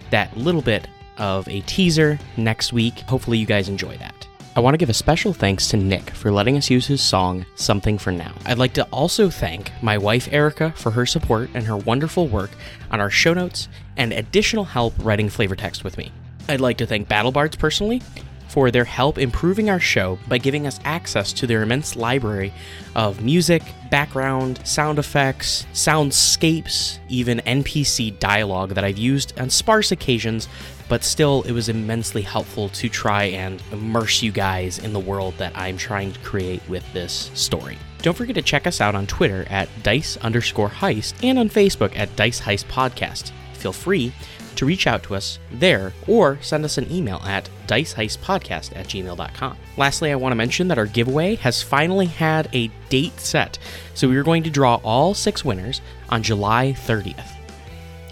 that 0.10 0.36
little 0.36 0.62
bit 0.62 0.88
of 1.18 1.47
a 1.47 1.62
teaser 1.62 2.20
next 2.38 2.74
week. 2.74 2.99
Hopefully, 3.01 3.38
you 3.38 3.45
guys 3.45 3.70
enjoy 3.70 3.97
that. 3.97 4.28
I 4.56 4.60
want 4.60 4.76
to 4.76 4.78
give 4.78 4.91
a 4.91 4.93
special 4.93 5.34
thanks 5.34 5.68
to 5.70 5.78
Nick 5.78 6.12
for 6.12 6.32
letting 6.32 6.58
us 6.58 6.70
use 6.70 6.86
his 6.86 7.01
song, 7.01 7.43
Something 7.56 7.97
for 7.97 8.12
Now. 8.12 8.36
I'd 8.45 8.60
like 8.60 8.74
to 8.74 8.84
also 8.91 9.32
thank 9.32 9.72
my 9.82 9.97
wife 9.97 10.32
Erica 10.32 10.72
for 10.76 10.91
her 10.91 11.08
support 11.08 11.49
and 11.56 11.66
her 11.66 11.76
wonderful 11.76 12.28
work 12.28 12.51
on 12.91 13.01
our 13.01 13.10
show 13.10 13.34
notes 13.34 13.68
and 13.97 14.14
additional 14.14 14.64
help 14.64 14.93
writing 14.99 15.28
flavor 15.28 15.56
text 15.56 15.84
with 15.84 15.97
me. 15.97 16.12
I'd 16.47 16.62
like 16.62 16.78
to 16.78 16.86
thank 16.86 17.10
BattleBards 17.10 17.58
personally 17.58 18.04
for 18.47 18.70
their 18.70 18.86
help 18.86 19.18
improving 19.18 19.72
our 19.72 19.80
show 19.80 20.20
by 20.28 20.38
giving 20.38 20.68
us 20.68 20.80
access 20.84 21.34
to 21.34 21.47
their 21.47 21.64
immense 21.64 21.95
library 21.95 22.54
of 22.93 23.24
music, 23.24 23.64
background, 23.89 24.60
sound 24.68 24.99
effects, 24.99 25.66
soundscapes, 25.74 26.99
even 27.10 27.39
NPC 27.39 28.20
dialogue 28.20 28.76
that 28.76 28.84
I've 28.84 28.99
used 28.99 29.39
on 29.39 29.49
sparse 29.49 29.91
occasions, 29.91 30.47
but 30.89 31.03
still 31.03 31.43
it 31.43 31.51
was 31.51 31.69
immensely 31.69 32.21
helpful 32.21 32.69
to 32.69 32.89
try 32.89 33.25
and 33.25 33.61
immerse 33.71 34.21
you 34.21 34.31
guys 34.31 34.79
in 34.79 34.93
the 34.93 34.99
world 34.99 35.34
that 35.38 35.57
I'm 35.57 35.77
trying 35.77 36.13
to 36.13 36.19
create 36.19 36.61
with 36.69 36.91
this 36.93 37.31
story. 37.34 37.77
Don't 38.01 38.15
forget 38.15 38.36
to 38.36 38.41
check 38.41 38.67
us 38.67 38.81
out 38.81 38.95
on 38.95 39.07
Twitter 39.07 39.45
at 39.49 39.69
dice 39.81 40.17
underscore 40.17 40.69
heist 40.69 41.13
and 41.23 41.39
on 41.39 41.49
Facebook 41.49 41.97
at 41.97 42.15
Dice 42.15 42.41
Heist 42.41 42.65
Podcast. 42.65 43.31
Feel 43.53 43.73
free 43.73 44.13
to 44.55 44.65
reach 44.65 44.88
out 44.88 45.03
to 45.03 45.15
us 45.15 45.39
there 45.51 45.93
or 46.07 46.38
send 46.41 46.65
us 46.65 46.77
an 46.77 46.91
email 46.91 47.21
at 47.25 47.49
diceheistpodcast 47.67 48.75
at 48.75 48.88
gmail.com. 48.88 49.57
Lastly, 49.77 50.11
I 50.11 50.15
want 50.15 50.31
to 50.31 50.38
mention 50.38 50.67
that 50.67 50.77
our 50.77 50.86
giveaway 50.86 51.36
has 51.36 51.61
finally 51.61 52.05
had 52.05 52.49
a 52.53 52.69
date 52.89 53.19
set. 53.19 53.57
So 53.93 54.07
we 54.07 54.17
are 54.17 54.23
going 54.23 54.43
to 54.43 54.49
draw 54.49 54.79
all 54.84 55.13
six 55.13 55.43
winners 55.43 55.81
on 56.09 56.23
July 56.23 56.75
30th. 56.77 57.32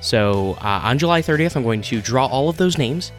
So 0.01 0.57
uh, 0.61 0.81
on 0.83 0.97
July 0.97 1.21
30th, 1.21 1.55
I'm 1.55 1.63
going 1.63 1.81
to 1.83 2.01
draw 2.01 2.25
all 2.25 2.49
of 2.49 2.57
those 2.57 2.77
names 2.77 3.11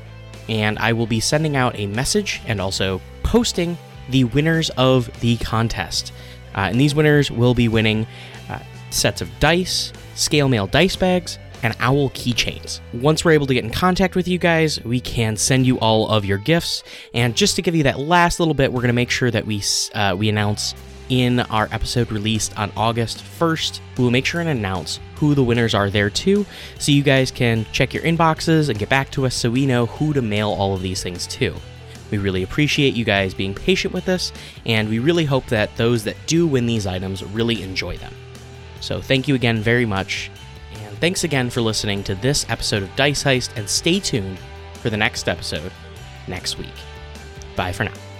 and 0.49 0.79
I 0.79 0.93
will 0.93 1.07
be 1.07 1.21
sending 1.21 1.57
out 1.57 1.79
a 1.79 1.87
message 1.87 2.41
and 2.47 2.61
also 2.61 3.01
posting 3.23 3.79
the 4.11 4.25
winners 4.25 4.71
of 4.71 5.09
the 5.21 5.37
contest. 5.39 6.13
Uh, 6.55 6.69
and 6.71 6.79
these 6.79 6.95
winners 6.95 7.31
will 7.31 7.55
be 7.55 7.69
winning 7.69 8.07
uh, 8.49 8.59
sets 8.91 9.21
of 9.21 9.31
dice, 9.41 9.93
scale 10.15 10.49
mail 10.49 10.67
dice 10.67 10.97
bags, 10.97 11.39
and 11.63 11.77
owl 11.79 12.11
keychains. 12.11 12.81
Once 12.93 13.25
we're 13.25 13.31
able 13.31 13.47
to 13.47 13.55
get 13.55 13.65
in 13.65 13.71
contact 13.71 14.17
with 14.17 14.27
you 14.27 14.37
guys, 14.37 14.83
we 14.85 15.01
can 15.01 15.37
send 15.37 15.65
you 15.65 15.79
all 15.79 16.09
of 16.09 16.25
your 16.25 16.39
gifts. 16.39 16.83
And 17.15 17.37
just 17.37 17.55
to 17.57 17.63
give 17.63 17.77
you 17.77 17.85
that 17.85 18.01
last 18.01 18.41
little 18.41 18.55
bit, 18.55 18.73
we're 18.73 18.81
going 18.81 18.89
to 18.89 18.95
make 18.95 19.11
sure 19.11 19.31
that 19.31 19.47
we 19.47 19.63
uh, 19.95 20.17
we 20.19 20.29
announce 20.29 20.75
in 21.09 21.41
our 21.41 21.69
episode 21.73 22.11
released 22.11 22.59
on 22.59 22.73
August 22.77 23.19
1st. 23.19 23.81
We 23.97 24.05
will 24.05 24.11
make 24.11 24.27
sure 24.27 24.41
and 24.41 24.51
announce 24.51 25.01
who 25.17 25.35
the 25.35 25.45
winners 25.45 25.75
are 25.75 25.91
there 25.91 26.11
too, 26.11 26.47
so 26.79 26.93
you 26.93 27.03
guys 27.03 27.31
can 27.31 27.67
check 27.73 27.95
your 27.95 28.03
inboxes 28.03 28.69
and 28.69 28.79
get 28.79 28.89
back 28.89 29.11
to 29.13 29.27
us 29.27 29.35
so 29.35 29.51
we 29.51 29.67
know 29.67 29.87
who 29.87 30.13
to 30.13 30.23
mail 30.23 30.51
all 30.51 30.75
of 30.75 30.83
these 30.83 31.03
things 31.03 31.27
to. 31.29 31.55
We 32.11 32.19
really 32.19 32.43
appreciate 32.43 32.95
you 32.95 33.05
guys 33.05 33.33
being 33.33 33.55
patient 33.55 33.95
with 33.95 34.09
us, 34.09 34.33
and 34.67 34.89
we 34.89 34.99
really 34.99 35.25
hope 35.25 35.47
that 35.47 35.75
those 35.77 36.05
that 36.05 36.17
do 36.27 36.47
win 36.47 36.67
these 36.67 36.87
items 36.87 37.23
really 37.23 37.63
enjoy 37.63 37.97
them. 37.97 38.15
So, 38.81 39.01
thank 39.01 39.29
you 39.29 39.35
again 39.35 39.61
very 39.61 39.87
much, 39.87 40.31
and 40.75 40.99
thanks 40.99 41.25
again 41.25 41.51
for 41.51 41.63
listening 41.63 42.03
to 42.05 42.15
this 42.15 42.45
episode 42.49 42.83
of 42.83 42.95
Dice 42.97 43.25
Heist, 43.25 43.57
and 43.57 43.69
stay 43.69 44.01
tuned 44.01 44.39
for 44.75 44.91
the 44.91 44.97
next 44.97 45.29
episode 45.29 45.73
next 46.29 46.59
week. 46.59 46.75
Bye 47.57 47.73
for 47.73 47.85
now. 47.85 48.12